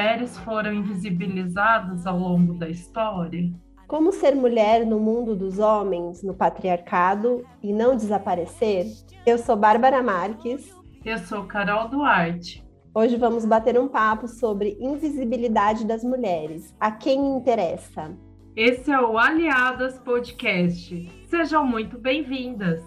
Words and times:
mulheres 0.00 0.38
foram 0.38 0.72
invisibilizadas 0.72 2.06
ao 2.06 2.18
longo 2.18 2.54
da 2.54 2.70
história? 2.70 3.52
Como 3.86 4.12
ser 4.12 4.34
mulher 4.34 4.86
no 4.86 4.98
mundo 4.98 5.36
dos 5.36 5.58
homens, 5.58 6.22
no 6.22 6.32
patriarcado 6.32 7.44
e 7.62 7.70
não 7.70 7.94
desaparecer? 7.94 8.86
Eu 9.26 9.36
sou 9.36 9.56
Bárbara 9.56 10.02
Marques. 10.02 10.74
Eu 11.04 11.18
sou 11.18 11.44
Carol 11.44 11.88
Duarte. 11.88 12.64
Hoje 12.94 13.16
vamos 13.16 13.44
bater 13.44 13.78
um 13.78 13.88
papo 13.88 14.26
sobre 14.26 14.74
invisibilidade 14.80 15.84
das 15.84 16.02
mulheres. 16.02 16.74
A 16.80 16.90
quem 16.90 17.36
interessa? 17.36 18.16
Esse 18.56 18.90
é 18.90 18.98
o 18.98 19.18
Aliadas 19.18 19.98
Podcast. 19.98 21.10
Sejam 21.28 21.66
muito 21.66 21.98
bem-vindas. 21.98 22.82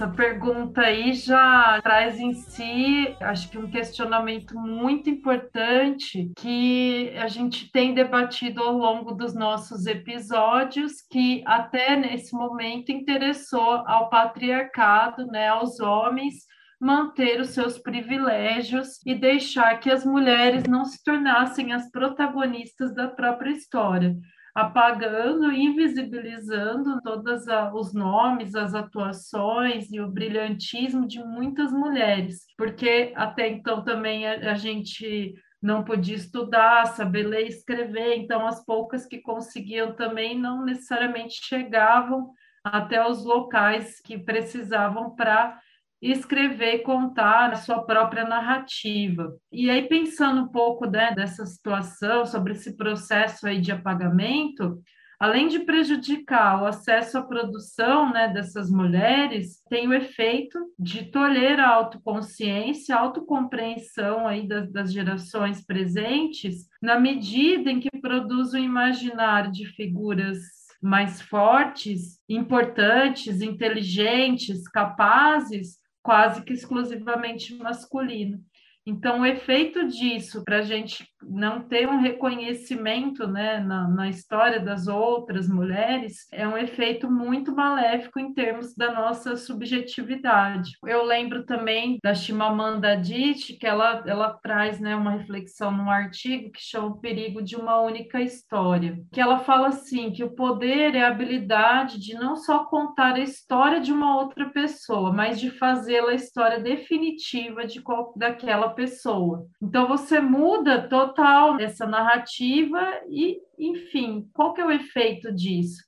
Essa 0.00 0.08
pergunta 0.08 0.80
aí 0.80 1.12
já 1.12 1.78
traz 1.82 2.18
em 2.18 2.32
si, 2.32 3.14
acho 3.20 3.50
que 3.50 3.58
um 3.58 3.70
questionamento 3.70 4.58
muito 4.58 5.10
importante 5.10 6.32
que 6.38 7.12
a 7.18 7.28
gente 7.28 7.70
tem 7.70 7.92
debatido 7.92 8.62
ao 8.62 8.72
longo 8.72 9.12
dos 9.12 9.34
nossos 9.34 9.84
episódios, 9.84 11.02
que 11.02 11.42
até 11.44 11.96
nesse 11.96 12.32
momento 12.34 12.90
interessou 12.90 13.84
ao 13.86 14.08
patriarcado, 14.08 15.26
né, 15.26 15.48
aos 15.48 15.80
homens 15.80 16.46
manter 16.80 17.38
os 17.38 17.50
seus 17.50 17.76
privilégios 17.76 19.04
e 19.04 19.14
deixar 19.14 19.80
que 19.80 19.90
as 19.90 20.02
mulheres 20.02 20.64
não 20.64 20.86
se 20.86 21.04
tornassem 21.04 21.74
as 21.74 21.90
protagonistas 21.90 22.94
da 22.94 23.06
própria 23.06 23.50
história, 23.50 24.16
apagando, 24.54 25.52
invisibilizando 25.52 27.00
todos 27.02 27.46
os 27.74 27.94
nomes, 27.94 28.54
as 28.54 28.74
atuações 28.74 29.90
e 29.90 30.00
o 30.00 30.10
brilhantismo 30.10 31.06
de 31.06 31.22
muitas 31.22 31.72
mulheres, 31.72 32.44
porque 32.56 33.12
até 33.14 33.48
então 33.48 33.82
também 33.84 34.26
a, 34.26 34.52
a 34.52 34.54
gente 34.54 35.34
não 35.62 35.84
podia 35.84 36.16
estudar, 36.16 36.86
saber 36.86 37.26
ler 37.26 37.44
e 37.44 37.48
escrever, 37.48 38.16
então 38.16 38.46
as 38.46 38.64
poucas 38.64 39.04
que 39.06 39.18
conseguiam 39.18 39.92
também 39.94 40.38
não 40.38 40.64
necessariamente 40.64 41.34
chegavam 41.42 42.30
até 42.64 43.06
os 43.06 43.24
locais 43.24 44.00
que 44.00 44.18
precisavam 44.18 45.14
para 45.14 45.58
escrever 46.00 46.76
e 46.76 46.82
contar 46.82 47.52
a 47.52 47.56
sua 47.56 47.82
própria 47.82 48.24
narrativa. 48.24 49.34
E 49.52 49.68
aí, 49.68 49.86
pensando 49.86 50.42
um 50.42 50.48
pouco 50.48 50.86
né, 50.86 51.12
dessa 51.14 51.44
situação, 51.44 52.24
sobre 52.24 52.52
esse 52.52 52.76
processo 52.76 53.46
aí 53.46 53.60
de 53.60 53.70
apagamento, 53.70 54.80
além 55.20 55.48
de 55.48 55.58
prejudicar 55.58 56.62
o 56.62 56.66
acesso 56.66 57.18
à 57.18 57.22
produção 57.22 58.10
né, 58.10 58.28
dessas 58.28 58.70
mulheres, 58.70 59.62
tem 59.68 59.86
o 59.86 59.92
efeito 59.92 60.58
de 60.78 61.10
tolher 61.10 61.60
a 61.60 61.68
autoconsciência, 61.68 62.96
a 62.96 63.00
autocompreensão 63.00 64.26
aí 64.26 64.48
das, 64.48 64.72
das 64.72 64.90
gerações 64.90 65.62
presentes, 65.64 66.66
na 66.80 66.98
medida 66.98 67.70
em 67.70 67.78
que 67.78 67.90
produz 68.00 68.54
o 68.54 68.58
imaginário 68.58 69.52
de 69.52 69.66
figuras 69.66 70.38
mais 70.82 71.20
fortes, 71.20 72.18
importantes, 72.26 73.42
inteligentes, 73.42 74.66
capazes, 74.66 75.79
quase 76.02 76.42
que 76.44 76.52
exclusivamente 76.52 77.56
masculino. 77.56 78.42
Então, 78.86 79.20
o 79.20 79.26
efeito 79.26 79.86
disso 79.86 80.42
para 80.44 80.58
a 80.58 80.62
gente 80.62 81.06
não 81.22 81.60
ter 81.60 81.88
um 81.88 82.00
reconhecimento 82.00 83.26
né, 83.26 83.60
na, 83.60 83.88
na, 83.88 84.08
história 84.08 84.60
das 84.60 84.86
outras 84.86 85.48
mulheres 85.48 86.26
é 86.32 86.46
um 86.46 86.56
efeito 86.56 87.10
muito 87.10 87.54
maléfico 87.54 88.18
em 88.18 88.32
termos 88.32 88.74
da 88.74 88.92
nossa 88.92 89.36
subjetividade. 89.36 90.72
Eu 90.84 91.04
lembro 91.04 91.44
também 91.44 91.98
da 92.02 92.14
Chimamanda 92.14 92.92
Adichie, 92.92 93.56
que 93.56 93.66
ela, 93.66 94.02
ela 94.06 94.32
traz 94.42 94.80
né, 94.80 94.96
uma 94.96 95.12
reflexão 95.12 95.70
num 95.70 95.90
artigo 95.90 96.50
que 96.50 96.62
chama 96.62 96.88
O 96.88 97.00
Perigo 97.00 97.42
de 97.42 97.56
uma 97.56 97.80
Única 97.80 98.20
História, 98.20 98.98
que 99.12 99.20
ela 99.20 99.40
fala 99.40 99.68
assim, 99.68 100.10
que 100.10 100.24
o 100.24 100.34
poder 100.34 100.94
é 100.94 101.02
a 101.02 101.08
habilidade 101.08 101.98
de 101.98 102.14
não 102.14 102.36
só 102.36 102.64
contar 102.64 103.14
a 103.14 103.20
história 103.20 103.80
de 103.80 103.92
uma 103.92 104.16
outra 104.16 104.48
pessoa, 104.50 105.12
mas 105.12 105.38
de 105.38 105.50
fazê-la 105.50 106.10
a 106.10 106.14
história 106.14 106.58
definitiva 106.58 107.66
de 107.66 107.80
qual, 107.80 108.12
daquela 108.16 108.70
pessoa. 108.70 109.46
Então, 109.62 109.86
você 109.86 110.20
muda 110.20 110.88
todo 110.88 111.09
total 111.10 111.58
essa 111.60 111.86
narrativa 111.86 112.80
e, 113.08 113.38
enfim, 113.58 114.28
qual 114.32 114.54
que 114.54 114.60
é 114.60 114.66
o 114.66 114.70
efeito 114.70 115.32
disso? 115.32 115.82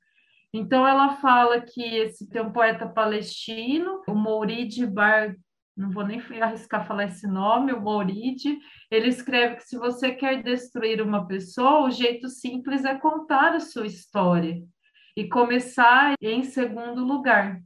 Então 0.53 0.87
ela 0.87 1.16
fala 1.16 1.60
que 1.60 1.83
esse 1.83 2.28
tem 2.28 2.43
um 2.43 2.53
poeta 2.53 2.87
palestino, 2.87 4.03
o 4.06 4.15
Mouride 4.15 4.87
Bar, 4.87 5.34
não 5.75 5.91
vou 5.91 6.05
nem 6.05 6.21
arriscar 6.43 6.87
falar 6.87 7.05
esse 7.05 7.27
nome, 7.27 7.72
o 7.72 7.81
Mouride, 7.81 8.59
ele 8.91 9.09
escreve 9.09 9.56
que 9.56 9.65
se 9.65 9.78
você 9.78 10.12
quer 10.12 10.43
destruir 10.43 11.00
uma 11.00 11.27
pessoa, 11.27 11.87
o 11.87 11.91
jeito 11.91 12.28
simples 12.28 12.84
é 12.84 12.94
contar 12.94 13.54
a 13.54 13.60
sua 13.60 13.87
história 13.87 14.62
e 15.16 15.27
começar 15.28 16.15
em 16.21 16.43
segundo 16.43 17.03
lugar. 17.03 17.59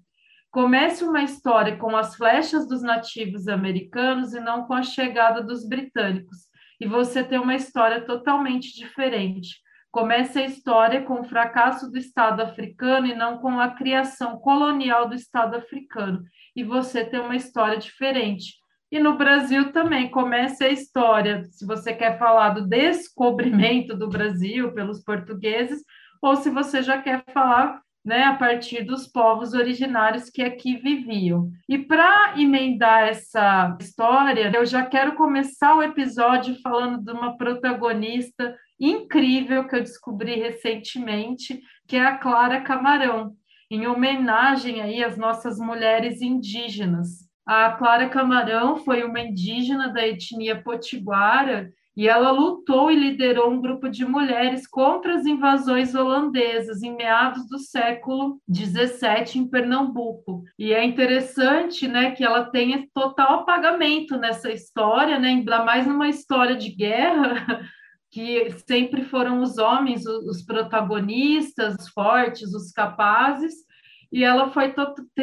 Comece 0.53 1.05
uma 1.05 1.23
história 1.23 1.77
com 1.77 1.97
as 1.97 2.15
flechas 2.15 2.69
dos 2.69 2.83
nativos 2.83 3.49
americanos 3.49 4.33
e 4.33 4.41
não 4.41 4.65
com 4.65 4.75
a 4.75 4.83
chegada 4.83 5.43
dos 5.43 5.69
britânicos 5.69 6.47
e 6.81 6.87
você 6.87 7.23
tem 7.25 7.39
uma 7.39 7.55
história 7.55 8.01
totalmente 8.03 8.75
diferente. 8.75 9.57
Comece 9.91 10.39
a 10.39 10.47
história 10.47 11.03
com 11.03 11.21
o 11.21 11.25
fracasso 11.25 11.91
do 11.91 11.97
Estado 11.97 12.43
africano 12.43 13.07
e 13.07 13.15
não 13.15 13.39
com 13.39 13.59
a 13.59 13.71
criação 13.71 14.39
colonial 14.39 15.09
do 15.09 15.15
Estado 15.15 15.57
africano, 15.57 16.23
e 16.55 16.63
você 16.63 17.05
tem 17.05 17.21
uma 17.21 17.37
história 17.37 17.79
diferente. 17.79 18.55
E 18.91 19.01
no 19.01 19.17
Brasil 19.17 19.73
também, 19.73 20.11
comece 20.11 20.65
a 20.65 20.69
história, 20.69 21.45
se 21.45 21.67
você 21.67 21.93
quer 21.93 22.19
falar 22.19 22.51
do 22.51 22.67
descobrimento 22.67 23.97
do 23.97 24.09
Brasil 24.09 24.73
pelos 24.73 25.03
portugueses, 25.03 25.83
ou 26.23 26.37
se 26.37 26.51
você 26.51 26.83
já 26.83 27.01
quer 27.01 27.25
falar 27.33 27.81
né, 28.07 28.23
a 28.23 28.35
partir 28.35 28.85
dos 28.85 29.09
povos 29.09 29.53
originários 29.53 30.31
que 30.31 30.41
aqui 30.41 30.77
viviam. 30.77 31.51
E 31.69 31.77
para 31.77 32.41
emendar 32.41 33.09
essa 33.09 33.77
história, 33.81 34.53
eu 34.55 34.65
já 34.65 34.87
quero 34.87 35.17
começar 35.17 35.75
o 35.75 35.83
episódio 35.83 36.55
falando 36.63 37.03
de 37.03 37.11
uma 37.11 37.37
protagonista 37.37 38.57
incrível 38.79 39.67
que 39.67 39.75
eu 39.75 39.81
descobri 39.81 40.37
recentemente, 40.37 41.61
que 41.89 41.97
é 41.97 42.07
a 42.07 42.17
Clara 42.17 42.61
Camarão, 42.61 43.33
em 43.69 43.89
homenagem 43.89 44.81
aí 44.81 45.03
às 45.03 45.19
nossas 45.19 45.59
mulheres 45.59 46.23
indígenas. 46.23 47.27
A 47.45 47.73
Clara 47.73 48.09
Camarão 48.09 48.77
foi 48.77 49.03
uma 49.03 49.19
indígena 49.19 49.89
da 49.89 50.07
etnia 50.07 50.63
potiguara 50.63 51.73
e 51.97 52.09
ela 52.09 52.31
lutou 52.31 52.91
e 52.91 52.95
liderou 52.95 53.51
um 53.51 53.61
grupo 53.61 53.89
de 53.89 54.05
mulheres 54.05 54.67
contra 54.67 55.15
as 55.15 55.25
invasões 55.25 55.95
holandesas 55.95 56.83
em 56.83 56.95
meados 56.95 57.49
do 57.49 57.59
século 57.59 58.39
XVII 58.53 59.41
em 59.41 59.49
Pernambuco. 59.49 60.43
E 60.59 60.75
é 60.75 60.85
interessante, 60.85 61.89
né, 61.89 62.11
que 62.11 62.23
ela 62.23 62.45
tenha 62.45 62.87
total 62.93 63.41
apagamento 63.41 64.19
nessa 64.19 64.53
história, 64.53 65.19
né, 65.19 65.29
ainda 65.29 65.65
mais 65.65 65.87
numa 65.87 66.09
história 66.09 66.55
de 66.55 66.71
guerra. 66.71 67.61
que 68.09 68.51
sempre 68.67 69.05
foram 69.05 69.43
os 69.43 69.59
homens 69.59 70.07
os 70.07 70.41
protagonistas, 70.43 71.89
fortes, 71.89 72.55
os 72.55 72.73
capazes, 72.73 73.66
e 74.17 74.25
ela 74.25 74.49
foi 74.49 74.75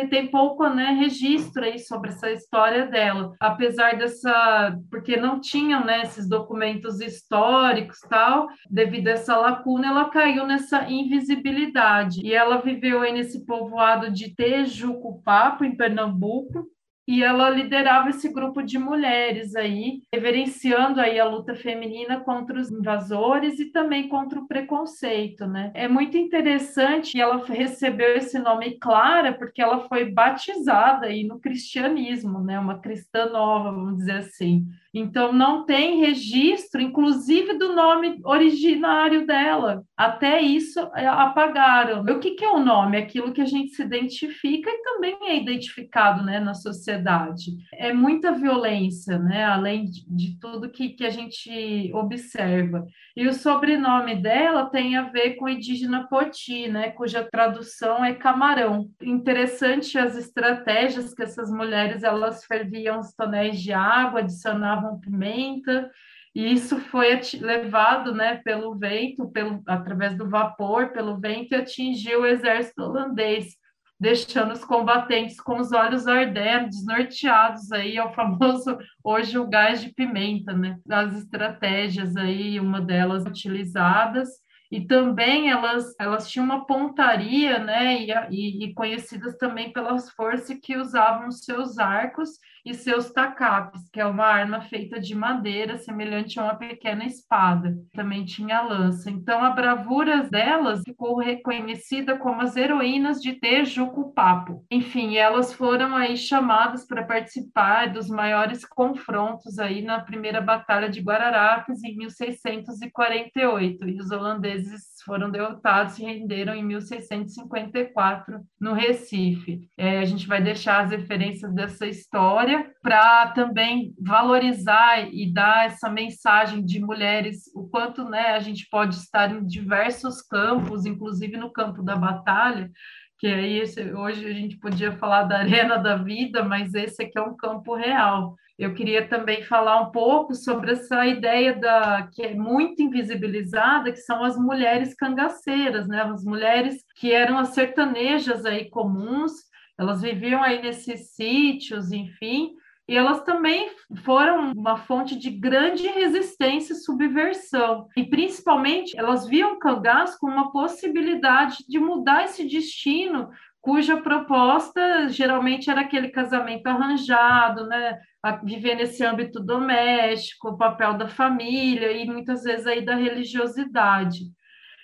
tem 0.07 0.27
pouco 0.27 0.69
né, 0.69 0.91
registro 0.91 1.63
aí 1.63 1.79
sobre 1.79 2.11
essa 2.11 2.29
história 2.29 2.85
dela, 2.85 3.33
apesar 3.39 3.97
dessa 3.97 4.77
porque 4.91 5.17
não 5.17 5.41
tinham 5.41 5.83
né, 5.83 6.03
esses 6.03 6.29
documentos 6.29 7.01
históricos 7.01 7.97
tal, 8.07 8.45
devido 8.69 9.07
a 9.07 9.13
essa 9.13 9.35
lacuna, 9.35 9.87
ela 9.87 10.11
caiu 10.11 10.45
nessa 10.45 10.87
invisibilidade. 10.91 12.21
E 12.23 12.35
ela 12.35 12.57
viveu 12.57 13.01
aí 13.01 13.11
nesse 13.11 13.43
povoado 13.47 14.11
de 14.11 14.35
Tejucupapo 14.35 15.65
em 15.65 15.75
Pernambuco 15.75 16.67
e 17.07 17.21
ela 17.23 17.49
liderava 17.49 18.09
esse 18.09 18.31
grupo 18.31 18.61
de 18.61 18.79
mulheres 18.79 19.55
aí, 19.55 20.01
reverenciando 20.11 21.01
aí 21.01 21.19
a 21.19 21.25
luta 21.25 21.53
feminina 21.53 22.19
contra 22.21 22.59
os 22.59 22.71
invasores 22.71 23.59
e 23.59 23.65
também 23.71 24.07
contra 24.07 24.39
o 24.39 24.47
preconceito, 24.47 25.45
né? 25.45 25.71
É 25.73 25.87
muito 25.87 26.17
interessante 26.17 27.17
e 27.17 27.21
ela 27.21 27.43
recebeu 27.45 28.15
esse 28.15 28.39
nome 28.39 28.77
Clara 28.79 29.33
porque 29.33 29.61
ela 29.61 29.87
foi 29.87 30.05
batizada 30.11 31.07
aí 31.07 31.23
no 31.23 31.39
cristianismo, 31.39 32.39
né? 32.39 32.57
Uma 32.59 32.79
cristã 32.79 33.25
nova, 33.25 33.71
vamos 33.71 33.97
dizer 33.97 34.17
assim. 34.19 34.65
Então, 34.93 35.33
não 35.33 35.65
tem 35.65 36.01
registro, 36.01 36.79
inclusive, 36.79 37.57
do 37.57 37.73
nome 37.73 38.19
originário 38.23 39.25
dela. 39.25 39.83
Até 39.97 40.39
isso 40.39 40.79
é, 40.95 41.07
apagaram. 41.07 42.01
O 42.03 42.19
que, 42.19 42.31
que 42.31 42.45
é 42.45 42.49
o 42.49 42.59
nome? 42.59 42.97
Aquilo 42.97 43.33
que 43.33 43.41
a 43.41 43.45
gente 43.45 43.71
se 43.71 43.81
identifica 43.81 44.69
e 44.69 44.83
também 44.83 45.17
é 45.23 45.37
identificado 45.37 46.23
né, 46.23 46.39
na 46.39 46.53
sociedade. 46.53 47.53
É 47.73 47.91
muita 47.91 48.31
violência, 48.31 49.17
né? 49.17 49.43
Além 49.45 49.85
de, 49.85 50.05
de 50.07 50.39
tudo 50.39 50.69
que, 50.69 50.89
que 50.89 51.05
a 51.05 51.09
gente 51.09 51.91
observa. 51.93 52.85
E 53.15 53.27
o 53.27 53.33
sobrenome 53.33 54.15
dela 54.15 54.69
tem 54.69 54.95
a 54.95 55.09
ver 55.09 55.35
com 55.35 55.49
indígena 55.49 56.07
Poti, 56.07 56.67
né? 56.67 56.91
Cuja 56.91 57.27
tradução 57.31 58.05
é 58.05 58.13
camarão. 58.13 58.89
Interessante 59.01 59.97
as 59.97 60.15
estratégias 60.15 61.13
que 61.13 61.23
essas 61.23 61.49
mulheres 61.49 62.03
elas 62.03 62.45
ferviam 62.45 62.99
os 62.99 63.13
tonéis 63.13 63.59
de 63.59 63.73
água, 63.73 64.19
adicionavam 64.19 64.82
pimenta 64.99 65.89
e 66.35 66.51
isso 66.51 66.79
foi 66.79 67.19
levado 67.39 68.13
né, 68.13 68.37
pelo 68.43 68.75
vento, 68.75 69.29
pelo, 69.29 69.61
através 69.67 70.17
do 70.17 70.27
vapor, 70.27 70.91
pelo 70.91 71.19
vento, 71.19 71.53
e 71.53 71.55
atingiu 71.55 72.21
o 72.21 72.25
exército 72.25 72.81
holandês, 72.81 73.55
deixando 73.99 74.51
os 74.51 74.65
combatentes 74.65 75.39
com 75.39 75.59
os 75.59 75.71
olhos 75.71 76.07
ardendo, 76.07 76.69
desnorteados 76.69 77.71
aí, 77.71 77.97
é 77.97 78.03
o 78.03 78.13
famoso 78.13 78.77
hoje 79.03 79.37
o 79.37 79.47
gás 79.47 79.81
de 79.81 79.93
pimenta, 79.93 80.53
né? 80.53 80.79
As 80.89 81.15
estratégias 81.15 82.17
aí, 82.17 82.59
uma 82.59 82.81
delas 82.81 83.25
utilizadas, 83.25 84.29
e 84.71 84.81
também 84.87 85.51
elas, 85.51 85.93
elas 85.99 86.27
tinham 86.31 86.45
uma 86.45 86.65
pontaria, 86.65 87.59
né, 87.59 88.01
e, 88.01 88.11
e, 88.31 88.65
e 88.65 88.73
conhecidas 88.73 89.37
também 89.37 89.71
pelas 89.71 90.09
forças 90.09 90.57
que 90.63 90.75
usavam 90.75 91.29
seus 91.29 91.77
arcos 91.77 92.39
e 92.65 92.73
seus 92.73 93.11
tacapes, 93.11 93.89
que 93.91 93.99
é 93.99 94.05
uma 94.05 94.25
arma 94.25 94.61
feita 94.61 94.99
de 94.99 95.13
madeira, 95.13 95.77
semelhante 95.77 96.39
a 96.39 96.43
uma 96.43 96.55
pequena 96.55 97.05
espada. 97.05 97.75
Também 97.93 98.23
tinha 98.23 98.61
lança. 98.61 99.09
Então, 99.09 99.43
a 99.43 99.49
bravura 99.49 100.23
delas 100.23 100.81
ficou 100.83 101.17
reconhecida 101.17 102.17
como 102.17 102.41
as 102.41 102.55
heroínas 102.55 103.21
de 103.21 103.33
Tejucupapo. 103.33 104.65
Enfim, 104.71 105.17
elas 105.17 105.53
foram 105.53 105.95
aí 105.95 106.15
chamadas 106.15 106.85
para 106.85 107.03
participar 107.03 107.91
dos 107.91 108.07
maiores 108.07 108.65
confrontos 108.65 109.59
aí 109.59 109.81
na 109.81 109.99
primeira 109.99 110.39
batalha 110.39 110.89
de 110.89 111.01
Guararapes 111.01 111.83
em 111.83 111.97
1648. 111.97 113.89
E 113.89 113.99
os 113.99 114.11
holandeses 114.11 114.92
foram 115.05 115.29
derrotados 115.29 115.97
e 115.99 116.03
renderam 116.03 116.53
em 116.53 116.63
1654 116.63 118.41
no 118.59 118.73
Recife. 118.73 119.69
É, 119.77 119.99
a 119.99 120.05
gente 120.05 120.27
vai 120.27 120.41
deixar 120.41 120.83
as 120.83 120.91
referências 120.91 121.53
dessa 121.53 121.85
história 121.85 122.71
para 122.81 123.27
também 123.27 123.93
valorizar 123.99 125.07
e 125.13 125.31
dar 125.31 125.67
essa 125.67 125.89
mensagem 125.89 126.63
de 126.63 126.79
mulheres, 126.79 127.51
o 127.55 127.67
quanto 127.67 128.03
né, 128.03 128.31
a 128.31 128.39
gente 128.39 128.67
pode 128.69 128.95
estar 128.95 129.31
em 129.31 129.45
diversos 129.45 130.21
campos, 130.21 130.85
inclusive 130.85 131.37
no 131.37 131.51
campo 131.51 131.83
da 131.83 131.95
batalha, 131.95 132.71
que 133.19 133.27
aí 133.27 133.63
hoje 133.95 134.25
a 134.25 134.33
gente 134.33 134.57
podia 134.57 134.91
falar 134.97 135.23
da 135.23 135.39
arena 135.39 135.77
da 135.77 135.95
vida, 135.95 136.43
mas 136.43 136.73
esse 136.73 137.03
aqui 137.03 137.17
é 137.17 137.21
um 137.21 137.37
campo 137.37 137.75
real. 137.75 138.35
Eu 138.57 138.73
queria 138.73 139.07
também 139.07 139.43
falar 139.43 139.81
um 139.81 139.91
pouco 139.91 140.35
sobre 140.35 140.73
essa 140.73 141.05
ideia 141.07 141.55
da 141.55 142.07
que 142.11 142.21
é 142.21 142.35
muito 142.35 142.81
invisibilizada, 142.81 143.91
que 143.91 143.97
são 143.97 144.23
as 144.23 144.37
mulheres 144.37 144.93
cangaceiras, 144.93 145.87
né? 145.87 146.03
As 146.03 146.23
mulheres 146.23 146.83
que 146.95 147.11
eram 147.11 147.37
as 147.37 147.49
sertanejas 147.49 148.45
aí 148.45 148.69
comuns, 148.69 149.31
elas 149.77 150.01
viviam 150.01 150.43
aí 150.43 150.61
nesses 150.61 151.13
sítios, 151.15 151.91
enfim, 151.91 152.53
e 152.87 152.97
elas 152.97 153.23
também 153.23 153.71
foram 154.03 154.51
uma 154.51 154.77
fonte 154.77 155.15
de 155.15 155.29
grande 155.29 155.87
resistência 155.87 156.73
e 156.73 156.77
subversão. 156.77 157.87
E, 157.95 158.03
principalmente, 158.03 158.97
elas 158.97 159.25
viam 159.25 159.57
Cangás 159.57 160.17
como 160.17 160.33
uma 160.33 160.51
possibilidade 160.51 161.63
de 161.67 161.79
mudar 161.79 162.25
esse 162.25 162.45
destino 162.45 163.29
cuja 163.63 163.95
proposta 163.95 165.07
geralmente 165.07 165.69
era 165.69 165.81
aquele 165.81 166.09
casamento 166.09 166.67
arranjado, 166.67 167.65
né? 167.65 167.97
viver 168.43 168.75
nesse 168.75 169.05
âmbito 169.05 169.39
doméstico, 169.39 170.49
o 170.49 170.57
papel 170.57 170.95
da 170.95 171.07
família 171.07 171.89
e 171.93 172.05
muitas 172.05 172.43
vezes 172.43 172.67
aí 172.67 172.83
da 172.83 172.93
religiosidade. 172.93 174.25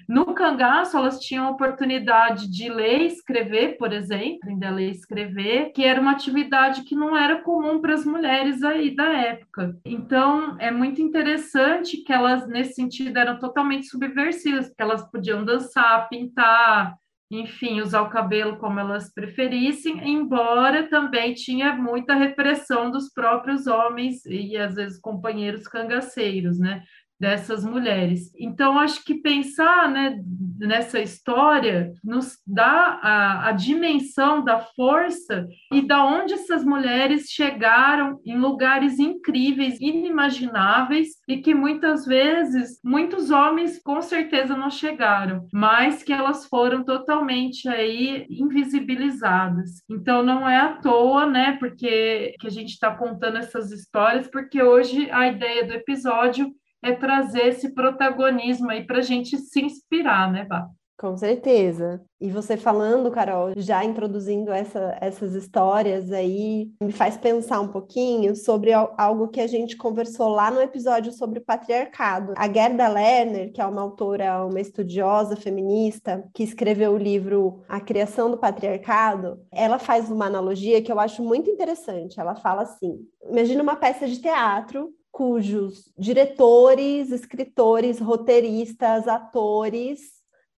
No 0.07 0.33
cangaço, 0.33 0.97
elas 0.97 1.19
tinham 1.19 1.45
a 1.45 1.51
oportunidade 1.51 2.49
de 2.49 2.69
ler 2.69 3.01
e 3.01 3.07
escrever, 3.07 3.77
por 3.77 3.91
exemplo, 3.91 4.39
aprender 4.43 4.65
a 4.65 4.71
ler 4.71 4.87
e 4.87 4.91
escrever, 4.91 5.71
que 5.73 5.83
era 5.83 5.99
uma 5.99 6.11
atividade 6.11 6.83
que 6.83 6.95
não 6.95 7.17
era 7.17 7.41
comum 7.41 7.81
para 7.81 7.93
as 7.93 8.05
mulheres 8.05 8.63
aí 8.63 8.95
da 8.95 9.09
época. 9.09 9.77
Então, 9.83 10.55
é 10.57 10.71
muito 10.71 11.01
interessante 11.01 11.97
que 11.97 12.13
elas, 12.13 12.47
nesse 12.47 12.75
sentido, 12.75 13.17
eram 13.17 13.37
totalmente 13.39 13.87
subversivas, 13.87 14.67
porque 14.67 14.81
elas 14.81 15.11
podiam 15.11 15.43
dançar, 15.43 16.07
pintar, 16.07 16.95
enfim, 17.31 17.79
usar 17.79 18.01
o 18.01 18.09
cabelo 18.09 18.57
como 18.57 18.79
elas 18.79 19.13
preferissem, 19.13 20.09
embora 20.09 20.89
também 20.89 21.33
tinha 21.33 21.75
muita 21.75 22.15
repressão 22.15 22.89
dos 22.89 23.09
próprios 23.13 23.67
homens 23.67 24.25
e 24.25 24.57
às 24.57 24.75
vezes 24.75 24.99
companheiros 24.99 25.67
cangaceiros, 25.67 26.57
né? 26.57 26.83
Dessas 27.19 27.65
mulheres. 27.65 28.31
Então, 28.39 28.79
acho 28.79 29.03
que 29.03 29.15
pensar 29.15 29.89
né, 29.89 30.21
nessa 30.57 30.99
história 30.99 31.91
nos 32.03 32.37
dá 32.47 32.99
a, 33.01 33.49
a, 33.49 33.51
dimensão 33.51 34.43
da 34.43 34.59
força 34.59 35.47
e 35.73 35.81
da 35.81 36.05
onde 36.05 36.33
essas 36.33 36.63
mulheres 36.63 37.29
chegaram 37.29 38.19
em 38.25 38.37
lugares 38.37 38.99
incríveis, 38.99 39.79
inimagináveis 39.81 41.09
e 41.27 41.37
que 41.37 41.53
muitas 41.53 42.05
vezes 42.05 42.79
muitos 42.83 43.31
homens 43.31 43.81
com 43.83 44.01
certeza 44.01 44.55
não 44.55 44.69
chegaram, 44.69 45.45
mas 45.51 46.03
que 46.03 46.13
elas 46.13 46.45
foram 46.45 46.83
totalmente 46.83 47.67
aí 47.67 48.25
invisibilizadas. 48.29 49.81
Então, 49.89 50.23
não 50.23 50.47
é 50.47 50.57
à 50.57 50.73
toa, 50.77 51.25
né, 51.25 51.57
porque 51.59 52.35
que 52.39 52.47
a 52.47 52.51
gente 52.51 52.69
está 52.69 52.95
contando 52.95 53.37
essas 53.37 53.71
histórias, 53.71 54.27
porque 54.27 54.61
hoje 54.61 55.09
a 55.11 55.27
ideia 55.27 55.65
do 55.65 55.73
episódio 55.73 56.53
é 56.83 56.93
trazer 56.93 57.47
esse 57.47 57.73
protagonismo 57.73 58.69
aí 58.69 58.85
para 58.85 58.99
a 58.99 59.03
gente 59.03 59.37
se 59.37 59.61
inspirar, 59.61 60.31
né, 60.31 60.45
Bá? 60.45 60.69
Com 60.99 61.15
certeza. 61.15 62.01
E 62.19 62.29
você 62.29 62.57
falando, 62.57 63.09
Carol, 63.09 63.53
já 63.55 63.85
introduzindo 63.85 64.51
essa, 64.51 64.97
essas 64.99 65.33
histórias 65.33 66.11
aí, 66.11 66.69
me 66.83 66.91
faz 66.91 67.15
pensar 67.15 67.61
um 67.61 67.69
pouquinho 67.69 68.35
sobre 68.35 68.73
algo 68.73 69.29
que 69.29 69.39
a 69.39 69.47
gente 69.47 69.77
conversou 69.77 70.27
lá 70.27 70.51
no 70.51 70.59
episódio 70.59 71.13
sobre 71.13 71.39
o 71.39 71.45
patriarcado. 71.45 72.33
A 72.35 72.51
Gerda 72.51 72.89
Lerner, 72.89 73.53
que 73.53 73.61
é 73.61 73.65
uma 73.65 73.81
autora, 73.81 74.45
uma 74.45 74.59
estudiosa 74.59 75.37
feminista, 75.37 76.27
que 76.33 76.43
escreveu 76.43 76.91
o 76.91 76.97
livro 76.97 77.61
A 77.69 77.79
Criação 77.79 78.29
do 78.29 78.37
Patriarcado, 78.37 79.39
ela 79.53 79.79
faz 79.79 80.11
uma 80.11 80.25
analogia 80.25 80.81
que 80.81 80.91
eu 80.91 80.99
acho 80.99 81.23
muito 81.23 81.49
interessante. 81.49 82.19
Ela 82.19 82.35
fala 82.35 82.63
assim: 82.63 82.99
imagina 83.23 83.63
uma 83.63 83.77
peça 83.77 84.05
de 84.05 84.19
teatro 84.19 84.89
cujos 85.19 85.91
diretores, 85.97 87.11
escritores, 87.11 87.99
roteiristas, 87.99 89.05
atores, 89.05 89.99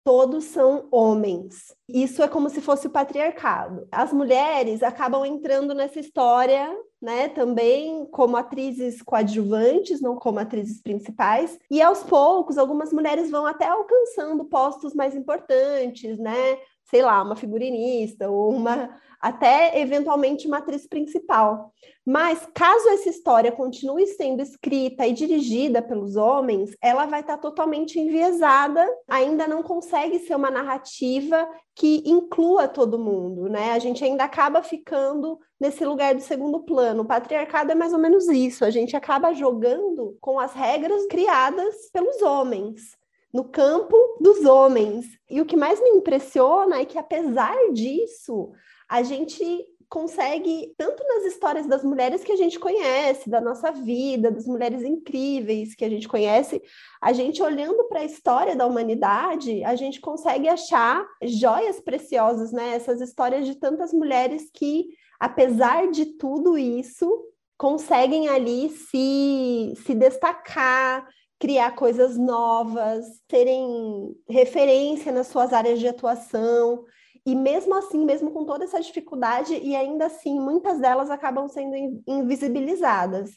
todos 0.03 0.43
são 0.43 0.87
homens. 0.91 1.75
Isso 1.89 2.21
é 2.21 2.27
como 2.27 2.47
se 2.47 2.61
fosse 2.61 2.85
o 2.85 2.91
patriarcado. 2.91 3.87
As 3.91 4.13
mulheres 4.13 4.83
acabam 4.83 5.25
entrando 5.25 5.73
nessa 5.73 5.99
história, 5.99 6.71
né, 7.01 7.27
também 7.29 8.05
como 8.11 8.37
atrizes 8.37 9.01
coadjuvantes, 9.01 9.99
não 9.99 10.15
como 10.15 10.37
atrizes 10.37 10.79
principais, 10.79 11.57
e 11.71 11.81
aos 11.81 12.03
poucos 12.03 12.59
algumas 12.59 12.93
mulheres 12.93 13.31
vão 13.31 13.47
até 13.47 13.65
alcançando 13.65 14.45
postos 14.45 14.93
mais 14.93 15.15
importantes, 15.15 16.19
né? 16.19 16.59
Sei 16.91 17.01
lá, 17.01 17.23
uma 17.23 17.35
figurinista 17.35 18.29
ou 18.29 18.51
uma 18.51 18.99
até 19.21 19.79
eventualmente 19.79 20.47
uma 20.47 20.57
atriz 20.57 20.87
principal. 20.87 21.71
Mas 22.03 22.47
caso 22.55 22.89
essa 22.89 23.09
história 23.09 23.51
continue 23.51 24.07
sendo 24.07 24.41
escrita 24.41 25.05
e 25.05 25.13
dirigida 25.13 25.81
pelos 25.81 26.15
homens, 26.15 26.75
ela 26.81 27.05
vai 27.05 27.21
estar 27.21 27.37
totalmente 27.37 27.99
enviesada, 27.99 28.83
ainda 29.07 29.47
não 29.47 29.61
consegue 29.61 30.17
ser 30.19 30.35
uma 30.35 30.49
narrativa 30.49 31.47
que 31.75 32.01
inclua 32.05 32.67
todo 32.67 32.97
mundo, 32.97 33.47
né? 33.47 33.71
A 33.73 33.79
gente 33.79 34.03
ainda 34.03 34.23
acaba 34.23 34.63
ficando 34.63 35.39
nesse 35.59 35.85
lugar 35.85 36.15
de 36.15 36.23
segundo 36.23 36.61
plano. 36.61 37.03
O 37.03 37.07
patriarcado 37.07 37.71
é 37.71 37.75
mais 37.75 37.93
ou 37.93 37.99
menos 37.99 38.27
isso, 38.27 38.65
a 38.65 38.71
gente 38.71 38.95
acaba 38.95 39.33
jogando 39.33 40.17
com 40.19 40.39
as 40.39 40.53
regras 40.53 41.05
criadas 41.05 41.89
pelos 41.93 42.21
homens 42.23 42.99
no 43.33 43.45
campo 43.45 43.95
dos 44.19 44.45
homens. 44.45 45.05
E 45.29 45.41
o 45.41 45.45
que 45.45 45.55
mais 45.55 45.81
me 45.81 45.89
impressiona 45.89 46.81
é 46.81 46.85
que, 46.85 46.97
apesar 46.97 47.55
disso, 47.71 48.51
a 48.89 49.03
gente 49.03 49.65
consegue, 49.91 50.73
tanto 50.77 51.03
nas 51.05 51.25
histórias 51.25 51.67
das 51.67 51.83
mulheres 51.83 52.23
que 52.23 52.31
a 52.31 52.35
gente 52.37 52.57
conhece, 52.57 53.29
da 53.29 53.41
nossa 53.41 53.73
vida, 53.73 54.31
das 54.31 54.45
mulheres 54.45 54.83
incríveis 54.83 55.75
que 55.75 55.83
a 55.83 55.89
gente 55.89 56.07
conhece, 56.07 56.61
a 57.01 57.11
gente 57.11 57.43
olhando 57.43 57.83
para 57.89 57.99
a 57.99 58.05
história 58.05 58.55
da 58.55 58.65
humanidade, 58.65 59.61
a 59.65 59.75
gente 59.75 59.99
consegue 59.99 60.47
achar 60.47 61.05
joias 61.21 61.81
preciosas, 61.81 62.53
né? 62.53 62.73
Essas 62.73 63.01
histórias 63.01 63.45
de 63.45 63.55
tantas 63.55 63.91
mulheres 63.91 64.49
que, 64.53 64.85
apesar 65.19 65.91
de 65.91 66.05
tudo 66.17 66.57
isso, 66.57 67.25
conseguem 67.57 68.29
ali 68.29 68.69
se, 68.69 69.73
se 69.85 69.93
destacar, 69.93 71.05
criar 71.41 71.71
coisas 71.71 72.17
novas, 72.17 73.03
serem 73.29 74.15
referência 74.29 75.11
nas 75.11 75.25
suas 75.27 75.51
áreas 75.51 75.79
de 75.79 75.87
atuação 75.87 76.85
E 77.25 77.35
mesmo 77.35 77.75
assim, 77.75 78.05
mesmo 78.05 78.31
com 78.31 78.45
toda 78.45 78.63
essa 78.63 78.79
dificuldade, 78.79 79.53
e 79.55 79.75
ainda 79.75 80.05
assim, 80.07 80.39
muitas 80.39 80.79
delas 80.79 81.09
acabam 81.09 81.47
sendo 81.47 81.75
invisibilizadas. 82.07 83.31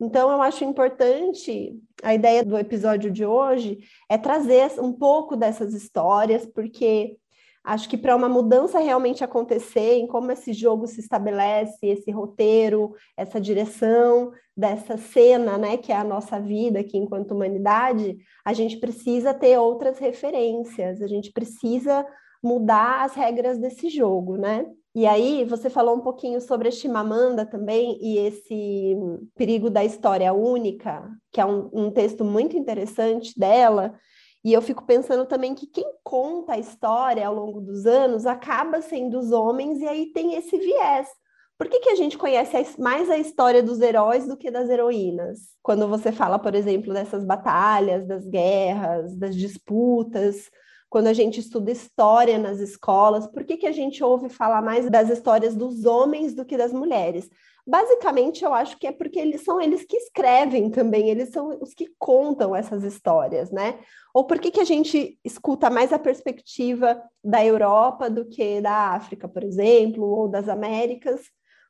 Então, 0.00 0.30
eu 0.30 0.42
acho 0.42 0.64
importante 0.64 1.76
a 2.02 2.14
ideia 2.14 2.44
do 2.44 2.58
episódio 2.58 3.10
de 3.10 3.24
hoje 3.24 3.78
é 4.08 4.18
trazer 4.18 4.70
um 4.80 4.92
pouco 4.92 5.36
dessas 5.36 5.74
histórias, 5.74 6.46
porque 6.46 7.16
acho 7.64 7.88
que 7.88 7.96
para 7.96 8.14
uma 8.14 8.28
mudança 8.28 8.78
realmente 8.78 9.24
acontecer, 9.24 9.94
em 9.94 10.06
como 10.06 10.30
esse 10.30 10.52
jogo 10.52 10.86
se 10.86 11.00
estabelece, 11.00 11.78
esse 11.86 12.10
roteiro, 12.10 12.94
essa 13.16 13.40
direção 13.40 14.30
dessa 14.54 14.98
cena, 14.98 15.56
né, 15.56 15.78
que 15.78 15.90
é 15.90 15.96
a 15.96 16.04
nossa 16.04 16.38
vida 16.38 16.80
aqui 16.80 16.98
enquanto 16.98 17.32
humanidade, 17.32 18.18
a 18.44 18.52
gente 18.52 18.76
precisa 18.76 19.32
ter 19.32 19.58
outras 19.58 19.98
referências, 19.98 21.00
a 21.00 21.06
gente 21.06 21.32
precisa 21.32 22.06
mudar 22.42 23.02
as 23.02 23.14
regras 23.14 23.58
desse 23.58 23.88
jogo, 23.88 24.36
né? 24.36 24.66
E 24.94 25.06
aí, 25.06 25.44
você 25.44 25.68
falou 25.68 25.96
um 25.96 26.00
pouquinho 26.00 26.40
sobre 26.40 26.68
a 26.68 26.70
Chimamanda 26.70 27.44
também 27.44 27.98
e 28.00 28.16
esse 28.18 28.96
perigo 29.34 29.68
da 29.68 29.84
história 29.84 30.32
única, 30.32 31.10
que 31.32 31.40
é 31.40 31.44
um, 31.44 31.68
um 31.72 31.90
texto 31.90 32.24
muito 32.24 32.56
interessante 32.56 33.36
dela. 33.36 33.98
E 34.44 34.52
eu 34.52 34.60
fico 34.60 34.84
pensando 34.84 35.24
também 35.24 35.54
que 35.54 35.66
quem 35.66 35.86
conta 36.02 36.52
a 36.52 36.58
história 36.58 37.26
ao 37.26 37.34
longo 37.34 37.62
dos 37.62 37.86
anos 37.86 38.26
acaba 38.26 38.82
sendo 38.82 39.18
os 39.18 39.32
homens, 39.32 39.80
e 39.80 39.86
aí 39.86 40.12
tem 40.12 40.34
esse 40.34 40.58
viés. 40.58 41.08
Por 41.56 41.68
que, 41.68 41.80
que 41.80 41.90
a 41.90 41.94
gente 41.94 42.18
conhece 42.18 42.78
mais 42.80 43.08
a 43.08 43.16
história 43.16 43.62
dos 43.62 43.80
heróis 43.80 44.26
do 44.26 44.36
que 44.36 44.50
das 44.50 44.68
heroínas? 44.68 45.38
Quando 45.62 45.88
você 45.88 46.12
fala, 46.12 46.38
por 46.38 46.54
exemplo, 46.54 46.92
dessas 46.92 47.24
batalhas, 47.24 48.06
das 48.06 48.26
guerras, 48.26 49.16
das 49.16 49.34
disputas, 49.34 50.50
quando 50.90 51.06
a 51.06 51.12
gente 51.12 51.40
estuda 51.40 51.70
história 51.70 52.38
nas 52.38 52.60
escolas, 52.60 53.26
por 53.26 53.44
que, 53.44 53.56
que 53.56 53.66
a 53.66 53.72
gente 53.72 54.02
ouve 54.04 54.28
falar 54.28 54.62
mais 54.62 54.90
das 54.90 55.08
histórias 55.08 55.56
dos 55.56 55.84
homens 55.86 56.34
do 56.34 56.44
que 56.44 56.56
das 56.56 56.72
mulheres? 56.72 57.30
Basicamente, 57.66 58.44
eu 58.44 58.52
acho 58.52 58.78
que 58.78 58.86
é 58.86 58.92
porque 58.92 59.18
eles 59.18 59.42
são 59.42 59.58
eles 59.58 59.84
que 59.84 59.96
escrevem 59.96 60.70
também, 60.70 61.08
eles 61.08 61.30
são 61.30 61.58
os 61.62 61.72
que 61.72 61.88
contam 61.98 62.54
essas 62.54 62.82
histórias, 62.82 63.50
né? 63.50 63.78
Ou 64.12 64.24
por 64.24 64.38
que, 64.38 64.50
que 64.50 64.60
a 64.60 64.64
gente 64.64 65.18
escuta 65.24 65.70
mais 65.70 65.90
a 65.90 65.98
perspectiva 65.98 67.02
da 67.22 67.44
Europa 67.44 68.10
do 68.10 68.26
que 68.26 68.60
da 68.60 68.90
África, 68.92 69.26
por 69.26 69.42
exemplo, 69.42 70.04
ou 70.04 70.28
das 70.28 70.46
Américas? 70.46 71.22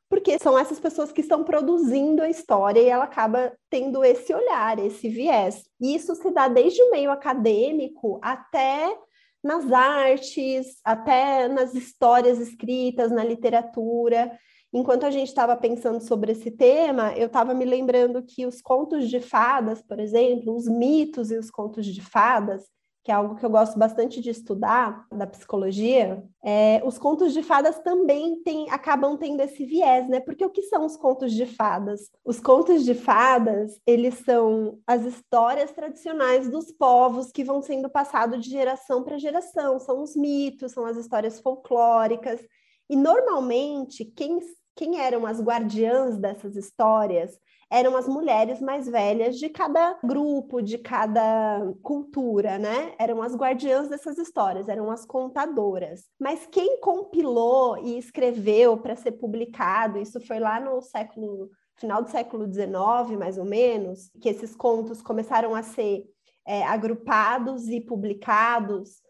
Porque 0.09 0.37
são 0.37 0.59
essas 0.59 0.79
pessoas 0.79 1.13
que 1.13 1.21
estão 1.21 1.45
produzindo 1.45 2.21
a 2.21 2.29
história 2.29 2.81
e 2.81 2.89
ela 2.89 3.05
acaba 3.05 3.53
tendo 3.69 4.03
esse 4.03 4.33
olhar, 4.33 4.77
esse 4.79 5.07
viés. 5.07 5.63
E 5.79 5.95
isso 5.95 6.13
se 6.13 6.29
dá 6.29 6.49
desde 6.49 6.81
o 6.83 6.91
meio 6.91 7.09
acadêmico 7.09 8.19
até 8.21 8.95
nas 9.41 9.71
artes, 9.71 10.79
até 10.83 11.47
nas 11.47 11.73
histórias 11.73 12.37
escritas, 12.39 13.11
na 13.11 13.23
literatura. 13.23 14.37
Enquanto 14.75 15.05
a 15.05 15.09
gente 15.09 15.29
estava 15.29 15.55
pensando 15.55 16.01
sobre 16.01 16.33
esse 16.33 16.51
tema, 16.51 17.13
eu 17.13 17.27
estava 17.27 17.53
me 17.53 17.63
lembrando 17.63 18.21
que 18.21 18.45
os 18.45 18.61
contos 18.61 19.09
de 19.09 19.21
fadas, 19.21 19.81
por 19.81 20.01
exemplo, 20.01 20.53
os 20.53 20.67
mitos 20.67 21.31
e 21.31 21.37
os 21.37 21.49
contos 21.49 21.85
de 21.85 22.01
fadas, 22.01 22.65
que 23.01 23.09
é 23.09 23.13
algo 23.13 23.35
que 23.35 23.45
eu 23.45 23.49
gosto 23.49 23.79
bastante 23.79 24.19
de 24.19 24.31
estudar, 24.31 25.07
da 25.09 25.25
psicologia, 25.25 26.21
é, 26.43 26.81
os 26.83 26.97
contos 26.97 27.31
de 27.31 27.41
fadas 27.41 27.79
também 27.79 28.43
tem, 28.43 28.69
acabam 28.69 29.15
tendo 29.15 29.39
esse 29.39 29.63
viés, 29.63 30.09
né? 30.09 30.19
Porque 30.19 30.43
o 30.43 30.49
que 30.49 30.63
são 30.63 30.85
os 30.85 30.97
contos 30.97 31.31
de 31.31 31.45
fadas? 31.45 32.09
Os 32.25 32.41
contos 32.41 32.83
de 32.83 32.93
fadas, 32.93 33.79
eles 33.87 34.15
são 34.25 34.77
as 34.85 35.05
histórias 35.05 35.71
tradicionais 35.71 36.49
dos 36.49 36.69
povos 36.73 37.31
que 37.31 37.45
vão 37.45 37.61
sendo 37.61 37.89
passados 37.89 38.43
de 38.43 38.49
geração 38.49 39.05
para 39.05 39.17
geração, 39.17 39.79
são 39.79 40.03
os 40.03 40.17
mitos, 40.17 40.73
são 40.73 40.85
as 40.85 40.97
histórias 40.97 41.39
folclóricas, 41.39 42.41
e 42.89 42.95
normalmente 42.95 44.05
quem, 44.05 44.39
quem 44.75 44.99
eram 44.99 45.25
as 45.25 45.41
guardiãs 45.41 46.17
dessas 46.17 46.55
histórias 46.55 47.39
eram 47.71 47.97
as 47.97 48.07
mulheres 48.07 48.61
mais 48.61 48.87
velhas 48.87 49.37
de 49.37 49.49
cada 49.49 49.97
grupo, 50.03 50.61
de 50.61 50.77
cada 50.77 51.73
cultura, 51.81 52.59
né? 52.59 52.93
Eram 52.99 53.21
as 53.21 53.35
guardiãs 53.35 53.89
dessas 53.89 54.17
histórias, 54.17 54.69
eram 54.69 54.91
as 54.91 55.05
contadoras. 55.05 56.05
Mas 56.19 56.45
quem 56.45 56.79
compilou 56.79 57.77
e 57.77 57.97
escreveu 57.97 58.77
para 58.77 58.95
ser 58.95 59.13
publicado, 59.13 59.97
isso 59.97 60.21
foi 60.21 60.39
lá 60.39 60.59
no 60.59 60.79
século 60.81 61.49
final 61.77 62.01
do 62.01 62.09
século 62.09 62.45
XIX, 62.45 63.17
mais 63.19 63.37
ou 63.37 63.45
menos, 63.45 64.09
que 64.21 64.29
esses 64.29 64.55
contos 64.55 65.01
começaram 65.01 65.53
a 65.53 65.61
ser 65.61 66.05
é, 66.45 66.63
agrupados 66.63 67.67
e 67.67 67.81
publicados, 67.81 69.01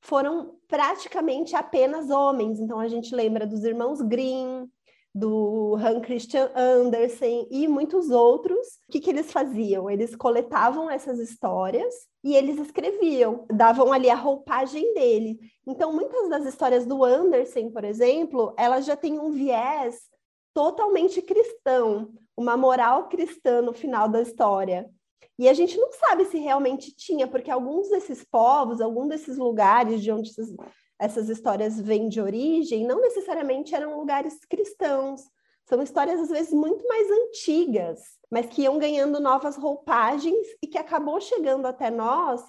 foram 0.00 0.56
praticamente 0.66 1.54
apenas 1.54 2.10
homens. 2.10 2.58
Então 2.58 2.80
a 2.80 2.88
gente 2.88 3.14
lembra 3.14 3.46
dos 3.46 3.62
irmãos 3.62 4.00
Grimm, 4.00 4.66
do 5.18 5.76
Hans 5.76 6.04
Christian 6.04 6.50
Andersen 6.54 7.48
e 7.50 7.66
muitos 7.66 8.10
outros. 8.10 8.58
O 8.88 8.92
que, 8.92 9.00
que 9.00 9.10
eles 9.10 9.32
faziam? 9.32 9.90
Eles 9.90 10.14
coletavam 10.14 10.90
essas 10.90 11.18
histórias 11.18 11.94
e 12.22 12.34
eles 12.34 12.58
escreviam, 12.58 13.46
davam 13.52 13.92
ali 13.92 14.08
a 14.08 14.14
roupagem 14.14 14.94
dele. 14.94 15.38
Então, 15.66 15.92
muitas 15.92 16.28
das 16.28 16.46
histórias 16.46 16.86
do 16.86 17.04
Andersen, 17.04 17.70
por 17.70 17.84
exemplo, 17.84 18.54
elas 18.56 18.86
já 18.86 18.96
têm 18.96 19.18
um 19.18 19.30
viés 19.30 19.96
totalmente 20.54 21.20
cristão, 21.20 22.12
uma 22.36 22.56
moral 22.56 23.08
cristã 23.08 23.60
no 23.60 23.72
final 23.72 24.08
da 24.08 24.22
história. 24.22 24.88
E 25.38 25.48
a 25.48 25.52
gente 25.52 25.78
não 25.78 25.92
sabe 25.92 26.24
se 26.24 26.38
realmente 26.38 26.94
tinha, 26.94 27.28
porque 27.28 27.50
alguns 27.50 27.88
desses 27.88 28.24
povos, 28.24 28.80
alguns 28.80 29.08
desses 29.08 29.38
lugares 29.38 30.02
de 30.02 30.10
onde 30.10 30.32
essas 30.98 31.28
histórias 31.28 31.80
vêm 31.80 32.08
de 32.08 32.20
origem, 32.20 32.86
não 32.86 33.00
necessariamente 33.00 33.74
eram 33.74 33.98
lugares 33.98 34.44
cristãos. 34.44 35.22
São 35.64 35.82
histórias, 35.82 36.18
às 36.18 36.30
vezes, 36.30 36.52
muito 36.52 36.86
mais 36.88 37.08
antigas, 37.10 38.00
mas 38.30 38.46
que 38.46 38.62
iam 38.62 38.78
ganhando 38.78 39.20
novas 39.20 39.56
roupagens 39.56 40.46
e 40.62 40.66
que 40.66 40.78
acabou 40.78 41.20
chegando 41.20 41.66
até 41.66 41.90
nós 41.90 42.42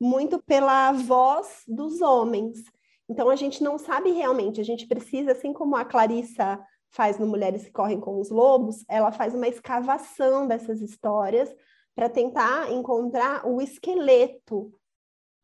muito 0.00 0.38
pela 0.42 0.92
voz 0.92 1.62
dos 1.66 2.00
homens. 2.00 2.64
Então, 3.08 3.30
a 3.30 3.36
gente 3.36 3.62
não 3.62 3.78
sabe 3.78 4.10
realmente, 4.10 4.60
a 4.60 4.64
gente 4.64 4.86
precisa, 4.86 5.32
assim 5.32 5.52
como 5.52 5.74
a 5.74 5.84
Clarissa 5.84 6.60
faz 6.90 7.18
no 7.18 7.26
Mulheres 7.26 7.64
que 7.64 7.72
Correm 7.72 8.00
com 8.00 8.20
os 8.20 8.30
Lobos, 8.30 8.84
ela 8.88 9.10
faz 9.10 9.34
uma 9.34 9.48
escavação 9.48 10.46
dessas 10.46 10.80
histórias 10.80 11.54
para 11.94 12.08
tentar 12.08 12.70
encontrar 12.70 13.46
o 13.46 13.60
esqueleto 13.60 14.70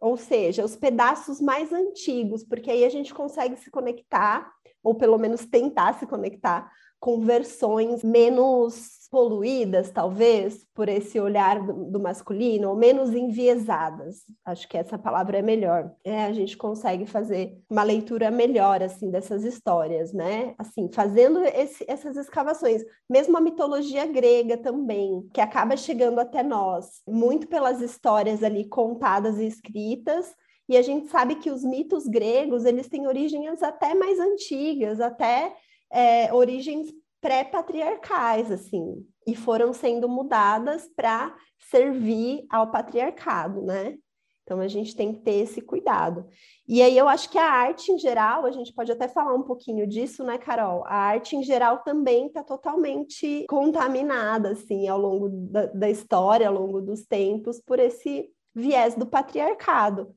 ou 0.03 0.17
seja, 0.17 0.65
os 0.65 0.75
pedaços 0.75 1.41
mais 1.41 1.73
antigos, 1.73 2.43
porque 2.43 2.69
aí 2.73 2.85
a 2.85 2.89
gente 2.89 3.15
consegue 3.15 3.55
se 3.55 3.71
conectar, 3.71 4.53
ou 4.83 4.97
pelo 4.97 5.17
menos 5.17 5.47
tentar 5.47 5.95
se 5.95 6.09
conectar 6.09 6.69
com 6.99 7.21
versões 7.21 8.03
menos 8.03 9.02
poluídas, 9.13 9.91
talvez, 9.91 10.67
por 10.73 10.89
esse 10.89 11.21
olhar 11.21 11.61
do, 11.63 11.85
do, 11.85 12.01
masculino, 12.01 12.71
ou 12.71 12.75
menos 12.75 13.13
enviesadas. 13.13 14.23
Acho 14.43 14.67
que 14.67 14.79
essa 14.79 14.97
palavra 14.99 15.37
é 15.37 15.43
melhor. 15.43 15.93
É, 16.03 16.25
a 16.25 16.33
gente 16.33 16.57
consegue 16.57 17.05
fazer 17.05 17.63
uma 17.69 17.83
leitura 17.83 18.31
melhor, 18.31 18.83
assim, 18.83 19.11
dessas 19.11 19.45
histórias, 19.45 20.15
né? 20.15 20.55
Assim, 20.57 20.89
fazendo 20.91 21.45
esse, 21.45 21.85
essas 21.87 22.17
escavações. 22.17 22.83
Mesmo 23.07 23.37
a 23.37 23.41
mitologia 23.43 24.07
grega 24.07 24.57
também, 24.57 25.29
que 25.35 25.43
acaba 25.43 25.77
chegando 25.77 26.19
até 26.19 26.43
nós, 26.43 27.03
muito 27.07 27.47
pelas 27.47 27.83
histórias 27.83 28.43
ali 28.43 28.65
contadas 28.67 29.39
e 29.39 29.45
escritas, 29.45 30.35
e 30.67 30.75
a 30.75 30.81
gente 30.81 31.09
sabe 31.09 31.35
que 31.35 31.51
os 31.51 31.63
mitos 31.63 32.07
gregos, 32.07 32.65
eles 32.65 32.89
têm 32.89 33.07
origens 33.07 33.63
até 33.63 33.95
mais 33.95 34.19
antigas, 34.19 35.03
até 35.03 35.55
é, 35.93 36.33
origens 36.33 36.89
pré-patriarcais, 37.23 38.51
assim, 38.51 39.07
e 39.27 39.35
foram 39.35 39.73
sendo 39.73 40.09
mudadas 40.09 40.91
para 40.95 41.35
servir 41.71 42.45
ao 42.51 42.71
patriarcado, 42.71 43.63
né? 43.63 43.97
Então 44.43 44.59
a 44.59 44.67
gente 44.67 44.97
tem 44.97 45.13
que 45.15 45.21
ter 45.21 45.37
esse 45.37 45.63
cuidado. 45.63 46.27
E 46.67 46.83
aí 46.83 46.99
eu 46.99 47.09
acho 47.09 47.31
que 47.31 47.39
a 47.39 47.49
arte 47.49 47.93
em 47.93 47.99
geral, 47.99 48.45
a 48.45 48.51
gente 48.51 48.75
pode 48.75 48.91
até 48.91 49.07
falar 49.07 49.35
um 49.35 49.45
pouquinho 49.45 49.87
disso, 49.87 50.25
né, 50.25 50.37
Carol? 50.37 50.85
A 50.85 50.97
arte 50.97 51.37
em 51.37 51.45
geral 51.45 51.79
também 51.85 52.27
está 52.27 52.43
totalmente 52.43 53.47
contaminada, 53.49 54.51
assim, 54.51 54.89
ao 54.89 54.99
longo 54.99 55.29
da, 55.29 55.67
da 55.67 55.89
história, 55.89 56.49
ao 56.49 56.55
longo 56.55 56.83
dos 56.83 57.07
tempos, 57.07 57.61
por 57.61 57.79
esse 57.79 58.29
viés 58.53 58.97
do 58.97 59.07
patriarcado. 59.07 60.13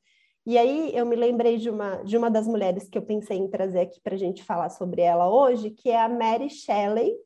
E 0.46 0.56
aí 0.56 0.92
eu 0.94 1.04
me 1.04 1.16
lembrei 1.16 1.56
de 1.56 1.68
uma, 1.68 1.96
de 2.04 2.16
uma 2.16 2.30
das 2.30 2.46
mulheres 2.46 2.88
que 2.88 2.96
eu 2.96 3.02
pensei 3.02 3.36
em 3.36 3.48
trazer 3.48 3.80
aqui 3.80 4.00
para 4.00 4.14
a 4.14 4.18
gente 4.18 4.44
falar 4.44 4.68
sobre 4.68 5.02
ela 5.02 5.28
hoje, 5.28 5.70
que 5.70 5.90
é 5.90 6.00
a 6.00 6.08
Mary 6.08 6.48
Shelley. 6.48 7.16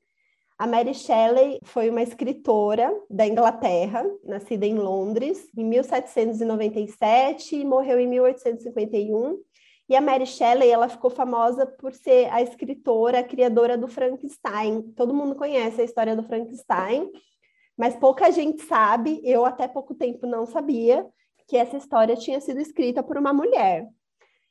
A 0.58 0.66
Mary 0.66 0.94
Shelley 0.94 1.60
foi 1.64 1.90
uma 1.90 2.00
escritora 2.00 2.90
da 3.10 3.26
Inglaterra, 3.26 4.02
nascida 4.24 4.64
em 4.64 4.74
Londres 4.74 5.50
em 5.54 5.66
1797 5.66 7.56
e 7.56 7.64
morreu 7.64 8.00
em 8.00 8.06
1851. 8.06 9.38
E 9.86 9.94
a 9.94 10.00
Mary 10.00 10.24
Shelley, 10.24 10.70
ela 10.70 10.88
ficou 10.88 11.10
famosa 11.10 11.66
por 11.66 11.92
ser 11.92 12.32
a 12.32 12.40
escritora, 12.40 13.18
a 13.18 13.24
criadora 13.24 13.76
do 13.76 13.86
Frankenstein. 13.86 14.80
Todo 14.96 15.12
mundo 15.12 15.34
conhece 15.34 15.82
a 15.82 15.84
história 15.84 16.16
do 16.16 16.22
Frankenstein, 16.22 17.10
mas 17.76 17.96
pouca 17.96 18.30
gente 18.30 18.62
sabe, 18.62 19.20
eu 19.22 19.44
até 19.44 19.68
pouco 19.68 19.94
tempo 19.94 20.26
não 20.26 20.46
sabia, 20.46 21.06
que 21.50 21.56
essa 21.56 21.76
história 21.76 22.14
tinha 22.14 22.40
sido 22.40 22.60
escrita 22.60 23.02
por 23.02 23.18
uma 23.18 23.32
mulher. 23.32 23.84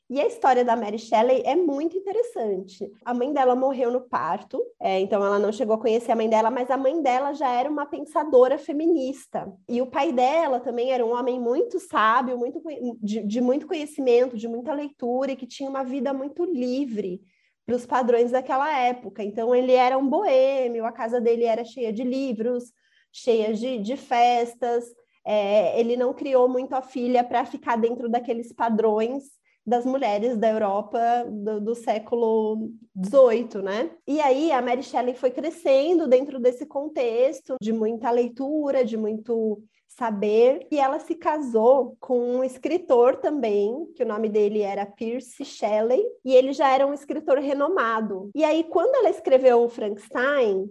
E 0.09 0.19
a 0.19 0.27
história 0.27 0.65
da 0.65 0.75
Mary 0.75 0.99
Shelley 0.99 1.43
é 1.45 1.55
muito 1.55 1.95
interessante. 1.95 2.91
A 3.05 3.13
mãe 3.13 3.31
dela 3.31 3.55
morreu 3.55 3.89
no 3.89 4.01
parto, 4.01 4.61
é, 4.81 4.99
então 4.99 5.23
ela 5.23 5.39
não 5.39 5.51
chegou 5.51 5.75
a 5.75 5.79
conhecer 5.79 6.11
a 6.11 6.15
mãe 6.15 6.27
dela, 6.27 6.51
mas 6.51 6.69
a 6.69 6.75
mãe 6.75 7.01
dela 7.01 7.31
já 7.31 7.47
era 7.53 7.69
uma 7.69 7.85
pensadora 7.85 8.57
feminista. 8.57 9.49
E 9.69 9.81
o 9.81 9.87
pai 9.87 10.11
dela 10.11 10.59
também 10.59 10.91
era 10.91 11.05
um 11.05 11.13
homem 11.13 11.39
muito 11.39 11.79
sábio, 11.79 12.37
muito, 12.37 12.61
de, 13.01 13.23
de 13.23 13.39
muito 13.39 13.65
conhecimento, 13.65 14.35
de 14.35 14.47
muita 14.47 14.73
leitura 14.73 15.31
e 15.31 15.37
que 15.37 15.47
tinha 15.47 15.69
uma 15.69 15.83
vida 15.83 16.11
muito 16.11 16.43
livre 16.43 17.21
para 17.65 17.75
os 17.75 17.85
padrões 17.85 18.31
daquela 18.31 18.77
época. 18.77 19.23
Então 19.23 19.55
ele 19.55 19.71
era 19.71 19.97
um 19.97 20.09
boêmio, 20.09 20.85
a 20.85 20.91
casa 20.91 21.21
dele 21.21 21.45
era 21.45 21.63
cheia 21.63 21.93
de 21.93 22.03
livros, 22.03 22.73
cheia 23.13 23.53
de, 23.53 23.77
de 23.77 23.95
festas. 23.95 24.85
É, 25.25 25.79
ele 25.79 25.95
não 25.97 26.13
criou 26.13 26.47
muito 26.47 26.73
a 26.73 26.81
filha 26.81 27.23
para 27.23 27.45
ficar 27.45 27.75
dentro 27.75 28.09
daqueles 28.09 28.53
padrões 28.53 29.23
das 29.65 29.85
mulheres 29.85 30.35
da 30.35 30.49
Europa 30.49 30.99
do, 31.27 31.61
do 31.61 31.75
século 31.75 32.71
XVIII, 32.97 33.61
né? 33.61 33.91
E 34.07 34.19
aí 34.19 34.51
a 34.51 34.61
Mary 34.61 34.81
Shelley 34.81 35.13
foi 35.13 35.29
crescendo 35.29 36.07
dentro 36.07 36.39
desse 36.39 36.65
contexto 36.65 37.55
de 37.61 37.71
muita 37.71 38.09
leitura, 38.09 38.83
de 38.83 38.97
muito 38.97 39.61
saber, 39.87 40.65
e 40.71 40.79
ela 40.79 40.99
se 40.99 41.13
casou 41.13 41.97
com 41.99 42.19
um 42.19 42.43
escritor 42.43 43.17
também, 43.17 43.85
que 43.95 44.03
o 44.03 44.07
nome 44.07 44.29
dele 44.29 44.61
era 44.61 44.85
Percy 44.85 45.43
Shelley, 45.43 46.03
e 46.23 46.33
ele 46.33 46.53
já 46.53 46.69
era 46.73 46.87
um 46.87 46.93
escritor 46.93 47.37
renomado. 47.39 48.29
E 48.33 48.43
aí, 48.43 48.63
quando 48.63 48.95
ela 48.95 49.09
escreveu 49.09 49.67
Frankenstein, 49.67 50.69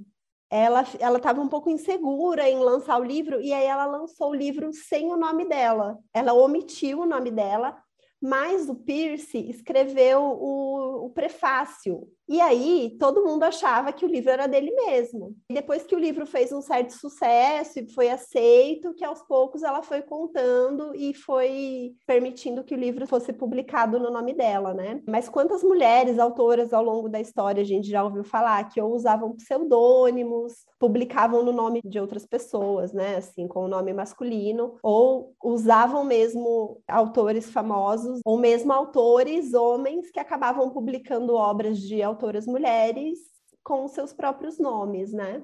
ela 0.50 0.84
ela 0.98 1.18
estava 1.18 1.40
um 1.40 1.48
pouco 1.48 1.70
insegura 1.70 2.48
em 2.48 2.58
lançar 2.58 3.00
o 3.00 3.04
livro 3.04 3.40
e 3.40 3.52
aí 3.52 3.66
ela 3.66 3.86
lançou 3.86 4.30
o 4.30 4.34
livro 4.34 4.72
sem 4.72 5.12
o 5.12 5.16
nome 5.16 5.46
dela. 5.46 5.98
Ela 6.12 6.32
omitiu 6.32 7.00
o 7.00 7.06
nome 7.06 7.30
dela 7.30 7.76
mas 8.20 8.68
o 8.68 8.74
Pierce 8.74 9.38
escreveu 9.48 10.20
o, 10.20 11.06
o, 11.06 11.10
prefácio. 11.10 12.08
E 12.28 12.40
aí 12.40 12.96
todo 12.98 13.24
mundo 13.24 13.42
achava 13.44 13.92
que 13.92 14.04
o 14.04 14.08
livro 14.08 14.30
era 14.30 14.46
dele 14.46 14.70
mesmo. 14.72 15.34
E 15.48 15.54
depois 15.54 15.84
que 15.84 15.94
o 15.94 15.98
livro 15.98 16.26
fez 16.26 16.52
um 16.52 16.60
certo 16.60 16.92
sucesso 16.92 17.78
e 17.78 17.92
foi 17.92 18.10
aceito, 18.10 18.92
que 18.94 19.04
aos 19.04 19.22
poucos 19.22 19.62
ela 19.62 19.82
foi 19.82 20.02
contando 20.02 20.94
e 20.94 21.14
foi 21.14 21.94
permitindo 22.06 22.62
que 22.62 22.74
o 22.74 22.78
livro 22.78 23.06
fosse 23.06 23.32
publicado 23.32 23.98
no 23.98 24.10
nome 24.10 24.34
dela, 24.34 24.74
né? 24.74 25.00
Mas 25.08 25.28
quantas 25.28 25.62
mulheres 25.62 26.18
autoras 26.18 26.72
ao 26.72 26.84
longo 26.84 27.08
da 27.08 27.20
história 27.20 27.62
a 27.62 27.66
gente 27.66 27.88
já 27.88 28.04
ouviu 28.04 28.24
falar 28.24 28.68
que 28.68 28.80
ou 28.80 28.94
usavam 28.94 29.34
pseudônimos, 29.34 30.66
publicavam 30.78 31.42
no 31.42 31.52
nome 31.52 31.80
de 31.84 31.98
outras 31.98 32.26
pessoas, 32.26 32.92
né? 32.92 33.16
Assim, 33.16 33.48
com 33.48 33.64
o 33.64 33.68
nome 33.68 33.92
masculino, 33.92 34.74
ou 34.82 35.34
usavam 35.42 36.04
mesmo 36.04 36.80
autores 36.86 37.50
famosos, 37.50 38.20
ou 38.24 38.38
mesmo 38.38 38.72
autores 38.72 39.54
homens 39.54 40.10
que 40.10 40.20
acabavam 40.20 40.70
publicando 40.70 41.34
obras 41.34 41.78
de 41.78 42.02
autoras 42.18 42.46
mulheres 42.46 43.20
com 43.62 43.86
seus 43.86 44.12
próprios 44.12 44.58
nomes, 44.58 45.12
né? 45.12 45.40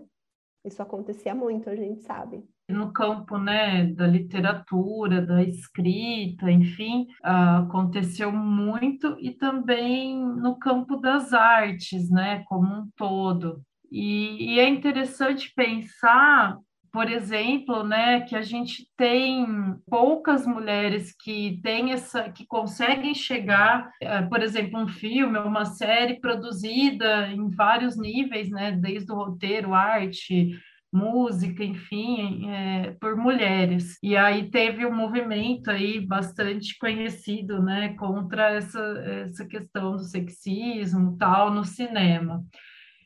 Isso 0.65 0.83
acontecia 0.83 1.35
muito, 1.35 1.71
a 1.71 1.77
gente 1.77 2.03
sabe. 2.03 2.43
No 2.69 2.93
campo 2.93 3.39
né, 3.39 3.85
da 3.93 4.07
literatura, 4.07 5.25
da 5.25 5.43
escrita, 5.43 6.51
enfim, 6.51 7.07
aconteceu 7.23 8.33
muito, 8.33 9.17
e 9.21 9.33
também 9.33 10.19
no 10.19 10.59
campo 10.59 10.97
das 10.97 11.33
artes, 11.35 12.11
né, 12.11 12.43
como 12.49 12.67
um 12.67 12.89
todo. 12.97 13.63
E, 13.93 14.55
e 14.55 14.59
é 14.59 14.67
interessante 14.67 15.53
pensar 15.55 16.59
por 16.95 17.11
exemplo, 17.11 17.83
né, 17.83 18.21
que 18.21 18.37
a 18.37 18.43
gente 18.43 18.89
tem 18.97 19.45
poucas 19.91 20.47
mulheres 20.47 21.13
que 21.13 21.61
têm 21.61 21.91
essa, 21.91 22.31
que 22.31 22.47
conseguem 22.47 23.13
chegar, 23.13 23.91
eh, 24.01 24.23
por 24.23 24.41
exemplo, 24.41 24.79
um 24.79 24.87
filme, 24.87 25.37
uma 25.41 25.65
série 25.65 26.21
produzida 26.21 27.27
em 27.33 27.51
vários 27.51 27.99
níveis, 27.99 28.49
né, 28.49 28.71
desde 28.71 29.11
o 29.11 29.17
roteiro, 29.17 29.75
arte, 29.75 30.57
música, 30.93 31.65
enfim, 31.65 32.49
é, 32.49 32.93
por 33.01 33.17
mulheres. 33.17 33.99
E 34.01 34.17
aí 34.17 34.49
teve 34.49 34.87
um 34.87 34.95
movimento 34.95 35.73
aí 35.73 35.99
bastante 35.99 36.79
conhecido, 36.79 37.61
né, 37.61 37.97
contra 37.99 38.53
essa, 38.53 38.81
essa 39.25 39.45
questão 39.45 39.97
do 39.97 40.05
sexismo 40.05 41.17
tal 41.19 41.51
no 41.51 41.65
cinema. 41.65 42.41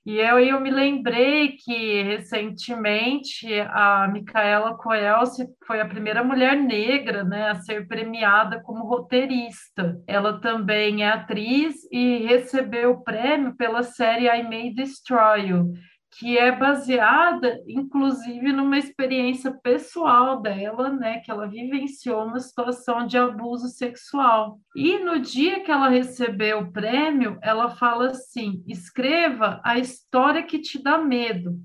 E 0.09 0.16
eu, 0.21 0.38
eu 0.40 0.59
me 0.59 0.71
lembrei 0.71 1.49
que 1.49 2.03
recentemente 2.03 3.47
a 3.61 4.09
Micaela 4.11 4.75
Coelce 4.75 5.47
foi 5.66 5.83
a 5.83 5.87
primeira 5.87 6.25
mulher 6.25 6.57
negra 6.57 7.23
né, 7.23 7.51
a 7.51 7.57
ser 7.57 7.87
premiada 7.87 8.59
como 8.62 8.87
roteirista. 8.87 10.01
Ela 10.07 10.40
também 10.40 11.05
é 11.05 11.11
atriz 11.11 11.87
e 11.92 12.25
recebeu 12.25 12.92
o 12.92 13.05
prêmio 13.05 13.55
pela 13.55 13.83
série 13.83 14.29
I 14.29 14.42
May 14.44 14.73
Destroy 14.73 15.49
You, 15.49 15.75
que 16.11 16.38
é 16.38 16.51
baseada, 16.51 17.62
inclusive, 17.66 18.53
numa 18.53 18.79
experiência 18.79 19.53
pessoal 19.53 20.40
dela, 20.40 20.90
né, 20.90 21.21
que 21.21 21.31
ela 21.31 21.47
vivenciou 21.47 22.25
uma 22.25 22.40
situação 22.40 23.07
de 23.07 23.18
abuso 23.18 23.68
sexual. 23.68 24.59
E 24.75 24.99
no 24.99 25.21
dia 25.21 25.61
que 25.61 25.71
ela 25.71 25.88
recebeu 25.88 26.61
o 26.61 26.73
prêmio, 26.73 27.38
ela 27.42 27.71
fala 27.71 28.11
assim: 28.11 28.64
escreva 28.66 29.61
a 29.62 29.79
história 29.79 30.42
que 30.42 30.59
te 30.59 30.83
dá 30.83 30.99
medo, 30.99 31.59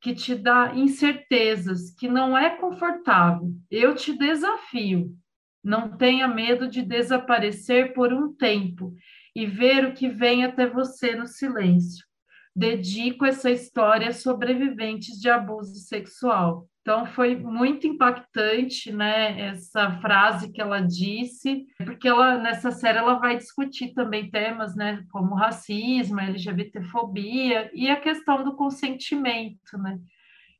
que 0.00 0.14
te 0.14 0.34
dá 0.34 0.72
incertezas, 0.74 1.90
que 1.94 2.08
não 2.08 2.36
é 2.36 2.50
confortável. 2.50 3.52
Eu 3.70 3.94
te 3.94 4.16
desafio. 4.16 5.14
Não 5.62 5.96
tenha 5.96 6.26
medo 6.26 6.66
de 6.66 6.82
desaparecer 6.82 7.92
por 7.92 8.12
um 8.12 8.34
tempo 8.34 8.92
e 9.32 9.46
ver 9.46 9.84
o 9.84 9.92
que 9.92 10.08
vem 10.08 10.44
até 10.44 10.66
você 10.66 11.14
no 11.14 11.26
silêncio 11.28 12.04
dedico 12.54 13.24
essa 13.24 13.50
história 13.50 14.08
a 14.08 14.12
sobreviventes 14.12 15.20
de 15.20 15.28
abuso 15.28 15.74
sexual. 15.76 16.68
Então 16.82 17.06
foi 17.06 17.36
muito 17.36 17.86
impactante, 17.86 18.90
né, 18.90 19.40
essa 19.40 20.00
frase 20.00 20.50
que 20.50 20.60
ela 20.60 20.80
disse, 20.80 21.64
porque 21.84 22.08
ela 22.08 22.36
nessa 22.38 22.72
série 22.72 22.98
ela 22.98 23.14
vai 23.14 23.36
discutir 23.36 23.94
também 23.94 24.28
temas, 24.28 24.74
né, 24.74 25.04
como 25.12 25.36
racismo, 25.36 26.18
LGBTfobia 26.18 27.70
e 27.72 27.88
a 27.88 28.00
questão 28.00 28.42
do 28.42 28.56
consentimento, 28.56 29.78
né? 29.78 29.98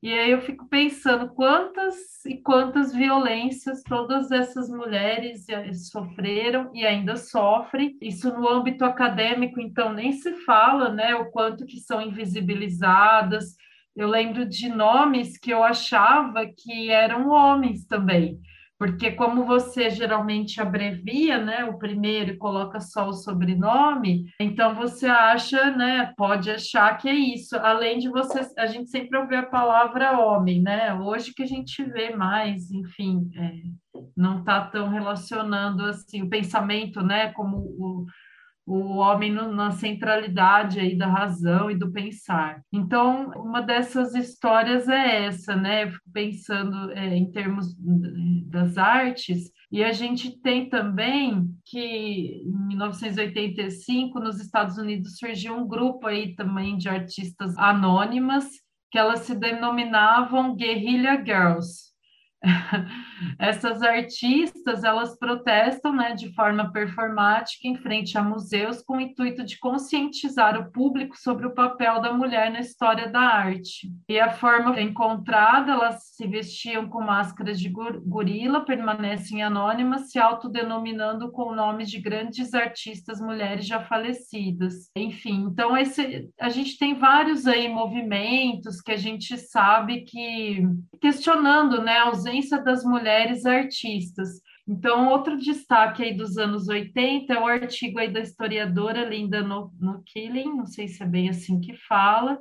E 0.03 0.13
aí 0.13 0.33
eu 0.33 0.41
fico 0.41 0.69
pensando 0.69 1.29
quantas 1.33 2.25
e 2.27 2.37
quantas 2.37 2.93
violências 2.93 3.85
todas 3.85 4.33
essas 4.33 4.69
mulheres 4.69 5.47
sofreram 5.91 6.73
e 6.75 6.85
ainda 6.85 7.17
sofrem. 7.17 7.97
Isso 8.03 8.29
no 8.37 8.49
âmbito 8.49 8.85
acadêmico, 8.85 9.61
então, 9.61 9.93
nem 9.93 10.11
se 10.13 10.33
fala, 10.45 10.89
né, 10.89 11.15
o 11.15 11.31
quanto 11.31 11.65
que 11.65 11.79
são 11.79 12.03
invisibilizadas. 12.03 13.55
Eu 13.95 14.09
lembro 14.09 14.45
de 14.45 14.69
nomes 14.69 15.39
que 15.39 15.53
eu 15.53 15.63
achava 15.63 16.47
que 16.47 16.91
eram 16.91 17.29
homens 17.29 17.85
também 17.87 18.41
porque 18.83 19.13
como 19.13 19.45
você 19.45 19.91
geralmente 19.91 20.61
abrevia, 20.61 21.39
né, 21.39 21.65
o 21.65 21.79
primeiro 21.79 22.33
e 22.33 22.37
coloca 22.37 22.81
só 22.81 23.09
o 23.09 23.13
sobrenome, 23.13 24.25
então 24.41 24.75
você 24.75 25.07
acha, 25.07 25.71
né, 25.71 26.13
pode 26.17 26.51
achar 26.51 26.99
que 26.99 27.09
é 27.09 27.15
isso. 27.15 27.55
Além 27.59 28.01
de 28.01 28.09
você, 28.09 28.41
a 28.59 28.67
gente 28.67 28.91
sempre 28.91 29.17
ouve 29.17 29.37
a 29.37 29.47
palavra 29.47 30.19
homem, 30.19 30.61
né? 30.61 30.93
Hoje 30.95 31.33
que 31.33 31.45
a 31.45 31.47
gente 31.47 31.81
vê 31.85 32.11
mais, 32.11 32.73
enfim, 32.73 33.31
é, 33.37 33.53
não 34.17 34.41
está 34.41 34.63
tão 34.63 34.89
relacionando 34.89 35.85
assim 35.85 36.23
o 36.23 36.29
pensamento, 36.29 37.01
né, 37.03 37.31
como 37.35 37.59
o 37.59 38.05
o 38.67 38.97
homem 38.97 39.33
no, 39.33 39.53
na 39.53 39.73
centralidade 39.73 40.79
aí 40.79 40.97
da 40.97 41.07
razão 41.07 41.71
e 41.71 41.77
do 41.77 41.91
pensar. 41.91 42.63
Então, 42.73 43.31
uma 43.37 43.61
dessas 43.61 44.15
histórias 44.15 44.89
é 44.89 45.25
essa, 45.25 45.57
né? 45.57 45.93
Pensando 46.13 46.93
é, 46.93 47.17
em 47.17 47.31
termos 47.31 47.75
das 48.49 48.79
artes, 48.79 49.51
e 49.71 49.83
a 49.83 49.91
gente 49.91 50.39
tem 50.41 50.69
também 50.69 51.49
que 51.65 52.43
em 52.45 52.69
1985 52.69 54.21
nos 54.21 54.39
Estados 54.39 54.77
Unidos 54.77 55.17
surgiu 55.17 55.57
um 55.57 55.67
grupo 55.67 56.07
aí 56.07 56.35
também 56.35 56.77
de 56.77 56.91
artistas 56.91 57.57
anônimas 57.57 58.47
que 58.91 58.99
elas 58.99 59.21
se 59.21 59.35
denominavam 59.35 60.55
Guerrilla 60.55 61.17
Girls. 61.25 61.92
essas 63.39 63.83
artistas 63.83 64.85
elas 64.85 65.17
protestam 65.19 65.93
né, 65.93 66.15
de 66.15 66.33
forma 66.35 66.73
performática 66.73 67.69
em 67.69 67.77
frente 67.77 68.19
a 68.19 68.23
museus 68.23 68.83
com 68.83 68.97
o 68.97 69.01
intuito 69.01 69.45
de 69.45 69.59
conscientizar 69.59 70.59
o 70.59 70.71
público 70.71 71.17
sobre 71.19 71.47
o 71.47 71.55
papel 71.55 72.01
da 72.01 72.13
mulher 72.13 72.51
na 72.51 72.61
história 72.61 73.09
da 73.09 73.21
arte. 73.21 73.93
E 74.09 74.19
a 74.19 74.31
forma 74.31 74.81
encontrada, 74.81 75.73
elas 75.73 76.03
se 76.15 76.27
vestiam 76.27 76.89
com 76.89 77.01
máscaras 77.01 77.61
de 77.61 77.69
gorila, 77.69 78.65
permanecem 78.65 79.43
anônimas, 79.43 80.11
se 80.11 80.19
autodenominando 80.19 81.31
com 81.31 81.55
nomes 81.55 81.91
de 81.91 82.01
grandes 82.01 82.55
artistas 82.55 83.21
mulheres 83.21 83.67
já 83.67 83.81
falecidas. 83.81 84.91
Enfim, 84.97 85.47
então 85.51 85.77
esse, 85.77 86.29
a 86.41 86.49
gente 86.49 86.79
tem 86.79 86.95
vários 86.95 87.47
aí 87.47 87.69
movimentos 87.69 88.81
que 88.81 88.93
a 88.93 88.97
gente 88.97 89.37
sabe 89.37 90.03
que 90.03 90.63
questionando 91.01 91.83
né, 91.83 91.99
a 91.99 92.11
ausência 92.33 92.63
das 92.63 92.83
mulheres 92.83 93.45
artistas. 93.45 94.41
Então, 94.67 95.09
outro 95.09 95.37
destaque 95.37 96.03
aí 96.03 96.15
dos 96.15 96.39
anos 96.39 96.69
80 96.69 97.33
é 97.33 97.39
o 97.39 97.47
artigo 97.47 97.99
aí 97.99 98.11
da 98.11 98.21
historiadora 98.21 99.05
Linda 99.05 99.43
no, 99.43 99.71
Killing, 100.07 100.57
não 100.57 100.67
sei 100.67 100.89
se 100.89 101.03
é 101.03 101.07
bem 101.07 101.29
assim 101.29 101.61
que 101.61 101.77
fala, 101.77 102.39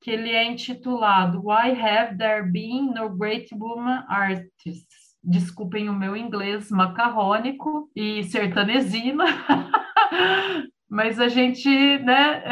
que 0.00 0.10
ele 0.10 0.30
é 0.30 0.44
intitulado 0.44 1.42
Why 1.44 1.72
Have 1.80 2.16
There 2.16 2.50
Been 2.50 2.92
No 2.94 3.10
Great 3.16 3.48
Woman 3.54 4.04
Artists? 4.08 5.08
Desculpem 5.22 5.88
o 5.88 5.94
meu 5.94 6.16
inglês 6.16 6.70
macarrônico 6.70 7.90
e 7.94 8.24
sertanesina, 8.24 9.24
mas 10.88 11.20
a 11.20 11.28
gente, 11.28 11.68
né, 11.98 12.44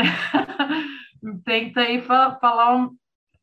tenta 1.45 1.81
aí 1.81 2.03
falar 2.03 2.77
um, 2.77 2.91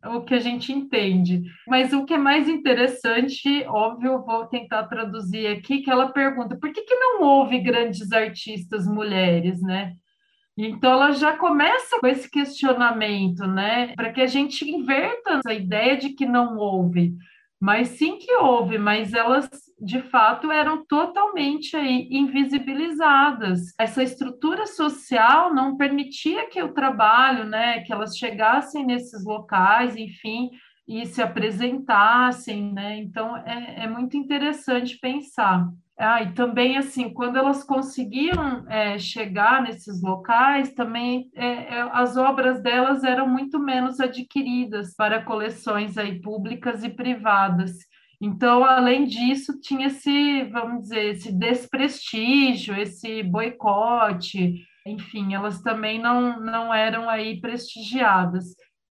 o 0.05 0.21
que 0.21 0.33
a 0.33 0.39
gente 0.39 0.71
entende. 0.71 1.43
Mas 1.67 1.93
o 1.93 2.05
que 2.05 2.13
é 2.13 2.17
mais 2.17 2.47
interessante, 2.47 3.63
óbvio, 3.67 4.23
vou 4.25 4.45
tentar 4.47 4.83
traduzir 4.83 5.47
aqui, 5.47 5.81
que 5.81 5.89
ela 5.89 6.11
pergunta, 6.11 6.57
por 6.57 6.71
que, 6.71 6.81
que 6.81 6.95
não 6.95 7.21
houve 7.21 7.59
grandes 7.59 8.11
artistas 8.11 8.87
mulheres, 8.87 9.61
né? 9.61 9.93
Então 10.57 10.91
ela 10.91 11.11
já 11.11 11.35
começa 11.35 11.99
com 11.99 12.07
esse 12.07 12.29
questionamento, 12.29 13.47
né? 13.47 13.93
Para 13.95 14.11
que 14.11 14.21
a 14.21 14.27
gente 14.27 14.69
inverta 14.69 15.39
essa 15.39 15.53
ideia 15.53 15.97
de 15.97 16.09
que 16.09 16.25
não 16.25 16.57
houve. 16.57 17.15
Mas 17.63 17.91
sim 17.91 18.17
que 18.17 18.35
houve, 18.35 18.77
mas 18.77 19.13
elas 19.13 19.49
de 19.79 20.01
fato 20.01 20.51
eram 20.51 20.85
totalmente 20.85 21.77
aí 21.77 22.09
invisibilizadas. 22.11 23.73
Essa 23.79 24.03
estrutura 24.03 24.67
social 24.67 25.53
não 25.53 25.77
permitia 25.77 26.49
que 26.49 26.61
o 26.61 26.73
trabalho, 26.73 27.45
né, 27.45 27.79
que 27.83 27.93
elas 27.93 28.17
chegassem 28.17 28.85
nesses 28.85 29.23
locais, 29.23 29.95
enfim, 29.95 30.49
e 30.85 31.05
se 31.05 31.21
apresentassem, 31.21 32.73
né? 32.73 32.97
Então 32.97 33.37
é, 33.37 33.85
é 33.85 33.87
muito 33.87 34.17
interessante 34.17 34.99
pensar. 34.99 35.65
Ah, 35.97 36.23
e 36.23 36.33
também, 36.33 36.77
assim, 36.77 37.13
quando 37.13 37.37
elas 37.37 37.63
conseguiam 37.63 38.65
é, 38.67 38.97
chegar 38.97 39.61
nesses 39.61 40.01
locais, 40.01 40.73
também 40.73 41.29
é, 41.35 41.45
é, 41.45 41.89
as 41.93 42.17
obras 42.17 42.61
delas 42.63 43.03
eram 43.03 43.27
muito 43.27 43.59
menos 43.59 43.99
adquiridas 43.99 44.95
para 44.95 45.23
coleções 45.23 45.97
aí 45.97 46.19
públicas 46.19 46.83
e 46.83 46.89
privadas. 46.89 47.73
Então, 48.19 48.63
além 48.63 49.05
disso, 49.05 49.59
tinha 49.61 49.87
esse, 49.87 50.43
vamos 50.45 50.83
dizer, 50.83 51.11
esse 51.11 51.31
desprestígio, 51.31 52.75
esse 52.75 53.21
boicote, 53.21 54.65
enfim, 54.85 55.33
elas 55.33 55.61
também 55.61 55.99
não, 55.99 56.39
não 56.39 56.73
eram 56.73 57.09
aí 57.09 57.39
prestigiadas. 57.39 58.55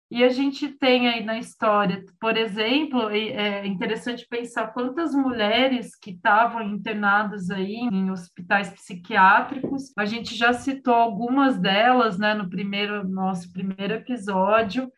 E 0.08 0.22
a 0.22 0.28
gente 0.28 0.68
tem 0.68 1.08
aí 1.08 1.24
na 1.24 1.36
história, 1.36 2.04
por 2.20 2.36
exemplo, 2.36 3.10
é 3.10 3.66
interessante 3.66 4.24
pensar 4.28 4.68
quantas 4.68 5.12
mulheres 5.12 5.96
que 5.96 6.12
estavam 6.12 6.62
internadas 6.62 7.50
aí 7.50 7.74
em 7.74 8.10
hospitais 8.12 8.70
psiquiátricos. 8.70 9.92
A 9.98 10.04
gente 10.04 10.36
já 10.36 10.52
citou 10.52 10.94
algumas 10.94 11.58
delas, 11.58 12.18
né, 12.18 12.34
no 12.34 12.48
primeiro 12.48 13.06
nosso 13.08 13.52
primeiro 13.52 13.94
episódio. 13.94 14.88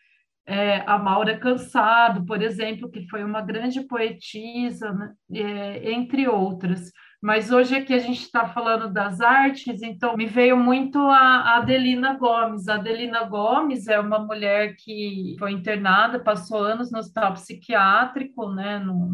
É, 0.46 0.82
a 0.86 0.98
Maura 0.98 1.38
Cansado, 1.38 2.24
por 2.26 2.42
exemplo, 2.42 2.90
que 2.90 3.08
foi 3.08 3.24
uma 3.24 3.40
grande 3.40 3.86
poetisa, 3.86 4.92
né, 4.92 5.14
é, 5.32 5.90
entre 5.90 6.28
outras. 6.28 6.92
Mas 7.20 7.50
hoje 7.50 7.74
aqui 7.74 7.92
a 7.92 7.98
gente 7.98 8.20
está 8.22 8.46
falando 8.46 8.92
das 8.92 9.20
artes, 9.20 9.82
então 9.82 10.16
me 10.16 10.26
veio 10.26 10.56
muito 10.56 10.98
a 11.00 11.56
Adelina 11.56 12.14
Gomes. 12.16 12.68
A 12.68 12.76
Adelina 12.76 13.24
Gomes 13.24 13.88
é 13.88 13.98
uma 13.98 14.20
mulher 14.20 14.76
que 14.76 15.34
foi 15.36 15.50
internada, 15.50 16.20
passou 16.20 16.58
anos 16.58 16.92
no 16.92 16.98
hospital 16.98 17.32
psiquiátrico, 17.32 18.48
né, 18.50 18.78
no, 18.78 19.10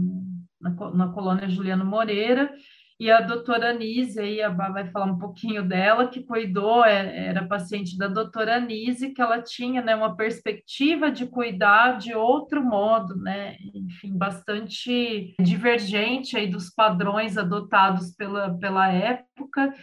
na, 0.61 0.71
na 0.93 1.09
colônia 1.09 1.49
Juliano 1.49 1.85
Moreira, 1.85 2.53
e 2.99 3.11
a 3.11 3.21
doutora 3.21 3.71
Anise, 3.71 4.21
aí 4.21 4.41
a 4.41 4.49
Bá 4.49 4.69
vai 4.69 4.89
falar 4.91 5.07
um 5.07 5.19
pouquinho 5.19 5.67
dela, 5.67 6.07
que 6.07 6.23
cuidou, 6.23 6.85
é, 6.85 7.27
era 7.27 7.47
paciente 7.47 7.99
da 7.99 8.07
doutora 8.07 8.57
Anise, 8.57 9.11
que 9.11 9.21
ela 9.21 9.43
tinha 9.43 9.83
né, 9.83 9.97
uma 9.97 10.17
perspectiva 10.17 11.11
de 11.11 11.27
cuidar 11.27 11.99
de 11.99 12.15
outro 12.15 12.63
modo, 12.63 13.17
né? 13.17 13.57
enfim, 13.75 14.17
bastante 14.17 15.35
divergente 15.41 16.37
aí 16.37 16.47
dos 16.47 16.71
padrões 16.71 17.37
adotados 17.37 18.15
pela, 18.15 18.57
pela 18.59 18.89
época, 18.89 19.75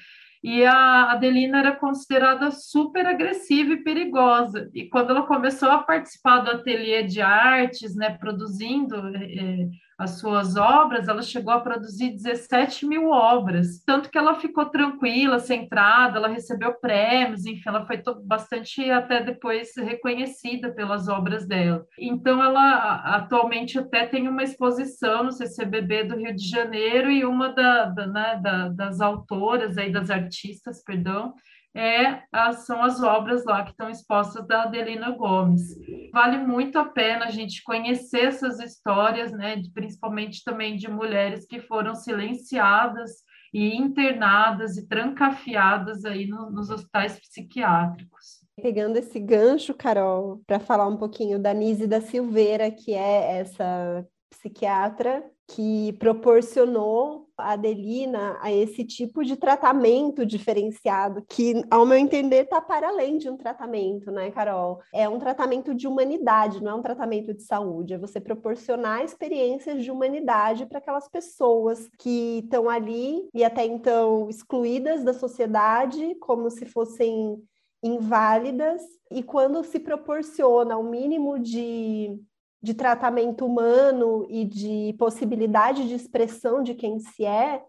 e 0.44 0.66
a 0.66 1.12
Adelina 1.12 1.60
era 1.60 1.76
considerada 1.76 2.50
super 2.50 3.06
agressiva 3.06 3.74
e 3.74 3.84
perigosa. 3.84 4.72
E 4.74 4.90
quando 4.90 5.12
ela 5.12 5.28
começou 5.28 5.70
a 5.70 5.84
participar 5.84 6.40
do 6.40 6.50
ateliê 6.50 7.04
de 7.04 7.22
artes, 7.22 7.96
né, 7.96 8.18
produzindo 8.18 8.96
é, 9.16 9.68
as 10.02 10.20
suas 10.20 10.56
obras, 10.56 11.08
ela 11.08 11.22
chegou 11.22 11.54
a 11.54 11.60
produzir 11.60 12.10
17 12.10 12.88
mil 12.88 13.10
obras, 13.10 13.84
tanto 13.86 14.10
que 14.10 14.18
ela 14.18 14.34
ficou 14.34 14.66
tranquila, 14.66 15.40
centrada, 15.40 16.18
ela 16.18 16.28
recebeu 16.28 16.74
prêmios, 16.74 17.46
enfim, 17.46 17.62
ela 17.68 17.86
foi 17.86 18.02
bastante 18.24 18.90
até 18.90 19.22
depois 19.22 19.76
reconhecida 19.78 20.72
pelas 20.72 21.08
obras 21.08 21.48
dela. 21.48 21.86
Então, 22.00 22.44
ela 22.44 22.96
atualmente 23.16 23.78
até 23.78 24.08
tem 24.08 24.28
uma 24.28 24.44
exposição 24.44 25.24
no 25.24 25.32
CCBB 25.32 26.06
do 26.06 26.18
Rio 26.18 26.36
de 26.36 26.50
Janeiro 26.50 27.12
e 27.12 27.24
uma 27.24 27.50
da, 27.50 27.86
da, 27.86 28.08
né, 28.08 28.40
da, 28.42 28.70
das 28.70 29.02
autoras, 29.02 29.78
aí, 29.78 29.92
das 29.92 30.10
artistas, 30.10 30.84
perdão, 30.84 31.36
é, 31.74 32.22
são 32.66 32.84
as 32.84 33.02
obras 33.02 33.46
lá 33.46 33.64
que 33.64 33.72
estão 33.72 33.90
expostas 33.90 34.46
da 34.46 34.64
Adelina 34.64 35.12
Gomes. 35.12 35.76
Vale 36.12 36.38
muito 36.38 36.78
a 36.78 36.86
pena 36.86 37.26
a 37.26 37.32
gente 37.32 37.64
conhecer 37.64 38.26
essas 38.26 38.60
histórias, 38.60 39.32
né, 39.32 39.62
principalmente 39.74 40.44
também 40.44 40.76
de 40.76 40.90
mulheres 40.90 41.46
que 41.46 41.60
foram 41.60 41.96
silenciadas 41.96 43.24
e 43.54 43.76
internadas 43.76 44.78
e 44.78 44.88
trancafiadas 44.88 46.06
aí 46.06 46.28
no, 46.28 46.50
nos 46.50 46.70
hospitais 46.70 47.20
psiquiátricos. 47.20 48.42
Pegando 48.62 48.98
esse 48.98 49.20
gancho, 49.20 49.74
Carol, 49.74 50.42
para 50.46 50.60
falar 50.60 50.88
um 50.88 50.98
pouquinho 50.98 51.40
da 51.40 51.54
Nise 51.54 51.88
da 51.88 52.02
Silveira, 52.02 52.70
que 52.70 52.94
é 52.94 53.40
essa 53.40 54.06
psiquiatra 54.30 55.24
que 55.48 55.94
proporcionou 55.94 57.28
Adelina 57.42 58.38
a 58.42 58.52
esse 58.52 58.84
tipo 58.84 59.24
de 59.24 59.36
tratamento 59.36 60.26
diferenciado, 60.26 61.24
que, 61.28 61.64
ao 61.70 61.86
meu 61.86 61.98
entender, 61.98 62.44
está 62.44 62.62
para 62.62 62.90
além 62.90 63.18
de 63.18 63.30
um 63.30 63.38
tratamento, 63.38 64.12
né, 64.12 64.32
Carol? 64.32 64.80
É 64.94 65.08
um 65.08 65.20
tratamento 65.20 65.74
de 65.74 65.88
humanidade, 65.88 66.64
não 66.64 66.72
é 66.72 66.76
um 66.76 66.82
tratamento 66.82 67.34
de 67.34 67.44
saúde. 67.44 67.94
É 67.94 67.98
você 67.98 68.20
proporcionar 68.20 69.04
experiências 69.04 69.84
de 69.84 69.92
humanidade 69.92 70.66
para 70.66 70.80
aquelas 70.80 71.08
pessoas 71.08 71.90
que 72.00 72.40
estão 72.44 72.70
ali 72.70 73.28
e 73.34 73.44
até 73.44 73.66
então 73.66 74.30
excluídas 74.30 75.04
da 75.04 75.14
sociedade, 75.14 76.16
como 76.16 76.50
se 76.50 76.66
fossem 76.66 77.42
inválidas, 77.84 78.82
e 79.10 79.24
quando 79.24 79.64
se 79.64 79.80
proporciona 79.80 80.78
o 80.78 80.82
um 80.82 80.90
mínimo 80.90 81.40
de 81.40 82.20
de 82.62 82.74
tratamento 82.74 83.46
humano 83.46 84.26
e 84.30 84.46
de 84.46 84.96
possibilidade 85.00 85.88
de 85.88 85.96
expressão 85.96 86.62
de 86.62 86.76
quem 86.76 87.00
se 87.00 87.26
é, 87.26 87.64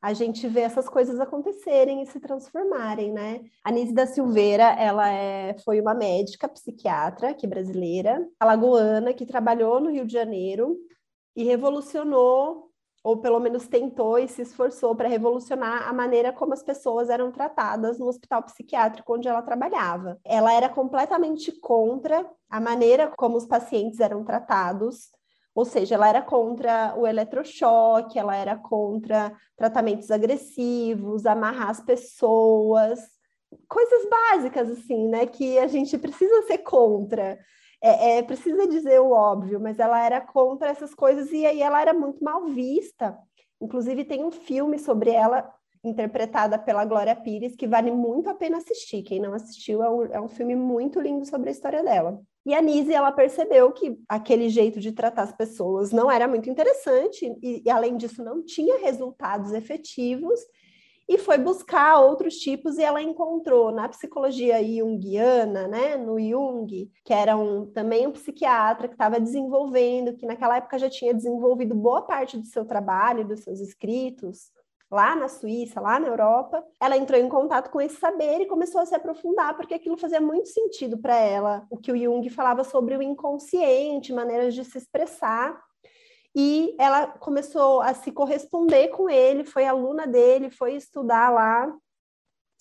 a 0.00 0.12
gente 0.12 0.46
vê 0.46 0.60
essas 0.60 0.88
coisas 0.88 1.18
acontecerem 1.18 2.02
e 2.02 2.06
se 2.06 2.20
transformarem, 2.20 3.12
né? 3.12 3.40
A 3.64 3.72
Nise 3.72 3.92
da 3.92 4.06
Silveira, 4.06 4.64
ela 4.78 5.10
é, 5.10 5.56
foi 5.64 5.80
uma 5.80 5.94
médica 5.94 6.48
psiquiatra 6.48 7.30
aqui 7.30 7.46
brasileira, 7.46 8.24
alagoana, 8.38 9.14
que 9.14 9.26
trabalhou 9.26 9.80
no 9.80 9.90
Rio 9.90 10.06
de 10.06 10.12
Janeiro 10.12 10.76
e 11.34 11.42
revolucionou 11.44 12.70
ou 13.06 13.16
pelo 13.18 13.38
menos 13.38 13.68
tentou 13.68 14.18
e 14.18 14.26
se 14.26 14.42
esforçou 14.42 14.92
para 14.96 15.08
revolucionar 15.08 15.88
a 15.88 15.92
maneira 15.92 16.32
como 16.32 16.52
as 16.52 16.60
pessoas 16.60 17.08
eram 17.08 17.30
tratadas 17.30 18.00
no 18.00 18.08
hospital 18.08 18.42
psiquiátrico 18.42 19.14
onde 19.14 19.28
ela 19.28 19.42
trabalhava. 19.42 20.18
Ela 20.24 20.52
era 20.52 20.68
completamente 20.68 21.52
contra 21.52 22.28
a 22.50 22.60
maneira 22.60 23.12
como 23.16 23.36
os 23.36 23.46
pacientes 23.46 24.00
eram 24.00 24.24
tratados, 24.24 25.12
ou 25.54 25.64
seja, 25.64 25.94
ela 25.94 26.08
era 26.08 26.20
contra 26.20 26.96
o 26.96 27.06
eletrochoque, 27.06 28.18
ela 28.18 28.34
era 28.34 28.56
contra 28.56 29.32
tratamentos 29.56 30.10
agressivos, 30.10 31.26
amarrar 31.26 31.70
as 31.70 31.80
pessoas, 31.80 32.98
coisas 33.68 34.10
básicas 34.10 34.68
assim, 34.68 35.06
né, 35.06 35.26
que 35.26 35.60
a 35.60 35.68
gente 35.68 35.96
precisa 35.96 36.42
ser 36.48 36.58
contra 36.58 37.38
é, 37.82 38.18
é, 38.18 38.22
precisa 38.22 38.66
dizer 38.66 39.00
o 39.00 39.10
óbvio, 39.10 39.60
mas 39.60 39.78
ela 39.78 40.04
era 40.04 40.20
contra 40.20 40.68
essas 40.68 40.94
coisas 40.94 41.30
e 41.32 41.44
aí 41.46 41.62
ela 41.62 41.80
era 41.80 41.92
muito 41.92 42.22
mal 42.22 42.46
vista. 42.46 43.16
Inclusive, 43.60 44.04
tem 44.04 44.24
um 44.24 44.30
filme 44.30 44.78
sobre 44.78 45.10
ela, 45.10 45.50
interpretada 45.88 46.58
pela 46.58 46.84
Glória 46.84 47.14
Pires, 47.14 47.54
que 47.54 47.66
vale 47.66 47.90
muito 47.90 48.28
a 48.28 48.34
pena 48.34 48.58
assistir. 48.58 49.02
Quem 49.02 49.20
não 49.20 49.32
assistiu, 49.32 49.82
é 49.82 49.90
um, 49.90 50.02
é 50.06 50.20
um 50.20 50.28
filme 50.28 50.56
muito 50.56 51.00
lindo 51.00 51.24
sobre 51.24 51.48
a 51.48 51.52
história 51.52 51.82
dela. 51.82 52.20
E 52.44 52.54
a 52.54 52.62
Nise, 52.62 52.92
ela 52.92 53.10
percebeu 53.10 53.72
que 53.72 53.98
aquele 54.08 54.48
jeito 54.48 54.78
de 54.78 54.92
tratar 54.92 55.22
as 55.22 55.32
pessoas 55.32 55.90
não 55.92 56.10
era 56.10 56.28
muito 56.28 56.48
interessante 56.48 57.26
e, 57.42 57.62
e 57.64 57.70
além 57.70 57.96
disso, 57.96 58.22
não 58.22 58.44
tinha 58.44 58.78
resultados 58.78 59.52
efetivos 59.52 60.40
e 61.08 61.18
foi 61.18 61.38
buscar 61.38 62.00
outros 62.00 62.34
tipos 62.36 62.78
e 62.78 62.82
ela 62.82 63.00
encontrou 63.00 63.70
na 63.70 63.88
psicologia 63.88 64.62
junguiana, 64.62 65.68
né, 65.68 65.96
no 65.96 66.18
Jung, 66.20 66.90
que 67.04 67.12
era 67.12 67.36
um, 67.36 67.66
também 67.66 68.06
um 68.06 68.12
psiquiatra 68.12 68.88
que 68.88 68.94
estava 68.94 69.20
desenvolvendo, 69.20 70.16
que 70.16 70.26
naquela 70.26 70.56
época 70.56 70.78
já 70.78 70.90
tinha 70.90 71.14
desenvolvido 71.14 71.74
boa 71.74 72.02
parte 72.02 72.36
do 72.36 72.46
seu 72.46 72.64
trabalho, 72.64 73.26
dos 73.26 73.40
seus 73.40 73.60
escritos, 73.60 74.50
lá 74.90 75.16
na 75.16 75.28
Suíça, 75.28 75.80
lá 75.80 75.98
na 75.98 76.08
Europa, 76.08 76.64
ela 76.80 76.96
entrou 76.96 77.20
em 77.20 77.28
contato 77.28 77.70
com 77.70 77.80
esse 77.80 77.96
saber 77.96 78.40
e 78.40 78.46
começou 78.46 78.80
a 78.80 78.86
se 78.86 78.94
aprofundar, 78.94 79.56
porque 79.56 79.74
aquilo 79.74 79.96
fazia 79.96 80.20
muito 80.20 80.48
sentido 80.48 80.98
para 80.98 81.16
ela, 81.16 81.66
o 81.70 81.76
que 81.76 81.90
o 81.90 81.96
Jung 81.96 82.28
falava 82.30 82.62
sobre 82.62 82.96
o 82.96 83.02
inconsciente, 83.02 84.12
maneiras 84.12 84.54
de 84.54 84.64
se 84.64 84.78
expressar 84.78 85.60
e 86.38 86.76
ela 86.78 87.06
começou 87.06 87.80
a 87.80 87.94
se 87.94 88.12
corresponder 88.12 88.88
com 88.88 89.08
ele, 89.08 89.42
foi 89.42 89.64
aluna 89.64 90.06
dele, 90.06 90.50
foi 90.50 90.74
estudar 90.74 91.30
lá 91.30 91.74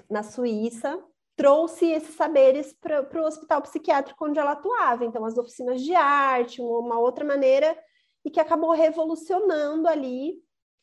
na 0.10 0.24
Suíça, 0.24 0.98
trouxe 1.36 1.92
esses 1.92 2.16
saberes 2.16 2.74
para 2.74 3.22
o 3.22 3.26
hospital 3.26 3.62
psiquiátrico 3.62 4.26
onde 4.26 4.40
ela 4.40 4.54
atuava, 4.54 5.04
então 5.04 5.26
as 5.26 5.38
oficinas 5.38 5.82
de 5.82 5.94
arte, 5.94 6.62
uma 6.62 6.98
outra 6.98 7.26
maneira, 7.26 7.78
e 8.24 8.32
que 8.32 8.40
acabou 8.40 8.72
revolucionando 8.72 9.90
ali 9.90 10.36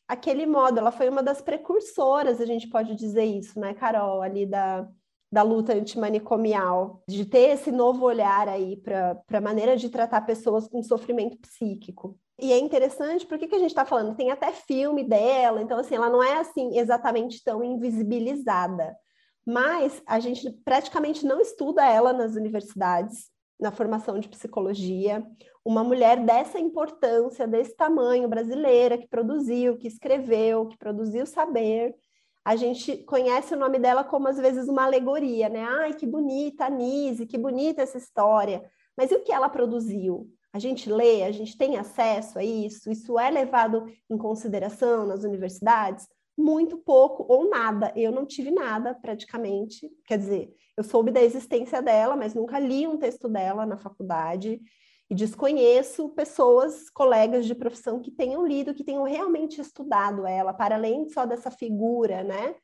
aquele 0.07 0.45
modo. 0.45 0.77
Ela 0.77 0.91
foi 0.91 1.09
uma 1.09 1.23
das 1.23 1.41
precursoras, 1.41 2.39
a 2.39 2.45
gente 2.45 2.69
pode 2.69 2.93
dizer 2.93 3.25
isso, 3.25 3.59
né, 3.59 3.73
Carol, 3.73 4.21
ali 4.21 4.45
da, 4.45 4.87
da 5.31 5.41
luta 5.41 5.73
antimanicomial, 5.73 7.01
de 7.09 7.25
ter 7.25 7.53
esse 7.53 7.71
novo 7.71 8.05
olhar 8.05 8.47
aí 8.47 8.77
para 8.77 9.19
a 9.33 9.41
maneira 9.41 9.75
de 9.75 9.89
tratar 9.89 10.21
pessoas 10.21 10.67
com 10.67 10.83
sofrimento 10.83 11.39
psíquico. 11.39 12.19
E 12.43 12.51
é 12.51 12.59
interessante 12.59 13.25
porque 13.25 13.47
que 13.47 13.55
a 13.55 13.57
gente 13.57 13.69
está 13.69 13.85
falando, 13.85 14.17
tem 14.17 14.29
até 14.29 14.51
filme 14.51 15.01
dela, 15.01 15.61
então 15.61 15.79
assim, 15.79 15.95
ela 15.95 16.09
não 16.09 16.21
é 16.21 16.39
assim 16.39 16.77
exatamente 16.77 17.41
tão 17.41 17.63
invisibilizada. 17.63 18.97
Mas 19.45 20.03
a 20.05 20.19
gente 20.19 20.51
praticamente 20.65 21.25
não 21.25 21.39
estuda 21.39 21.85
ela 21.85 22.11
nas 22.11 22.35
universidades, 22.35 23.29
na 23.57 23.71
formação 23.71 24.19
de 24.19 24.27
psicologia. 24.27 25.25
Uma 25.63 25.85
mulher 25.85 26.19
dessa 26.25 26.59
importância, 26.59 27.47
desse 27.47 27.77
tamanho, 27.77 28.27
brasileira, 28.27 28.97
que 28.97 29.07
produziu, 29.07 29.77
que 29.77 29.87
escreveu, 29.87 30.67
que 30.67 30.77
produziu 30.77 31.25
saber. 31.25 31.95
A 32.43 32.57
gente 32.57 32.97
conhece 33.05 33.53
o 33.53 33.57
nome 33.57 33.79
dela 33.79 34.03
como 34.03 34.27
às 34.27 34.37
vezes 34.37 34.67
uma 34.67 34.83
alegoria, 34.83 35.47
né? 35.47 35.63
Ai, 35.63 35.93
que 35.93 36.05
bonita 36.05 36.65
a 36.65 36.69
Nise, 36.69 37.25
que 37.25 37.37
bonita 37.37 37.81
essa 37.81 37.97
história. 37.97 38.69
Mas 38.97 39.11
e 39.11 39.15
o 39.15 39.23
que 39.23 39.31
ela 39.31 39.47
produziu? 39.47 40.29
A 40.53 40.59
gente 40.59 40.87
lê, 40.87 41.23
a 41.23 41.31
gente 41.31 41.57
tem 41.57 41.77
acesso 41.77 42.37
a 42.37 42.43
isso, 42.43 42.91
isso 42.91 43.17
é 43.17 43.31
levado 43.31 43.91
em 44.07 44.15
consideração 44.15 45.07
nas 45.07 45.23
universidades? 45.23 46.07
Muito 46.37 46.77
pouco 46.77 47.25
ou 47.27 47.49
nada. 47.49 47.91
Eu 47.95 48.11
não 48.11 48.23
tive 48.23 48.51
nada, 48.51 48.93
praticamente. 48.93 49.89
Quer 50.05 50.19
dizer, 50.19 50.53
eu 50.77 50.83
soube 50.83 51.09
da 51.09 51.23
existência 51.23 51.81
dela, 51.81 52.15
mas 52.15 52.35
nunca 52.35 52.59
li 52.59 52.87
um 52.87 52.99
texto 52.99 53.27
dela 53.27 53.65
na 53.65 53.77
faculdade. 53.77 54.61
E 55.09 55.15
desconheço 55.15 56.09
pessoas, 56.09 56.87
colegas 56.87 57.47
de 57.47 57.55
profissão 57.55 57.99
que 57.99 58.11
tenham 58.11 58.45
lido, 58.45 58.75
que 58.75 58.83
tenham 58.83 59.03
realmente 59.03 59.59
estudado 59.59 60.25
ela, 60.25 60.53
para 60.53 60.75
além 60.75 61.09
só 61.09 61.25
dessa 61.25 61.49
figura, 61.49 62.23
né? 62.23 62.55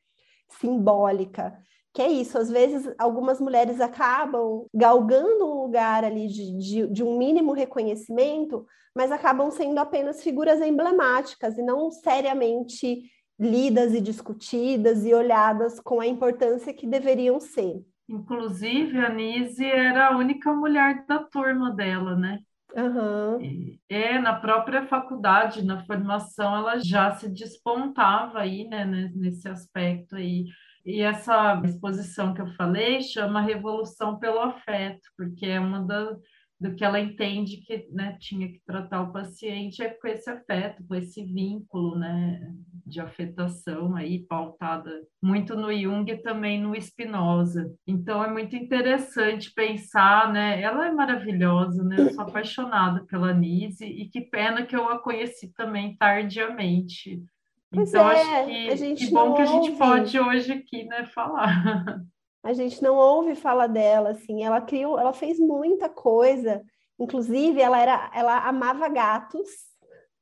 Simbólica 0.48 1.60
que 1.92 2.00
é 2.00 2.08
isso, 2.08 2.38
às 2.38 2.50
vezes 2.50 2.92
algumas 2.98 3.40
mulheres 3.40 3.80
acabam 3.80 4.66
galgando 4.72 5.44
um 5.44 5.62
lugar 5.62 6.04
ali 6.04 6.28
de, 6.28 6.56
de, 6.58 6.86
de, 6.86 7.02
um 7.02 7.18
mínimo 7.18 7.52
reconhecimento, 7.52 8.64
mas 8.94 9.10
acabam 9.10 9.50
sendo 9.50 9.78
apenas 9.78 10.22
figuras 10.22 10.60
emblemáticas 10.60 11.58
e 11.58 11.62
não 11.62 11.90
seriamente 11.90 13.02
lidas 13.38 13.94
e 13.94 14.00
discutidas 14.00 15.04
e 15.04 15.14
olhadas 15.14 15.80
com 15.80 16.00
a 16.00 16.06
importância 16.06 16.74
que 16.74 16.86
deveriam 16.86 17.40
ser. 17.40 17.82
Inclusive, 18.08 18.98
a 18.98 19.08
Nise 19.08 19.64
era 19.64 20.08
a 20.08 20.16
única 20.16 20.52
mulher 20.52 21.04
da 21.06 21.20
turma 21.20 21.70
dela, 21.72 22.14
né? 22.16 22.40
Uhum. 22.74 23.78
É, 23.88 24.18
na 24.18 24.34
própria 24.34 24.86
faculdade, 24.86 25.64
na 25.64 25.84
formação, 25.84 26.54
ela 26.56 26.78
já 26.78 27.12
se 27.12 27.28
despontava 27.28 28.40
aí, 28.40 28.68
né, 28.68 28.84
nesse 29.14 29.48
aspecto 29.48 30.16
aí. 30.16 30.44
E 30.84 31.02
essa 31.02 31.60
exposição 31.64 32.32
que 32.32 32.40
eu 32.40 32.48
falei 32.54 33.02
chama 33.02 33.40
Revolução 33.40 34.18
pelo 34.18 34.40
Afeto, 34.40 35.08
porque 35.16 35.46
é 35.46 35.60
uma 35.60 35.80
das 35.80 36.18
do 36.60 36.74
que 36.74 36.84
ela 36.84 37.00
entende 37.00 37.56
que 37.56 37.88
né, 37.90 38.18
tinha 38.20 38.46
que 38.46 38.60
tratar 38.66 39.00
o 39.00 39.12
paciente 39.12 39.82
é 39.82 39.88
com 39.88 40.06
esse 40.06 40.28
afeto, 40.28 40.84
com 40.86 40.94
esse 40.94 41.24
vínculo 41.24 41.98
né, 41.98 42.54
de 42.84 43.00
afetação 43.00 43.96
aí 43.96 44.26
pautada 44.26 44.90
muito 45.22 45.56
no 45.56 45.72
Jung 45.72 46.10
e 46.12 46.18
também 46.18 46.60
no 46.60 46.78
Spinoza. 46.78 47.72
Então 47.86 48.22
é 48.22 48.30
muito 48.30 48.54
interessante 48.54 49.50
pensar, 49.54 50.30
né? 50.30 50.60
Ela 50.60 50.88
é 50.88 50.92
maravilhosa, 50.92 51.82
né? 51.82 51.96
Eu 51.98 52.10
sou 52.12 52.24
apaixonada 52.24 53.06
pela 53.06 53.32
Nise 53.32 53.86
e 53.86 54.10
que 54.10 54.20
pena 54.20 54.66
que 54.66 54.76
eu 54.76 54.86
a 54.86 54.98
conheci 54.98 55.50
também 55.54 55.96
tardiamente. 55.96 57.22
Pois 57.72 57.88
então, 57.88 58.10
é, 58.10 58.20
acho 58.20 58.46
que, 58.46 58.68
a 58.70 58.76
gente 58.76 59.06
que 59.06 59.12
bom 59.12 59.34
que 59.34 59.42
a 59.42 59.46
gente 59.46 59.72
pode 59.72 60.18
hoje 60.18 60.52
aqui, 60.52 60.84
né, 60.84 61.06
falar. 61.06 62.02
A 62.42 62.54
gente 62.54 62.82
não 62.82 62.96
ouve 62.96 63.34
falar 63.34 63.66
dela, 63.66 64.12
assim, 64.12 64.42
ela 64.42 64.62
criou, 64.62 64.98
ela 64.98 65.12
fez 65.12 65.38
muita 65.38 65.90
coisa, 65.90 66.62
inclusive 66.98 67.60
ela 67.60 67.78
era, 67.78 68.10
ela 68.14 68.48
amava 68.48 68.88
gatos, 68.88 69.46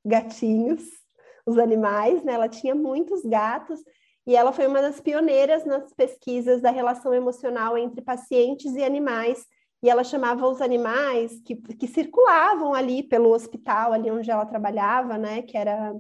gatinhos, 0.04 0.82
os 1.46 1.56
animais, 1.58 2.24
né? 2.24 2.32
Ela 2.32 2.48
tinha 2.48 2.74
muitos 2.74 3.22
gatos 3.22 3.80
e 4.26 4.36
ela 4.36 4.52
foi 4.52 4.66
uma 4.66 4.82
das 4.82 5.00
pioneiras 5.00 5.64
nas 5.64 5.92
pesquisas 5.94 6.60
da 6.60 6.70
relação 6.70 7.14
emocional 7.14 7.78
entre 7.78 8.02
pacientes 8.02 8.74
e 8.74 8.84
animais. 8.84 9.46
E 9.82 9.88
ela 9.88 10.02
chamava 10.02 10.46
os 10.46 10.60
animais 10.60 11.40
que, 11.46 11.54
que 11.54 11.86
circulavam 11.86 12.74
ali 12.74 13.02
pelo 13.02 13.30
hospital, 13.32 13.92
ali 13.92 14.10
onde 14.10 14.30
ela 14.30 14.44
trabalhava, 14.44 15.16
né? 15.16 15.42
Que 15.42 15.56
era 15.56 15.94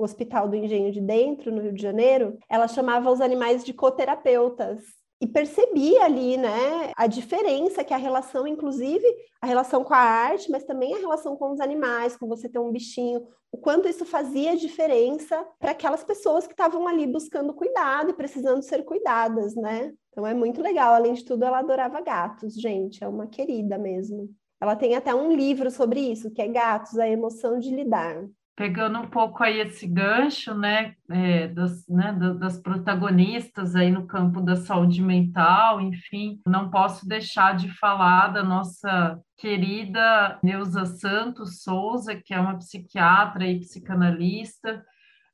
o 0.00 0.04
Hospital 0.04 0.48
do 0.48 0.56
Engenho 0.56 0.90
de 0.90 1.00
Dentro, 1.00 1.52
no 1.52 1.60
Rio 1.60 1.74
de 1.74 1.82
Janeiro, 1.82 2.38
ela 2.48 2.66
chamava 2.66 3.10
os 3.10 3.20
animais 3.20 3.62
de 3.62 3.74
coterapeutas. 3.74 4.82
E 5.20 5.26
percebia 5.26 6.04
ali, 6.04 6.38
né, 6.38 6.92
a 6.96 7.06
diferença 7.06 7.84
que 7.84 7.92
a 7.92 7.98
relação, 7.98 8.46
inclusive, 8.46 9.04
a 9.42 9.46
relação 9.46 9.84
com 9.84 9.92
a 9.92 9.98
arte, 9.98 10.50
mas 10.50 10.64
também 10.64 10.94
a 10.94 10.98
relação 10.98 11.36
com 11.36 11.52
os 11.52 11.60
animais, 11.60 12.16
com 12.16 12.26
você 12.26 12.48
ter 12.48 12.58
um 12.58 12.72
bichinho, 12.72 13.26
o 13.52 13.58
quanto 13.58 13.86
isso 13.86 14.06
fazia 14.06 14.56
diferença 14.56 15.46
para 15.58 15.72
aquelas 15.72 16.02
pessoas 16.02 16.46
que 16.46 16.54
estavam 16.54 16.88
ali 16.88 17.06
buscando 17.06 17.52
cuidado 17.52 18.08
e 18.08 18.14
precisando 18.14 18.62
ser 18.62 18.82
cuidadas, 18.82 19.54
né? 19.54 19.92
Então 20.08 20.26
é 20.26 20.32
muito 20.32 20.62
legal. 20.62 20.94
Além 20.94 21.12
de 21.12 21.26
tudo, 21.26 21.44
ela 21.44 21.58
adorava 21.58 22.00
gatos, 22.00 22.54
gente, 22.54 23.04
é 23.04 23.08
uma 23.08 23.26
querida 23.26 23.76
mesmo. 23.76 24.30
Ela 24.58 24.74
tem 24.74 24.94
até 24.96 25.14
um 25.14 25.36
livro 25.36 25.70
sobre 25.70 26.00
isso, 26.00 26.30
que 26.30 26.40
é 26.40 26.48
Gatos, 26.48 26.98
a 26.98 27.06
emoção 27.06 27.58
de 27.58 27.74
lidar 27.74 28.26
pegando 28.60 28.98
um 28.98 29.06
pouco 29.06 29.42
aí 29.42 29.58
esse 29.58 29.86
gancho, 29.86 30.52
né, 30.52 30.94
é, 31.10 31.48
das, 31.48 31.88
né, 31.88 32.12
das 32.38 32.60
protagonistas 32.60 33.74
aí 33.74 33.90
no 33.90 34.06
campo 34.06 34.38
da 34.38 34.54
saúde 34.54 35.00
mental, 35.00 35.80
enfim, 35.80 36.38
não 36.46 36.68
posso 36.68 37.08
deixar 37.08 37.56
de 37.56 37.70
falar 37.78 38.28
da 38.28 38.42
nossa 38.42 39.18
querida 39.38 40.38
Neuza 40.42 40.84
Santos 40.84 41.62
Souza, 41.62 42.14
que 42.14 42.34
é 42.34 42.38
uma 42.38 42.58
psiquiatra 42.58 43.46
e 43.46 43.60
psicanalista, 43.60 44.84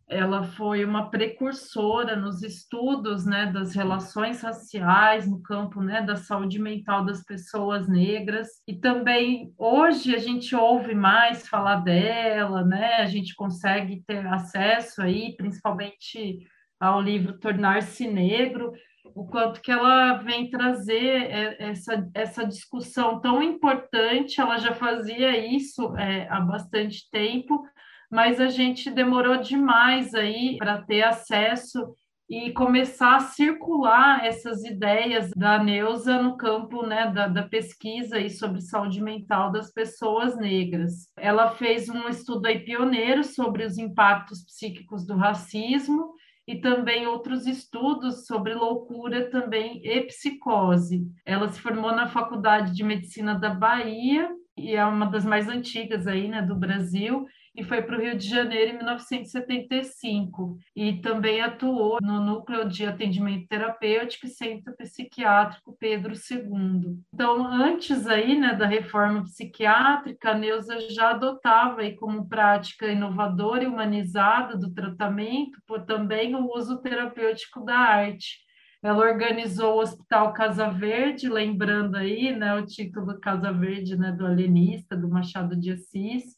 ela 0.09 0.45
foi 0.45 0.85
uma 0.85 1.11
precursora 1.11 2.15
nos 2.15 2.43
estudos 2.43 3.27
né, 3.27 3.47
das 3.47 3.75
relações 3.75 4.41
raciais 4.41 5.29
no 5.29 5.43
campo 5.43 5.81
né, 5.81 6.01
da 6.01 6.15
saúde 6.15 6.61
mental 6.61 7.05
das 7.05 7.25
pessoas 7.25 7.89
negras 7.89 8.49
e 8.69 8.75
também 8.75 9.53
hoje 9.59 10.15
a 10.15 10.19
gente 10.19 10.55
ouve 10.55 10.95
mais 10.95 11.49
falar 11.49 11.77
dela, 11.77 12.65
né? 12.65 12.97
A 12.97 13.07
gente 13.07 13.35
consegue 13.35 14.05
ter 14.07 14.25
acesso 14.29 15.03
aí, 15.03 15.35
principalmente 15.37 16.39
ao 16.79 17.01
livro 17.01 17.39
Tornar-se 17.39 18.07
Negro, 18.07 18.73
o 19.15 19.27
quanto 19.27 19.61
que 19.61 19.71
ela 19.71 20.15
vem 20.15 20.51
trazer 20.51 21.57
essa, 21.59 22.09
essa 22.15 22.45
discussão 22.45 23.21
tão 23.21 23.43
importante, 23.43 24.41
ela 24.41 24.59
já 24.59 24.75
fazia 24.75 25.37
isso 25.55 25.97
é, 25.97 26.29
há 26.29 26.41
bastante 26.41 27.09
tempo, 27.11 27.63
mas 28.11 28.41
a 28.41 28.49
gente 28.49 28.91
demorou 28.91 29.39
demais 29.39 30.15
aí 30.15 30.57
para 30.59 30.83
ter 30.83 31.03
acesso 31.03 31.95
e 32.29 32.51
começar 32.53 33.17
a 33.17 33.21
circular 33.21 34.25
essas 34.25 34.65
ideias 34.65 35.31
da 35.31 35.63
Neuza 35.63 36.21
no 36.21 36.37
campo 36.37 36.85
né, 36.85 37.11
da, 37.13 37.29
da, 37.29 37.45
pesquisa 37.45 38.19
e 38.19 38.29
sobre 38.29 38.61
saúde 38.61 39.01
mental 39.01 39.53
das 39.53 39.73
pessoas 39.73 40.37
negras. 40.37 41.09
Ela 41.17 41.53
fez 41.53 41.89
um 41.89 42.09
estudo 42.09 42.47
aí 42.47 42.59
pioneiro 42.59 43.23
sobre 43.23 43.65
os 43.65 43.79
impactos 43.79 44.45
psíquicos 44.45 45.07
do 45.07 45.17
racismo 45.17 46.15
e 46.49 46.57
também 46.57 47.07
outros 47.07 47.47
estudos 47.47 48.27
sobre 48.27 48.55
loucura 48.55 49.31
também 49.31 49.81
e 49.85 50.01
psicose. 50.03 51.07
Ela 51.25 51.49
se 51.49 51.61
formou 51.61 51.93
na 51.93 52.09
Faculdade 52.09 52.75
de 52.75 52.83
Medicina 52.83 53.35
da 53.37 53.51
Bahia 53.51 54.29
e 54.57 54.75
é 54.75 54.85
uma 54.85 55.07
das 55.07 55.25
mais 55.25 55.49
antigas 55.49 56.07
aí, 56.07 56.29
né, 56.29 56.41
do 56.41 56.57
Brasil, 56.57 57.27
e 57.57 57.65
foi 57.65 57.81
para 57.81 57.97
o 57.97 58.01
Rio 58.01 58.17
de 58.17 58.29
Janeiro 58.29 58.73
em 58.73 58.77
1975 58.77 60.59
e 60.75 61.01
também 61.01 61.41
atuou 61.41 61.99
no 62.03 62.21
núcleo 62.21 62.69
de 62.69 62.85
atendimento 62.85 63.49
terapêutico 63.49 64.27
e 64.27 64.31
centro 64.31 64.77
psiquiátrico 64.77 65.77
Pedro 65.79 66.13
II. 66.13 66.99
Então, 67.13 67.47
antes 67.47 68.07
aí, 68.07 68.39
né, 68.39 68.55
da 68.55 68.67
reforma 68.67 69.23
psiquiátrica, 69.23 70.33
a 70.33 70.35
Neuza 70.35 70.79
já 70.91 71.11
adotava 71.11 71.81
aí 71.81 71.97
como 71.97 72.29
prática 72.29 72.87
inovadora 72.87 73.65
e 73.65 73.67
humanizada 73.67 74.57
do 74.57 74.73
tratamento, 74.75 75.59
por 75.67 75.87
também 75.87 76.35
o 76.35 76.55
uso 76.55 76.83
terapêutico 76.83 77.65
da 77.65 77.79
arte. 77.79 78.45
Ela 78.83 78.99
organizou 78.99 79.77
o 79.77 79.81
Hospital 79.81 80.33
Casa 80.33 80.69
Verde, 80.69 81.29
lembrando 81.29 81.97
aí, 81.97 82.37
né, 82.37 82.55
o 82.55 82.67
título 82.67 83.19
Casa 83.19 83.51
Verde, 83.51 83.97
né, 83.97 84.13
do 84.13 84.27
alienista, 84.27 84.97
do 84.97 85.09
Machado 85.09 85.57
de 85.57 85.73
Assis, 85.73 86.36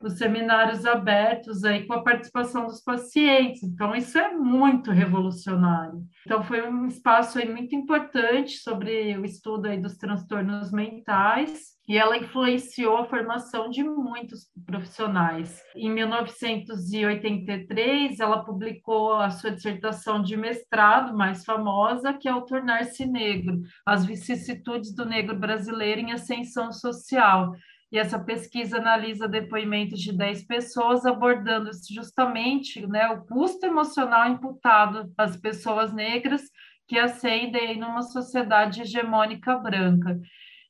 os 0.00 0.14
seminários 0.18 0.84
abertos 0.84 1.62
aí 1.64 1.86
com 1.86 1.94
a 1.94 2.02
participação 2.02 2.66
dos 2.66 2.82
pacientes. 2.82 3.62
Então, 3.62 3.94
isso 3.94 4.18
é 4.18 4.30
muito 4.32 4.90
revolucionário. 4.90 6.04
Então, 6.24 6.42
foi 6.42 6.68
um 6.68 6.86
espaço 6.86 7.38
aí 7.38 7.48
muito 7.48 7.74
importante 7.74 8.58
sobre 8.58 9.16
o 9.16 9.24
estudo 9.24 9.66
aí 9.66 9.80
dos 9.80 9.96
transtornos 9.96 10.70
mentais 10.70 11.74
e 11.88 11.96
ela 11.96 12.18
influenciou 12.18 12.98
a 12.98 13.06
formação 13.06 13.70
de 13.70 13.84
muitos 13.84 14.48
profissionais. 14.66 15.62
Em 15.74 15.88
1983, 15.88 18.18
ela 18.18 18.44
publicou 18.44 19.14
a 19.14 19.30
sua 19.30 19.52
dissertação 19.52 20.20
de 20.20 20.36
mestrado 20.36 21.16
mais 21.16 21.44
famosa, 21.44 22.12
que 22.12 22.28
é 22.28 22.34
o 22.34 22.42
Tornar-se 22.42 23.06
Negro: 23.06 23.60
As 23.86 24.04
vicissitudes 24.04 24.92
do 24.94 25.04
negro 25.04 25.38
brasileiro 25.38 26.00
em 26.00 26.10
ascensão 26.12 26.72
social 26.72 27.52
e 27.90 27.98
essa 27.98 28.18
pesquisa 28.18 28.78
analisa 28.78 29.28
depoimentos 29.28 30.00
de 30.00 30.12
10 30.12 30.46
pessoas, 30.46 31.06
abordando 31.06 31.70
justamente 31.88 32.86
né, 32.86 33.08
o 33.10 33.24
custo 33.24 33.64
emocional 33.64 34.28
imputado 34.28 35.12
às 35.16 35.36
pessoas 35.36 35.92
negras 35.92 36.42
que 36.88 36.98
ascendem 36.98 37.78
numa 37.78 38.02
sociedade 38.02 38.82
hegemônica 38.82 39.56
branca. 39.58 40.18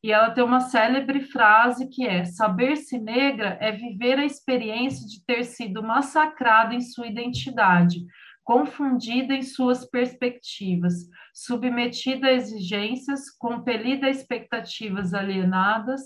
E 0.02 0.12
ela 0.12 0.30
tem 0.30 0.44
uma 0.44 0.60
célebre 0.60 1.20
frase 1.20 1.88
que 1.88 2.06
é: 2.06 2.24
saber-se 2.24 2.98
negra 2.98 3.58
é 3.60 3.72
viver 3.72 4.18
a 4.18 4.24
experiência 4.24 5.06
de 5.06 5.24
ter 5.24 5.44
sido 5.44 5.82
massacrada 5.82 6.74
em 6.74 6.80
sua 6.80 7.06
identidade, 7.06 8.04
confundida 8.44 9.34
em 9.34 9.42
suas 9.42 9.88
perspectivas, 9.88 10.94
submetida 11.34 12.28
a 12.28 12.32
exigências, 12.32 13.30
compelida 13.30 14.06
a 14.06 14.10
expectativas 14.10 15.12
alienadas, 15.12 16.02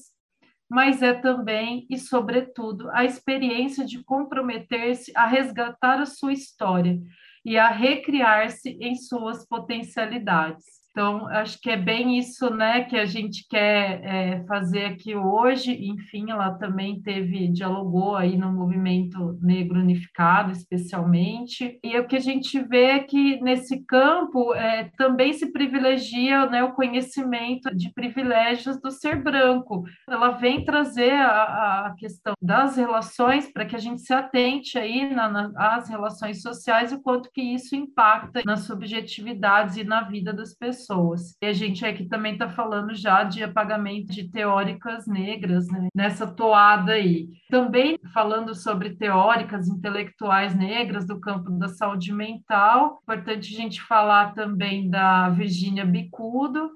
mas 0.71 1.03
é 1.03 1.13
também 1.13 1.85
e, 1.91 1.99
sobretudo, 1.99 2.89
a 2.93 3.05
experiência 3.05 3.85
de 3.85 4.05
comprometer-se 4.05 5.13
a 5.17 5.27
resgatar 5.27 6.01
a 6.01 6.07
sua 6.07 6.33
história 6.33 7.01
e 7.45 7.59
a 7.59 7.69
recriar-se 7.69 8.79
em 8.81 8.95
suas 8.95 9.45
potencialidades. 9.45 10.80
Então, 10.91 11.29
acho 11.29 11.61
que 11.61 11.71
é 11.71 11.77
bem 11.77 12.19
isso 12.19 12.53
né, 12.53 12.83
que 12.83 12.97
a 12.97 13.05
gente 13.05 13.47
quer 13.49 14.01
é, 14.03 14.45
fazer 14.47 14.87
aqui 14.87 15.15
hoje. 15.15 15.73
Enfim, 15.73 16.31
ela 16.31 16.51
também 16.55 17.01
teve, 17.01 17.49
dialogou 17.49 18.17
aí 18.17 18.37
no 18.37 18.53
movimento 18.53 19.39
negro 19.41 19.79
unificado, 19.79 20.51
especialmente. 20.51 21.79
E 21.83 21.97
o 21.97 22.07
que 22.07 22.17
a 22.17 22.21
gente 22.21 22.61
vê 22.61 22.87
é 22.87 22.99
que 22.99 23.41
nesse 23.41 23.85
campo 23.85 24.53
é, 24.55 24.91
também 24.97 25.33
se 25.33 25.53
privilegia 25.53 26.47
né, 26.47 26.65
o 26.65 26.73
conhecimento 26.73 27.75
de 27.75 27.93
privilégios 27.93 28.81
do 28.81 28.91
ser 28.91 29.23
branco. 29.23 29.85
Ela 30.09 30.31
vem 30.31 30.65
trazer 30.65 31.13
a, 31.13 31.87
a 31.87 31.95
questão 31.97 32.35
das 32.43 32.77
relações 32.77 33.51
para 33.53 33.65
que 33.65 33.77
a 33.77 33.81
gente 33.81 34.01
se 34.01 34.13
atente 34.13 34.77
aí 34.77 35.15
na, 35.15 35.29
na, 35.29 35.81
relações 35.89 36.43
sociais 36.43 36.93
e 36.93 36.97
o 36.97 37.01
quanto 37.01 37.31
que 37.33 37.41
isso 37.41 37.75
impacta 37.75 38.43
nas 38.45 38.61
subjetividades 38.61 39.77
e 39.77 39.85
na 39.85 40.03
vida 40.03 40.33
das 40.33 40.53
pessoas 40.53 40.81
pessoas. 40.91 41.37
E 41.41 41.47
a 41.47 41.53
gente 41.53 41.87
aqui 41.87 42.05
também 42.05 42.33
está 42.33 42.49
falando 42.49 42.95
já 42.95 43.23
de 43.23 43.43
apagamento 43.43 44.13
de 44.13 44.29
teóricas 44.29 45.07
negras 45.07 45.69
né, 45.69 45.89
nessa 45.95 46.27
toada 46.27 46.93
aí. 46.93 47.29
Também 47.49 47.99
falando 48.13 48.55
sobre 48.55 48.97
teóricas 48.97 49.69
intelectuais 49.69 50.55
negras 50.55 51.07
do 51.07 51.21
campo 51.21 51.51
da 51.53 51.69
saúde 51.69 52.13
mental, 52.13 52.99
importante 53.03 53.55
a 53.55 53.57
gente 53.57 53.81
falar 53.83 54.35
também 54.35 54.91
da 54.91 55.29
Virginia 55.31 55.85
Bicudo, 55.85 56.71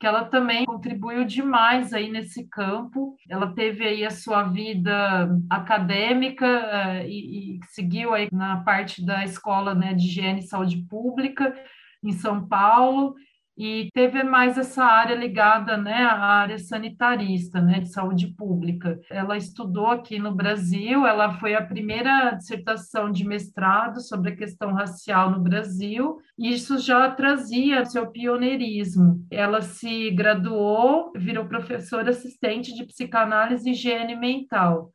que 0.00 0.06
ela 0.06 0.24
também 0.24 0.64
contribuiu 0.64 1.24
demais 1.24 1.92
aí 1.92 2.08
nesse 2.08 2.48
campo. 2.48 3.16
Ela 3.28 3.52
teve 3.52 3.84
aí 3.84 4.04
a 4.04 4.10
sua 4.10 4.44
vida 4.44 5.28
acadêmica 5.50 6.46
uh, 6.46 7.06
e, 7.06 7.56
e, 7.56 7.60
seguiu 7.70 8.14
aí 8.14 8.28
na 8.32 8.58
parte 8.58 9.04
da 9.04 9.24
escola 9.24 9.74
né, 9.74 9.92
de 9.94 10.06
higiene 10.06 10.38
e 10.38 10.46
saúde 10.46 10.76
pública 10.88 11.52
em 12.04 12.12
São 12.12 12.46
Paulo 12.46 13.16
e 13.58 13.90
teve 13.92 14.22
mais 14.22 14.56
essa 14.56 14.84
área 14.84 15.16
ligada 15.16 15.76
né, 15.76 16.04
à 16.04 16.16
área 16.16 16.58
sanitarista, 16.58 17.60
né, 17.60 17.80
de 17.80 17.90
saúde 17.90 18.28
pública. 18.28 19.00
Ela 19.10 19.36
estudou 19.36 19.88
aqui 19.88 20.20
no 20.20 20.32
Brasil, 20.32 21.04
ela 21.04 21.32
foi 21.40 21.56
a 21.56 21.66
primeira 21.66 22.30
dissertação 22.30 23.10
de 23.10 23.26
mestrado 23.26 24.00
sobre 24.00 24.30
a 24.30 24.36
questão 24.36 24.72
racial 24.72 25.32
no 25.32 25.40
Brasil, 25.40 26.18
e 26.38 26.52
isso 26.52 26.78
já 26.78 27.10
trazia 27.10 27.84
seu 27.84 28.06
pioneirismo. 28.06 29.26
Ela 29.28 29.60
se 29.60 30.12
graduou, 30.12 31.10
virou 31.16 31.46
professora 31.46 32.10
assistente 32.10 32.72
de 32.72 32.86
psicanálise 32.86 33.68
e 33.68 33.72
higiene 33.72 34.14
mental. 34.14 34.92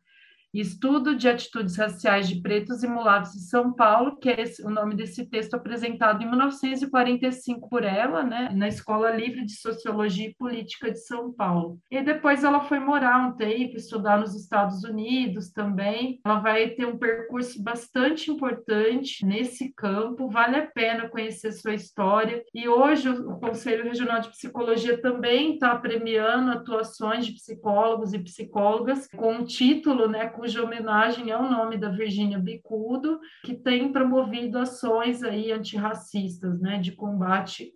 Estudo 0.54 1.16
de 1.16 1.28
Atitudes 1.28 1.76
Raciais 1.78 2.30
de 2.30 2.40
Pretos 2.40 2.84
e 2.84 2.88
Mulatos 2.88 3.36
em 3.36 3.40
São 3.40 3.74
Paulo, 3.74 4.18
que 4.18 4.30
é 4.30 4.40
esse, 4.40 4.64
o 4.64 4.70
nome 4.70 4.94
desse 4.94 5.26
texto 5.26 5.56
apresentado 5.56 6.22
em 6.22 6.28
1945 6.28 7.68
por 7.68 7.84
ela, 7.84 8.22
né, 8.22 8.52
na 8.54 8.68
Escola 8.68 9.10
Livre 9.10 9.44
de 9.44 9.54
Sociologia 9.54 10.28
e 10.28 10.36
Política 10.36 10.92
de 10.92 11.00
São 11.00 11.34
Paulo. 11.34 11.80
E 11.90 12.00
depois 12.04 12.44
ela 12.44 12.62
foi 12.62 12.78
morar 12.78 13.28
um 13.28 13.36
tempo, 13.36 13.78
estudar 13.78 14.20
nos 14.20 14.36
Estados 14.36 14.84
Unidos 14.84 15.52
também. 15.52 16.20
Ela 16.24 16.40
vai 16.40 16.70
ter 16.70 16.86
um 16.86 17.00
percurso 17.00 17.62
bastante 17.64 18.30
importante 18.30 19.26
nesse 19.26 19.74
campo, 19.74 20.30
vale 20.30 20.58
a 20.58 20.68
pena 20.68 21.10
conhecer 21.10 21.52
sua 21.52 21.74
história. 21.74 22.44
E 22.54 22.68
hoje 22.68 23.10
o 23.10 23.40
Conselho 23.40 23.86
Regional 23.86 24.22
de 24.22 24.30
Psicologia 24.30 25.02
também 25.02 25.56
está 25.56 25.76
premiando 25.76 26.52
atuações 26.52 27.26
de 27.26 27.34
psicólogos 27.34 28.14
e 28.14 28.20
psicólogas 28.20 29.08
com 29.08 29.38
o 29.38 29.46
título, 29.46 30.08
né, 30.08 30.28
com 30.28 30.43
cuja 30.44 30.62
homenagem 30.62 31.32
é 31.32 31.38
o 31.38 31.50
nome 31.50 31.78
da 31.78 31.88
Virgínia 31.88 32.38
Bicudo, 32.38 33.18
que 33.46 33.54
tem 33.56 33.94
promovido 33.94 34.60
ações 34.60 35.24
aí 35.24 35.54
antirracistas, 35.54 36.60
né, 36.60 36.80
de 36.80 36.92
combate 36.92 37.74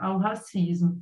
ao 0.00 0.18
racismo. 0.18 1.00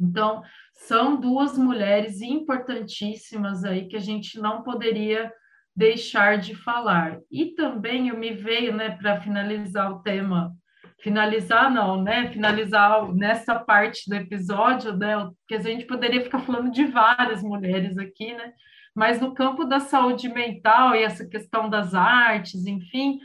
Então, 0.00 0.42
são 0.72 1.20
duas 1.20 1.58
mulheres 1.58 2.22
importantíssimas 2.22 3.64
aí 3.64 3.86
que 3.86 3.96
a 3.96 4.00
gente 4.00 4.40
não 4.40 4.62
poderia 4.62 5.30
deixar 5.76 6.38
de 6.38 6.54
falar. 6.54 7.18
E 7.30 7.54
também 7.54 8.08
eu 8.08 8.16
me 8.16 8.32
veio, 8.32 8.74
né, 8.74 8.96
para 8.96 9.20
finalizar 9.20 9.92
o 9.92 10.02
tema, 10.02 10.54
finalizar 11.02 11.70
não, 11.70 12.02
né, 12.02 12.30
finalizar 12.30 13.12
nessa 13.12 13.56
parte 13.56 14.08
do 14.08 14.16
episódio, 14.16 14.96
né, 14.96 15.16
que 15.46 15.54
a 15.54 15.60
gente 15.60 15.84
poderia 15.84 16.22
ficar 16.22 16.38
falando 16.38 16.70
de 16.70 16.86
várias 16.86 17.42
mulheres 17.42 17.98
aqui, 17.98 18.32
né, 18.32 18.54
mas 18.94 19.20
no 19.20 19.34
campo 19.34 19.64
da 19.64 19.80
saúde 19.80 20.28
mental 20.28 20.94
e 20.94 21.02
essa 21.02 21.26
questão 21.26 21.68
das 21.68 21.94
artes, 21.94 22.66
enfim, 22.66 23.18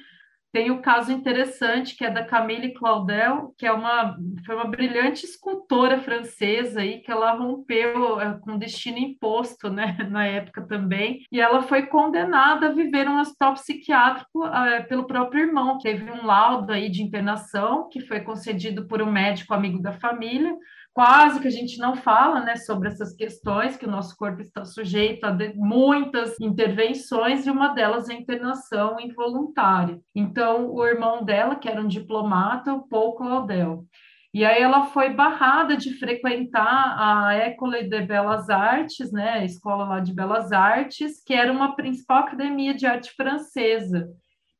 tem 0.55 0.71
o 0.71 0.75
um 0.75 0.81
caso 0.81 1.11
interessante 1.11 1.97
que 1.97 2.05
é 2.05 2.09
da 2.09 2.23
Camille 2.23 2.73
Claudel, 2.73 3.53
que 3.57 3.65
é 3.65 3.73
uma 3.73 4.15
foi 4.45 4.55
uma 4.55 4.63
brilhante 4.63 5.25
escultora 5.25 5.99
francesa 5.99 6.79
aí 6.79 7.01
que 7.01 7.11
ela 7.11 7.33
rompeu 7.33 8.21
é, 8.21 8.39
com 8.39 8.57
destino 8.57 8.97
imposto, 8.97 9.69
né, 9.69 9.97
na 10.09 10.25
época 10.25 10.65
também, 10.65 11.25
e 11.29 11.41
ela 11.41 11.61
foi 11.61 11.87
condenada 11.87 12.67
a 12.67 12.71
viver 12.71 13.05
um 13.05 13.19
hospital 13.19 13.55
psiquiátrico 13.55 14.45
é, 14.45 14.79
pelo 14.83 15.05
próprio 15.05 15.41
irmão. 15.41 15.77
Teve 15.77 16.09
um 16.09 16.25
laudo 16.25 16.71
aí 16.71 16.89
de 16.89 17.03
internação 17.03 17.89
que 17.89 17.99
foi 17.99 18.21
concedido 18.21 18.87
por 18.87 19.01
um 19.01 19.11
médico 19.11 19.53
amigo 19.53 19.81
da 19.81 19.91
família, 19.91 20.55
quase 20.95 21.41
que 21.41 21.47
a 21.49 21.51
gente 21.51 21.77
não 21.77 21.97
fala 21.97 22.39
né, 22.39 22.55
sobre 22.55 22.87
essas 22.87 23.13
questões, 23.13 23.75
que 23.75 23.85
o 23.85 23.91
nosso 23.91 24.15
corpo 24.15 24.41
está 24.41 24.63
sujeito 24.63 25.25
a 25.25 25.37
muitas 25.53 26.39
intervenções, 26.39 27.45
e 27.45 27.51
uma 27.51 27.73
delas 27.73 28.07
é 28.07 28.13
a 28.13 28.15
internação 28.15 28.97
involuntária. 28.97 29.99
Então, 30.15 30.71
o 30.71 30.87
irmão 30.87 31.21
dela, 31.21 31.57
que 31.57 31.67
era 31.67 31.81
um 31.81 31.87
diplomata, 31.87 32.73
o 32.73 32.87
Paul 32.87 33.13
Claudel, 33.15 33.85
e 34.33 34.45
aí 34.45 34.61
ela 34.61 34.85
foi 34.85 35.09
barrada 35.09 35.75
de 35.75 35.93
frequentar 35.99 36.95
a 36.97 37.33
École 37.33 37.89
de 37.89 38.01
Belas 38.01 38.49
Artes, 38.49 39.11
né, 39.11 39.31
a 39.31 39.43
escola 39.43 39.83
lá 39.83 39.99
de 39.99 40.13
Belas 40.13 40.53
Artes, 40.53 41.21
que 41.25 41.33
era 41.33 41.51
uma 41.51 41.75
principal 41.75 42.19
academia 42.19 42.73
de 42.73 42.85
arte 42.85 43.11
francesa. 43.17 44.07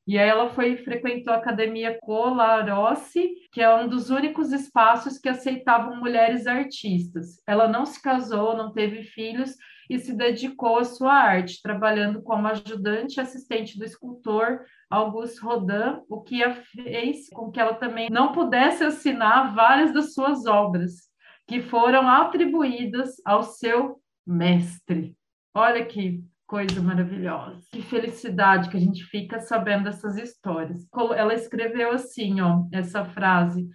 E 0.07 0.19
aí 0.19 0.29
ela 0.29 0.49
foi 0.49 0.77
frequentou 0.77 1.33
a 1.33 1.37
Academia 1.37 1.97
Colarossi, 2.01 3.33
que 3.51 3.61
é 3.61 3.75
um 3.75 3.87
dos 3.87 4.11
únicos 4.11 4.51
espaços 4.51 5.17
que 5.17 5.27
aceitavam 5.27 5.99
mulheres 5.99 6.45
artistas. 6.45 7.41
Ela 7.47 7.67
não 7.67 7.85
se 7.85 7.99
casou, 8.01 8.55
não 8.55 8.71
teve 8.71 9.03
filhos, 9.03 9.55
e 9.89 9.99
se 9.99 10.15
dedicou 10.15 10.79
à 10.79 10.83
sua 10.83 11.13
arte, 11.13 11.61
trabalhando 11.61 12.21
como 12.21 12.47
ajudante 12.47 13.17
e 13.17 13.21
assistente 13.21 13.77
do 13.77 13.85
escultor 13.85 14.65
Auguste 14.89 15.39
Rodin, 15.41 16.01
o 16.09 16.21
que 16.21 16.43
a 16.43 16.53
fez 16.53 17.29
com 17.29 17.51
que 17.51 17.59
ela 17.59 17.75
também 17.75 18.09
não 18.09 18.31
pudesse 18.31 18.83
assinar 18.83 19.53
várias 19.53 19.93
das 19.93 20.13
suas 20.13 20.45
obras, 20.45 21.09
que 21.47 21.61
foram 21.61 22.07
atribuídas 22.07 23.15
ao 23.25 23.43
seu 23.43 24.01
mestre. 24.25 25.15
Olha 25.53 25.85
que 25.85 26.23
coisa 26.45 26.81
maravilhosa. 26.81 27.61
Que 27.71 27.81
felicidade 27.81 28.69
que 28.69 28.77
a 28.77 28.79
gente 28.79 29.03
fica 29.05 29.39
sabendo 29.39 29.85
dessas 29.85 30.17
histórias. 30.17 30.85
Ela 31.15 31.33
escreveu 31.33 31.91
assim, 31.91 32.41
ó, 32.41 32.63
essa 32.71 33.05
frase: 33.05 33.67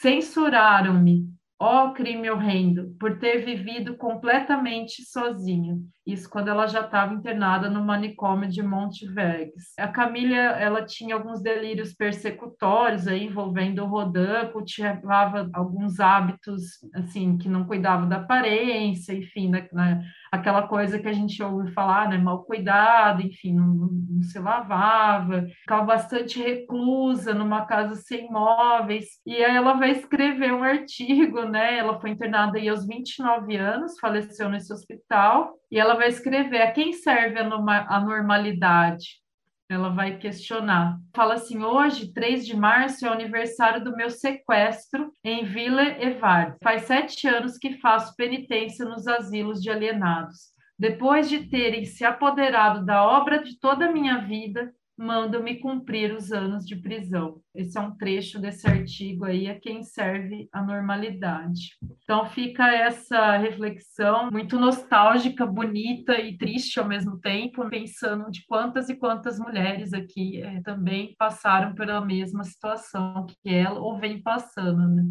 Censuraram-me, 0.00 1.26
ó 1.58 1.92
crime 1.92 2.30
horrendo, 2.30 2.94
por 2.98 3.18
ter 3.18 3.44
vivido 3.44 3.96
completamente 3.96 5.04
sozinha. 5.04 5.76
Isso 6.06 6.28
quando 6.28 6.48
ela 6.48 6.66
já 6.66 6.80
estava 6.80 7.14
internada 7.14 7.70
no 7.70 7.82
manicômio 7.84 8.48
de 8.48 8.62
Montevergues. 8.62 9.72
A 9.78 9.88
Camila, 9.88 10.36
ela 10.36 10.84
tinha 10.84 11.14
alguns 11.14 11.40
delírios 11.40 11.94
persecutórios 11.94 13.06
aí 13.06 13.26
envolvendo 13.26 13.82
o 13.82 13.86
Rodin, 13.86 14.12
cultivava 14.52 15.48
alguns 15.52 16.00
hábitos 16.00 16.62
assim 16.94 17.38
que 17.38 17.48
não 17.48 17.64
cuidava 17.64 18.06
da 18.06 18.16
aparência, 18.16 19.12
enfim, 19.12 19.48
né, 19.48 19.68
né, 19.72 20.04
aquela 20.30 20.66
coisa 20.66 20.98
que 20.98 21.08
a 21.08 21.12
gente 21.12 21.42
ouve 21.42 21.72
falar, 21.72 22.08
né, 22.08 22.18
mal 22.18 22.44
cuidado, 22.44 23.22
enfim, 23.22 23.54
não, 23.54 23.66
não 24.10 24.22
se 24.22 24.38
lavava, 24.38 25.46
ficava 25.60 25.84
bastante 25.84 26.40
reclusa 26.40 27.34
numa 27.34 27.64
casa 27.66 27.94
sem 27.94 28.30
móveis. 28.30 29.20
E 29.26 29.36
aí 29.36 29.54
ela 29.54 29.74
vai 29.74 29.90
escrever 29.90 30.52
um 30.52 30.62
artigo, 30.62 31.42
né? 31.42 31.78
Ela 31.78 32.00
foi 32.00 32.10
internada 32.10 32.58
aí 32.58 32.68
aos 32.68 32.86
29 32.86 33.56
anos, 33.56 33.98
faleceu 33.98 34.48
nesse 34.48 34.72
hospital 34.72 35.54
e 35.70 35.78
ela 35.78 35.91
vai 35.94 36.08
escrever 36.08 36.62
a 36.62 36.72
quem 36.72 36.92
serve 36.92 37.38
a, 37.38 38.00
normalidade. 38.00 39.20
Ela 39.68 39.88
vai 39.88 40.18
questionar. 40.18 40.98
Fala 41.14 41.34
assim: 41.34 41.62
hoje, 41.62 42.12
3 42.12 42.46
de 42.46 42.56
março, 42.56 43.06
é 43.06 43.10
o 43.10 43.12
aniversário 43.12 43.82
do 43.82 43.96
meu 43.96 44.10
sequestro 44.10 45.10
em 45.24 45.44
Vila 45.44 45.82
Evard. 45.82 46.56
Faz 46.62 46.82
sete 46.82 47.26
anos 47.26 47.56
que 47.56 47.78
faço 47.78 48.14
penitência 48.16 48.84
nos 48.84 49.06
asilos 49.06 49.62
de 49.62 49.70
alienados. 49.70 50.52
Depois 50.78 51.28
de 51.28 51.48
terem 51.48 51.84
se 51.84 52.04
apoderado 52.04 52.84
da 52.84 53.06
obra 53.06 53.42
de 53.42 53.58
toda 53.58 53.86
a 53.86 53.92
minha 53.92 54.18
vida, 54.18 54.72
manda-me 55.02 55.56
cumprir 55.56 56.14
os 56.14 56.32
anos 56.32 56.64
de 56.64 56.76
prisão. 56.76 57.40
Esse 57.52 57.76
é 57.76 57.80
um 57.80 57.96
trecho 57.96 58.38
desse 58.38 58.66
artigo 58.68 59.24
aí, 59.24 59.48
a 59.48 59.58
quem 59.58 59.82
serve 59.82 60.48
a 60.52 60.62
normalidade. 60.62 61.76
Então 62.04 62.24
fica 62.26 62.72
essa 62.72 63.36
reflexão 63.36 64.30
muito 64.30 64.58
nostálgica, 64.58 65.44
bonita 65.44 66.18
e 66.20 66.38
triste 66.38 66.78
ao 66.78 66.86
mesmo 66.86 67.18
tempo, 67.18 67.68
pensando 67.68 68.30
de 68.30 68.46
quantas 68.46 68.88
e 68.88 68.94
quantas 68.94 69.38
mulheres 69.38 69.92
aqui 69.92 70.40
é, 70.40 70.62
também 70.62 71.16
passaram 71.18 71.74
pela 71.74 72.00
mesma 72.00 72.44
situação 72.44 73.26
que 73.26 73.52
ela 73.52 73.80
ou 73.80 73.98
vem 73.98 74.22
passando, 74.22 74.88
né? 74.88 75.04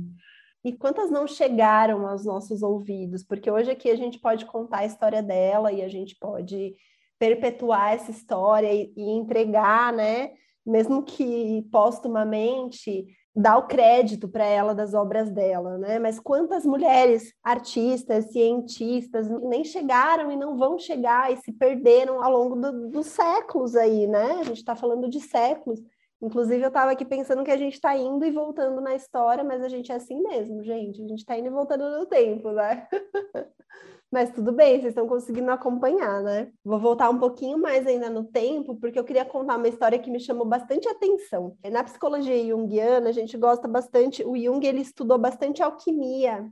E 0.63 0.71
quantas 0.71 1.09
não 1.09 1.27
chegaram 1.27 2.07
aos 2.07 2.23
nossos 2.23 2.61
ouvidos? 2.61 3.23
Porque 3.23 3.49
hoje 3.49 3.71
aqui 3.71 3.89
a 3.89 3.95
gente 3.95 4.19
pode 4.19 4.45
contar 4.45 4.79
a 4.79 4.85
história 4.85 5.21
dela 5.21 5.71
e 5.71 5.81
a 5.81 5.89
gente 5.89 6.15
pode 6.19 6.75
perpetuar 7.22 7.93
essa 7.93 8.09
história 8.09 8.74
e, 8.74 8.91
e 8.97 9.11
entregar, 9.11 9.93
né? 9.93 10.32
Mesmo 10.65 11.03
que 11.03 11.67
postumamente, 11.72 13.05
dar 13.36 13.59
o 13.59 13.67
crédito 13.67 14.28
para 14.28 14.43
ela 14.43 14.74
das 14.74 14.95
obras 14.95 15.30
dela, 15.30 15.78
né? 15.78 15.99
Mas 15.99 16.19
quantas 16.19 16.65
mulheres 16.65 17.32
artistas, 17.43 18.32
cientistas 18.32 19.30
nem 19.30 19.63
chegaram 19.63 20.32
e 20.32 20.36
não 20.36 20.57
vão 20.57 20.80
chegar 20.80 21.32
e 21.32 21.38
se 21.38 21.51
perderam 21.51 22.24
ao 22.24 22.32
longo 22.32 22.55
do, 22.55 22.89
dos 22.89 23.05
séculos 23.05 23.76
aí, 23.76 24.07
né? 24.07 24.39
A 24.39 24.43
gente 24.43 24.57
está 24.57 24.76
falando 24.76 25.07
de 25.07 25.19
séculos. 25.19 25.80
Inclusive, 26.19 26.63
eu 26.63 26.69
estava 26.69 26.89
aqui 26.89 27.05
pensando 27.05 27.43
que 27.43 27.51
a 27.51 27.57
gente 27.57 27.74
está 27.74 27.95
indo 27.95 28.26
e 28.26 28.32
voltando 28.32 28.82
na 28.82 28.95
história, 28.95 29.43
mas 29.43 29.63
a 29.63 29.69
gente 29.69 29.91
é 29.91 29.95
assim 29.95 30.19
mesmo, 30.24 30.63
gente. 30.63 31.03
A 31.03 31.07
gente 31.07 31.19
está 31.19 31.38
indo 31.38 31.47
e 31.47 31.51
voltando 31.51 31.99
no 31.99 32.07
tempo, 32.07 32.51
né? 32.51 32.88
Mas 34.12 34.30
tudo 34.30 34.51
bem, 34.51 34.74
vocês 34.74 34.88
estão 34.88 35.07
conseguindo 35.07 35.49
acompanhar, 35.49 36.22
né? 36.22 36.51
Vou 36.66 36.78
voltar 36.78 37.09
um 37.09 37.18
pouquinho 37.18 37.57
mais 37.57 37.88
ainda 37.88 38.09
no 38.09 38.26
tempo, 38.26 38.76
porque 38.76 38.99
eu 38.99 39.05
queria 39.05 39.24
contar 39.24 39.55
uma 39.55 39.70
história 39.70 39.97
que 39.97 40.12
me 40.12 40.20
chamou 40.20 40.45
bastante 40.45 40.86
atenção. 40.89 41.55
Na 41.72 41.82
psicologia 41.82 42.45
junguiana, 42.45 43.07
a 43.07 43.14
gente 43.14 43.38
gosta 43.38 43.70
bastante, 43.70 44.22
o 44.26 44.36
Jung 44.36 44.68
ele 44.68 44.82
estudou 44.82 45.18
bastante 45.18 45.64
alquimia. 45.64 46.45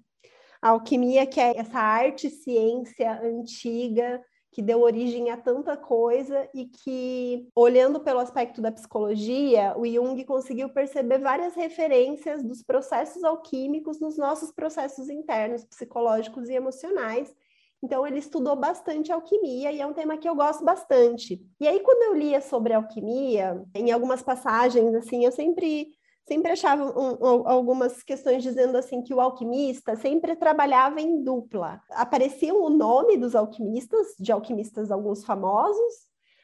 A 0.62 0.70
alquimia 0.70 1.26
que 1.26 1.40
é 1.42 1.58
essa 1.58 1.80
arte 1.80 2.30
ciência 2.30 3.22
antiga 3.22 4.24
que 4.52 4.62
deu 4.62 4.82
origem 4.82 5.30
a 5.30 5.38
tanta 5.38 5.76
coisa 5.76 6.50
e 6.54 6.66
que, 6.66 7.48
olhando 7.54 8.00
pelo 8.00 8.20
aspecto 8.20 8.62
da 8.62 8.72
psicologia, 8.72 9.76
o 9.78 9.86
Jung 9.86 10.24
conseguiu 10.24 10.70
perceber 10.70 11.20
várias 11.20 11.56
referências 11.56 12.42
dos 12.42 12.64
processos 12.64 13.24
alquímicos 13.24 14.00
nos 14.00 14.18
nossos 14.18 14.52
processos 14.52 15.10
internos, 15.10 15.66
psicológicos 15.66 16.50
e 16.50 16.54
emocionais, 16.54 17.36
então, 17.82 18.06
ele 18.06 18.20
estudou 18.20 18.56
bastante 18.56 19.12
alquimia 19.12 19.72
e 19.72 19.80
é 19.80 19.86
um 19.86 19.94
tema 19.94 20.18
que 20.18 20.28
eu 20.28 20.36
gosto 20.36 20.64
bastante. 20.66 21.42
E 21.60 21.68
aí, 21.68 21.80
quando 21.80 22.04
eu 22.04 22.14
lia 22.14 22.42
sobre 22.42 22.74
alquimia, 22.74 23.64
em 23.74 23.92
algumas 23.92 24.22
passagens, 24.22 24.94
assim, 24.96 25.24
eu 25.24 25.32
sempre 25.32 25.88
sempre 26.28 26.52
achava 26.52 26.84
um, 26.84 27.14
um, 27.14 27.48
algumas 27.48 28.04
questões 28.04 28.44
dizendo 28.44 28.78
assim 28.78 29.02
que 29.02 29.12
o 29.12 29.20
alquimista 29.20 29.96
sempre 29.96 30.36
trabalhava 30.36 31.02
em 31.02 31.24
dupla. 31.24 31.82
Aparecia 31.90 32.54
o 32.54 32.70
nome 32.70 33.18
dos 33.18 33.36
alquimistas, 33.36 34.10
de 34.20 34.32
alquimistas 34.32 34.92
alguns 34.92 35.26
famosos, 35.26 35.94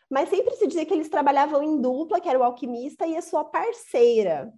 mas 0.09 0.29
sempre 0.29 0.55
se 0.55 0.65
dizia 0.65 0.87
que 0.87 0.93
eles 0.93 1.07
trabalhavam 1.07 1.61
em 1.61 1.79
dupla, 1.79 2.19
que 2.19 2.27
era 2.27 2.39
o 2.39 2.43
alquimista 2.43 3.05
e 3.05 3.15
a 3.15 3.21
sua 3.21 3.45
parceira. 3.45 4.51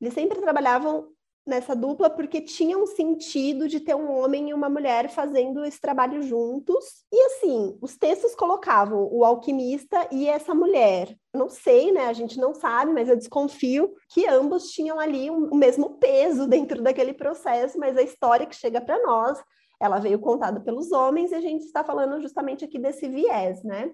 Eles 0.00 0.14
sempre 0.14 0.40
trabalhavam 0.40 1.06
nessa 1.46 1.74
dupla 1.74 2.08
porque 2.08 2.40
tinha 2.40 2.78
um 2.78 2.86
sentido 2.86 3.66
de 3.66 3.80
ter 3.80 3.94
um 3.94 4.10
homem 4.10 4.50
e 4.50 4.54
uma 4.54 4.68
mulher 4.68 5.08
fazendo 5.10 5.64
esse 5.64 5.80
trabalho 5.80 6.22
juntos. 6.22 7.04
E 7.12 7.20
assim, 7.26 7.76
os 7.80 7.96
textos 7.96 8.34
colocavam 8.34 9.08
o 9.10 9.24
alquimista 9.24 10.06
e 10.10 10.28
essa 10.28 10.54
mulher. 10.54 11.16
Não 11.34 11.48
sei, 11.48 11.90
né? 11.90 12.06
A 12.06 12.12
gente 12.12 12.38
não 12.38 12.54
sabe, 12.54 12.92
mas 12.92 13.08
eu 13.08 13.16
desconfio 13.16 13.92
que 14.08 14.26
ambos 14.28 14.70
tinham 14.70 15.00
ali 15.00 15.30
o 15.30 15.54
mesmo 15.54 15.98
peso 15.98 16.46
dentro 16.46 16.82
daquele 16.82 17.12
processo, 17.12 17.78
mas 17.78 17.96
a 17.96 18.02
história 18.02 18.46
que 18.46 18.54
chega 18.54 18.80
para 18.80 19.02
nós, 19.02 19.42
ela 19.80 19.98
veio 19.98 20.18
contada 20.18 20.60
pelos 20.60 20.92
homens 20.92 21.32
e 21.32 21.34
a 21.34 21.40
gente 21.40 21.64
está 21.64 21.82
falando 21.82 22.20
justamente 22.20 22.64
aqui 22.64 22.78
desse 22.78 23.08
viés, 23.08 23.64
né? 23.64 23.90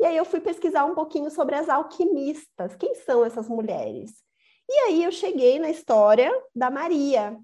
E 0.00 0.04
aí 0.04 0.16
eu 0.16 0.24
fui 0.24 0.40
pesquisar 0.40 0.86
um 0.86 0.94
pouquinho 0.94 1.30
sobre 1.30 1.54
as 1.54 1.68
alquimistas. 1.68 2.74
Quem 2.74 2.94
são 2.94 3.24
essas 3.24 3.48
mulheres? 3.48 4.10
E 4.72 4.78
aí 4.86 5.02
eu 5.02 5.10
cheguei 5.10 5.58
na 5.58 5.68
história 5.68 6.30
da 6.54 6.70
Maria, 6.70 7.36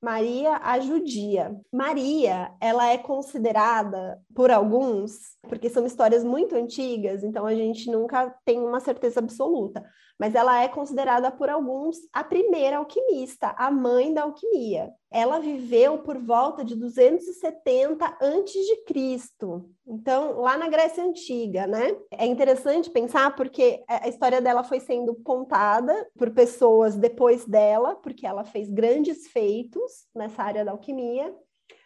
Maria 0.00 0.56
a 0.56 0.80
judia. 0.80 1.54
Maria, 1.70 2.50
ela 2.58 2.88
é 2.88 2.96
considerada 2.96 4.18
por 4.34 4.50
alguns, 4.50 5.36
porque 5.42 5.68
são 5.68 5.84
histórias 5.84 6.24
muito 6.24 6.56
antigas, 6.56 7.22
então 7.22 7.44
a 7.44 7.54
gente 7.54 7.90
nunca 7.90 8.34
tem 8.42 8.58
uma 8.58 8.80
certeza 8.80 9.20
absoluta, 9.20 9.84
mas 10.22 10.36
ela 10.36 10.62
é 10.62 10.68
considerada 10.68 11.32
por 11.32 11.50
alguns 11.50 11.96
a 12.12 12.22
primeira 12.22 12.76
alquimista, 12.76 13.52
a 13.58 13.72
mãe 13.72 14.14
da 14.14 14.22
alquimia. 14.22 14.94
Ela 15.10 15.40
viveu 15.40 15.98
por 15.98 16.16
volta 16.16 16.64
de 16.64 16.76
270 16.76 18.18
antes 18.22 18.64
de 18.64 18.84
Cristo. 18.84 19.68
Então, 19.84 20.38
lá 20.38 20.56
na 20.56 20.68
Grécia 20.68 21.02
Antiga, 21.02 21.66
né? 21.66 21.96
É 22.12 22.24
interessante 22.24 22.88
pensar 22.88 23.34
porque 23.34 23.82
a 23.88 24.08
história 24.08 24.40
dela 24.40 24.62
foi 24.62 24.78
sendo 24.78 25.12
contada 25.24 26.08
por 26.16 26.30
pessoas 26.30 26.94
depois 26.94 27.44
dela, 27.44 27.96
porque 27.96 28.24
ela 28.24 28.44
fez 28.44 28.70
grandes 28.70 29.26
feitos 29.26 30.06
nessa 30.14 30.40
área 30.40 30.64
da 30.64 30.70
alquimia, 30.70 31.34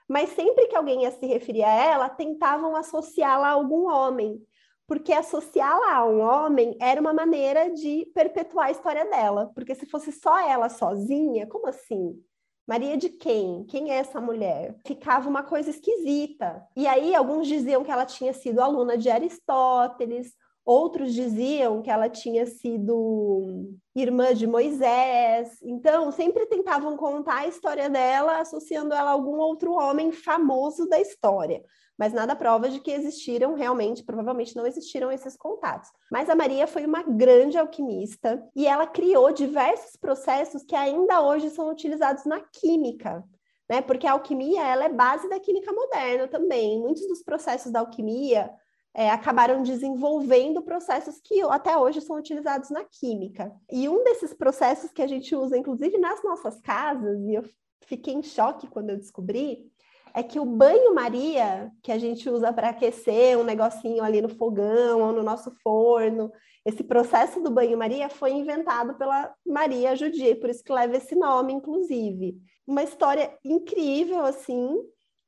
mas 0.06 0.28
sempre 0.28 0.66
que 0.66 0.76
alguém 0.76 1.04
ia 1.04 1.10
se 1.10 1.24
referir 1.24 1.64
a 1.64 1.72
ela, 1.72 2.10
tentavam 2.10 2.76
associá-la 2.76 3.48
a 3.48 3.52
algum 3.52 3.90
homem 3.90 4.44
porque 4.86 5.12
associá-la 5.12 5.96
a 5.96 6.06
um 6.06 6.20
homem 6.20 6.76
era 6.80 7.00
uma 7.00 7.12
maneira 7.12 7.70
de 7.70 8.06
perpetuar 8.14 8.68
a 8.68 8.70
história 8.70 9.04
dela, 9.04 9.50
porque 9.54 9.74
se 9.74 9.86
fosse 9.86 10.12
só 10.12 10.38
ela 10.38 10.68
sozinha, 10.68 11.46
como 11.46 11.66
assim? 11.66 12.22
Maria 12.66 12.96
de 12.96 13.08
quem? 13.08 13.64
Quem 13.64 13.92
é 13.92 13.96
essa 13.96 14.20
mulher? 14.20 14.76
Ficava 14.84 15.28
uma 15.28 15.44
coisa 15.44 15.70
esquisita. 15.70 16.66
E 16.76 16.86
aí 16.86 17.14
alguns 17.14 17.46
diziam 17.46 17.84
que 17.84 17.90
ela 17.90 18.04
tinha 18.04 18.32
sido 18.32 18.60
aluna 18.60 18.98
de 18.98 19.08
Aristóteles, 19.08 20.34
outros 20.66 21.14
diziam 21.14 21.80
que 21.80 21.88
ela 21.88 22.10
tinha 22.10 22.44
sido 22.44 23.70
irmã 23.94 24.34
de 24.34 24.46
Moisés. 24.46 25.56
Então, 25.62 26.10
sempre 26.10 26.44
tentavam 26.46 26.96
contar 26.96 27.42
a 27.42 27.46
história 27.46 27.88
dela 27.88 28.40
associando 28.40 28.92
ela 28.92 29.10
a 29.10 29.12
algum 29.12 29.38
outro 29.38 29.72
homem 29.72 30.12
famoso 30.12 30.88
da 30.88 31.00
história 31.00 31.62
mas 31.98 32.12
nada 32.12 32.36
prova 32.36 32.68
de 32.68 32.80
que 32.80 32.90
existiram 32.90 33.54
realmente, 33.54 34.04
provavelmente 34.04 34.54
não 34.54 34.66
existiram 34.66 35.10
esses 35.10 35.36
contatos. 35.36 35.90
Mas 36.10 36.28
a 36.28 36.34
Maria 36.34 36.66
foi 36.66 36.84
uma 36.84 37.02
grande 37.02 37.56
alquimista 37.56 38.46
e 38.54 38.66
ela 38.66 38.86
criou 38.86 39.32
diversos 39.32 39.96
processos 39.96 40.62
que 40.62 40.76
ainda 40.76 41.22
hoje 41.22 41.50
são 41.50 41.70
utilizados 41.70 42.24
na 42.24 42.40
química. 42.40 43.24
né? 43.68 43.80
Porque 43.80 44.06
a 44.06 44.12
alquimia 44.12 44.62
ela 44.62 44.84
é 44.84 44.88
base 44.88 45.28
da 45.28 45.40
química 45.40 45.72
moderna 45.72 46.28
também. 46.28 46.78
Muitos 46.78 47.06
dos 47.08 47.22
processos 47.22 47.72
da 47.72 47.80
alquimia 47.80 48.50
é, 48.98 49.10
acabaram 49.10 49.62
desenvolvendo 49.62 50.62
processos 50.62 51.20
que 51.22 51.42
até 51.42 51.76
hoje 51.76 52.00
são 52.00 52.16
utilizados 52.16 52.70
na 52.70 52.82
química. 52.82 53.52
E 53.70 53.86
um 53.90 54.02
desses 54.02 54.32
processos 54.32 54.90
que 54.90 55.02
a 55.02 55.06
gente 55.06 55.36
usa, 55.36 55.58
inclusive 55.58 55.98
nas 55.98 56.24
nossas 56.24 56.58
casas, 56.62 57.20
e 57.20 57.34
eu 57.34 57.44
fiquei 57.82 58.14
em 58.14 58.22
choque 58.22 58.66
quando 58.66 58.88
eu 58.88 58.96
descobri, 58.96 59.70
é 60.14 60.22
que 60.22 60.40
o 60.40 60.46
banho-maria, 60.46 61.70
que 61.82 61.92
a 61.92 61.98
gente 61.98 62.26
usa 62.30 62.50
para 62.54 62.70
aquecer 62.70 63.38
um 63.38 63.44
negocinho 63.44 64.02
ali 64.02 64.22
no 64.22 64.30
fogão 64.30 65.02
ou 65.02 65.12
no 65.12 65.22
nosso 65.22 65.50
forno, 65.62 66.32
esse 66.64 66.82
processo 66.82 67.38
do 67.42 67.50
banho-maria 67.50 68.08
foi 68.08 68.32
inventado 68.32 68.94
pela 68.94 69.30
Maria 69.46 69.94
Judier, 69.94 70.40
por 70.40 70.48
isso 70.48 70.64
que 70.64 70.72
leva 70.72 70.96
esse 70.96 71.14
nome, 71.14 71.52
inclusive. 71.52 72.34
Uma 72.66 72.82
história 72.82 73.30
incrível, 73.44 74.24
assim, 74.24 74.74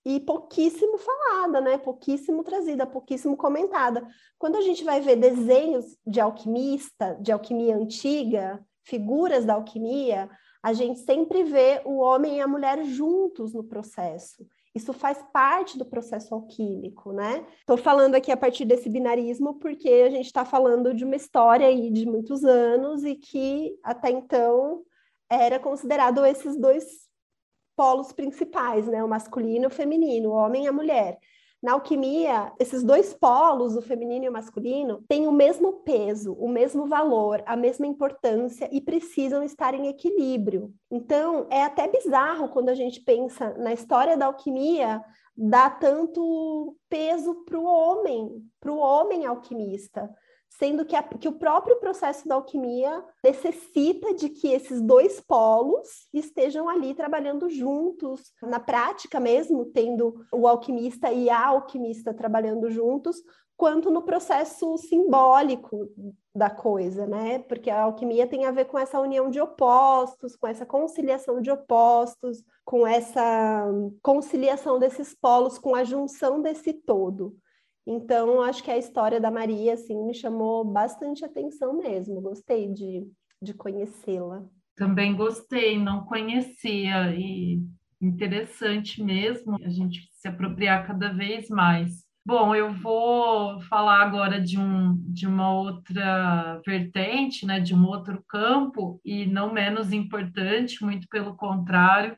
e 0.08 0.18
pouquíssimo 0.18 0.96
falada, 0.96 1.60
né? 1.60 1.76
Pouquíssimo 1.76 2.42
trazida, 2.42 2.86
pouquíssimo 2.86 3.36
comentada. 3.36 4.08
Quando 4.38 4.56
a 4.56 4.62
gente 4.62 4.82
vai 4.82 5.02
ver 5.02 5.16
desenhos 5.16 5.98
de 6.06 6.18
alquimista, 6.18 7.18
de 7.20 7.30
alquimia 7.30 7.76
antiga, 7.76 8.58
figuras 8.82 9.44
da 9.44 9.52
alquimia, 9.52 10.30
a 10.62 10.72
gente 10.72 11.00
sempre 11.00 11.44
vê 11.44 11.82
o 11.84 11.98
homem 11.98 12.38
e 12.38 12.40
a 12.40 12.48
mulher 12.48 12.82
juntos 12.84 13.52
no 13.52 13.62
processo. 13.62 14.46
Isso 14.74 14.94
faz 14.94 15.22
parte 15.30 15.76
do 15.76 15.84
processo 15.84 16.34
alquímico, 16.34 17.12
né? 17.12 17.46
Estou 17.60 17.76
falando 17.76 18.14
aqui 18.14 18.32
a 18.32 18.36
partir 18.36 18.64
desse 18.64 18.88
binarismo 18.88 19.58
porque 19.58 19.90
a 19.90 20.08
gente 20.08 20.24
está 20.24 20.42
falando 20.42 20.94
de 20.94 21.04
uma 21.04 21.16
história 21.16 21.66
aí 21.66 21.90
de 21.90 22.06
muitos 22.06 22.46
anos 22.46 23.04
e 23.04 23.14
que 23.14 23.78
até 23.82 24.10
então 24.10 24.84
era 25.28 25.58
considerado 25.58 26.24
esses 26.24 26.58
dois 26.58 27.07
polos 27.78 28.10
principais, 28.10 28.88
né? 28.88 29.04
O 29.04 29.08
masculino 29.08 29.66
e 29.66 29.66
o 29.68 29.70
feminino, 29.70 30.30
o 30.30 30.32
homem 30.32 30.64
e 30.64 30.66
a 30.66 30.72
mulher. 30.72 31.16
Na 31.62 31.74
alquimia, 31.74 32.52
esses 32.58 32.82
dois 32.82 33.14
polos, 33.14 33.76
o 33.76 33.82
feminino 33.82 34.24
e 34.24 34.28
o 34.28 34.32
masculino, 34.32 35.04
têm 35.08 35.28
o 35.28 35.32
mesmo 35.32 35.74
peso, 35.84 36.32
o 36.32 36.48
mesmo 36.48 36.86
valor, 36.86 37.40
a 37.46 37.56
mesma 37.56 37.86
importância 37.86 38.68
e 38.72 38.80
precisam 38.80 39.44
estar 39.44 39.74
em 39.74 39.86
equilíbrio. 39.86 40.72
Então, 40.90 41.46
é 41.50 41.62
até 41.62 41.86
bizarro 41.86 42.48
quando 42.48 42.68
a 42.68 42.74
gente 42.74 43.00
pensa 43.00 43.54
na 43.56 43.72
história 43.72 44.16
da 44.16 44.26
alquimia, 44.26 45.00
dá 45.36 45.70
tanto 45.70 46.76
peso 46.88 47.44
para 47.44 47.58
o 47.58 47.64
homem, 47.64 48.44
para 48.60 48.72
o 48.72 48.78
homem 48.78 49.24
alquimista 49.24 50.10
sendo 50.48 50.84
que, 50.84 50.96
a, 50.96 51.02
que 51.02 51.28
o 51.28 51.38
próprio 51.38 51.76
processo 51.76 52.26
da 52.26 52.34
alquimia 52.34 53.04
necessita 53.22 54.14
de 54.14 54.28
que 54.28 54.48
esses 54.48 54.80
dois 54.80 55.20
polos 55.20 56.08
estejam 56.12 56.68
ali 56.68 56.94
trabalhando 56.94 57.48
juntos, 57.48 58.32
na 58.42 58.58
prática 58.58 59.20
mesmo, 59.20 59.66
tendo 59.66 60.14
o 60.32 60.48
alquimista 60.48 61.12
e 61.12 61.30
a 61.30 61.46
alquimista 61.46 62.12
trabalhando 62.12 62.70
juntos, 62.70 63.22
quanto 63.58 63.90
no 63.90 64.02
processo 64.02 64.78
simbólico 64.78 65.88
da 66.32 66.48
coisa, 66.48 67.06
né? 67.06 67.40
Porque 67.40 67.68
a 67.68 67.82
alquimia 67.82 68.24
tem 68.24 68.46
a 68.46 68.52
ver 68.52 68.66
com 68.66 68.78
essa 68.78 69.00
união 69.00 69.28
de 69.28 69.40
opostos, 69.40 70.36
com 70.36 70.46
essa 70.46 70.64
conciliação 70.64 71.40
de 71.40 71.50
opostos, 71.50 72.44
com 72.64 72.86
essa 72.86 73.66
conciliação 74.00 74.78
desses 74.78 75.12
polos, 75.12 75.58
com 75.58 75.74
a 75.74 75.82
junção 75.82 76.40
desse 76.40 76.72
todo. 76.72 77.36
Então, 77.90 78.42
acho 78.42 78.62
que 78.62 78.70
a 78.70 78.76
história 78.76 79.18
da 79.18 79.30
Maria, 79.30 79.72
assim, 79.72 80.04
me 80.04 80.12
chamou 80.12 80.62
bastante 80.62 81.24
atenção 81.24 81.78
mesmo. 81.78 82.20
Gostei 82.20 82.70
de, 82.70 83.10
de 83.40 83.54
conhecê-la. 83.54 84.44
Também 84.76 85.16
gostei, 85.16 85.78
não 85.78 86.04
conhecia 86.04 87.14
e 87.14 87.62
interessante 87.98 89.02
mesmo 89.02 89.56
a 89.64 89.70
gente 89.70 90.06
se 90.12 90.28
apropriar 90.28 90.86
cada 90.86 91.14
vez 91.14 91.48
mais. 91.48 92.06
Bom, 92.26 92.54
eu 92.54 92.74
vou 92.74 93.58
falar 93.62 94.02
agora 94.02 94.38
de, 94.38 94.60
um, 94.60 94.94
de 95.06 95.26
uma 95.26 95.50
outra 95.50 96.60
vertente, 96.66 97.46
né, 97.46 97.58
de 97.58 97.74
um 97.74 97.86
outro 97.86 98.22
campo, 98.28 99.00
e 99.02 99.24
não 99.24 99.50
menos 99.50 99.92
importante, 99.92 100.84
muito 100.84 101.08
pelo 101.08 101.34
contrário, 101.34 102.14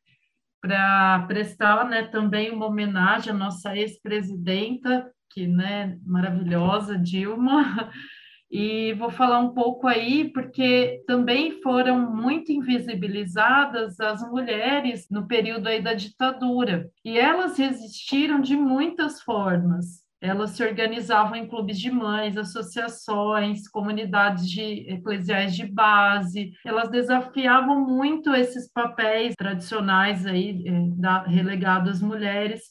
para 0.61 1.25
prestar 1.29 1.89
né, 1.89 2.03
também 2.09 2.51
uma 2.51 2.67
homenagem 2.67 3.33
à 3.33 3.37
nossa 3.37 3.77
ex-presidenta 3.77 5.09
que, 5.31 5.47
né, 5.47 5.99
maravilhosa, 6.05 6.99
Dilma, 6.99 7.91
e 8.51 8.93
vou 8.95 9.11
falar 9.11 9.39
um 9.39 9.55
pouco 9.55 9.87
aí, 9.87 10.31
porque 10.33 11.03
também 11.07 11.63
foram 11.63 12.15
muito 12.15 12.51
invisibilizadas 12.51 14.01
as 14.01 14.29
mulheres 14.29 15.07
no 15.11 15.27
período 15.27 15.69
aí 15.69 15.81
da 15.81 15.95
ditadura, 15.95 16.91
e 17.05 17.19
elas 17.19 17.57
resistiram 17.57 18.41
de 18.41 18.57
muitas 18.57 19.23
formas. 19.23 20.01
Elas 20.23 20.51
se 20.51 20.63
organizavam 20.63 21.35
em 21.35 21.49
clubes 21.49 21.81
de 21.81 21.91
mães, 21.91 22.37
associações, 22.37 23.67
comunidades 23.67 24.51
de, 24.51 24.87
eclesiais 24.93 25.57
de 25.57 25.65
base. 25.65 26.53
Elas 26.65 26.91
desafiavam 26.91 27.81
muito 27.87 28.35
esses 28.35 28.71
papéis 28.71 29.35
tradicionais 29.35 30.27
aí, 30.27 30.63
eh, 30.67 30.89
da, 30.99 31.23
relegados 31.23 31.93
às 31.93 32.03
mulheres, 32.03 32.65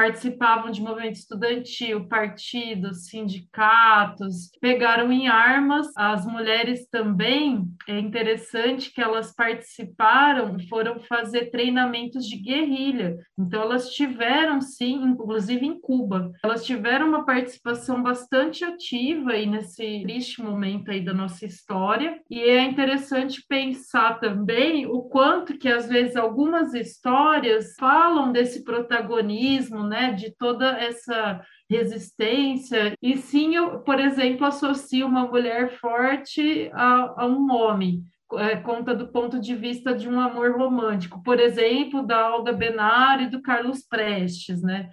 participavam 0.00 0.70
de 0.70 0.80
movimento 0.80 1.16
estudantil, 1.16 2.08
partidos, 2.08 3.04
sindicatos, 3.08 4.50
pegaram 4.58 5.12
em 5.12 5.28
armas. 5.28 5.88
As 5.94 6.24
mulheres 6.24 6.88
também, 6.88 7.66
é 7.86 7.98
interessante 7.98 8.94
que 8.94 9.02
elas 9.02 9.34
participaram, 9.34 10.58
foram 10.70 11.00
fazer 11.00 11.50
treinamentos 11.50 12.26
de 12.26 12.38
guerrilha. 12.38 13.14
Então, 13.38 13.60
elas 13.60 13.90
tiveram, 13.90 14.62
sim, 14.62 15.02
inclusive 15.04 15.66
em 15.66 15.78
Cuba, 15.78 16.32
elas 16.42 16.64
tiveram 16.64 17.06
uma 17.06 17.26
participação 17.26 18.02
bastante 18.02 18.64
ativa 18.64 19.32
aí 19.32 19.44
nesse 19.44 20.00
triste 20.02 20.42
momento 20.42 20.90
aí 20.90 21.04
da 21.04 21.12
nossa 21.12 21.44
história. 21.44 22.18
E 22.30 22.40
é 22.40 22.62
interessante 22.62 23.44
pensar 23.46 24.18
também 24.18 24.86
o 24.86 25.02
quanto 25.02 25.58
que, 25.58 25.68
às 25.68 25.86
vezes, 25.86 26.16
algumas 26.16 26.72
histórias 26.72 27.74
falam 27.78 28.32
desse 28.32 28.64
protagonismo 28.64 29.89
né, 29.90 30.12
de 30.12 30.30
toda 30.36 30.70
essa 30.78 31.44
resistência. 31.68 32.94
E 33.02 33.16
sim, 33.16 33.56
eu, 33.56 33.80
por 33.80 33.98
exemplo, 33.98 34.46
associo 34.46 35.06
uma 35.06 35.26
mulher 35.26 35.72
forte 35.78 36.70
a, 36.72 37.22
a 37.22 37.26
um 37.26 37.50
homem. 37.52 38.04
É, 38.34 38.56
conta 38.56 38.94
do 38.94 39.08
ponto 39.08 39.40
de 39.40 39.56
vista 39.56 39.92
de 39.92 40.08
um 40.08 40.20
amor 40.20 40.56
romântico, 40.56 41.20
por 41.24 41.40
exemplo, 41.40 42.06
da 42.06 42.32
Olga 42.32 42.52
Benário 42.52 43.26
e 43.26 43.30
do 43.30 43.42
Carlos 43.42 43.82
Prestes, 43.82 44.62
né? 44.62 44.88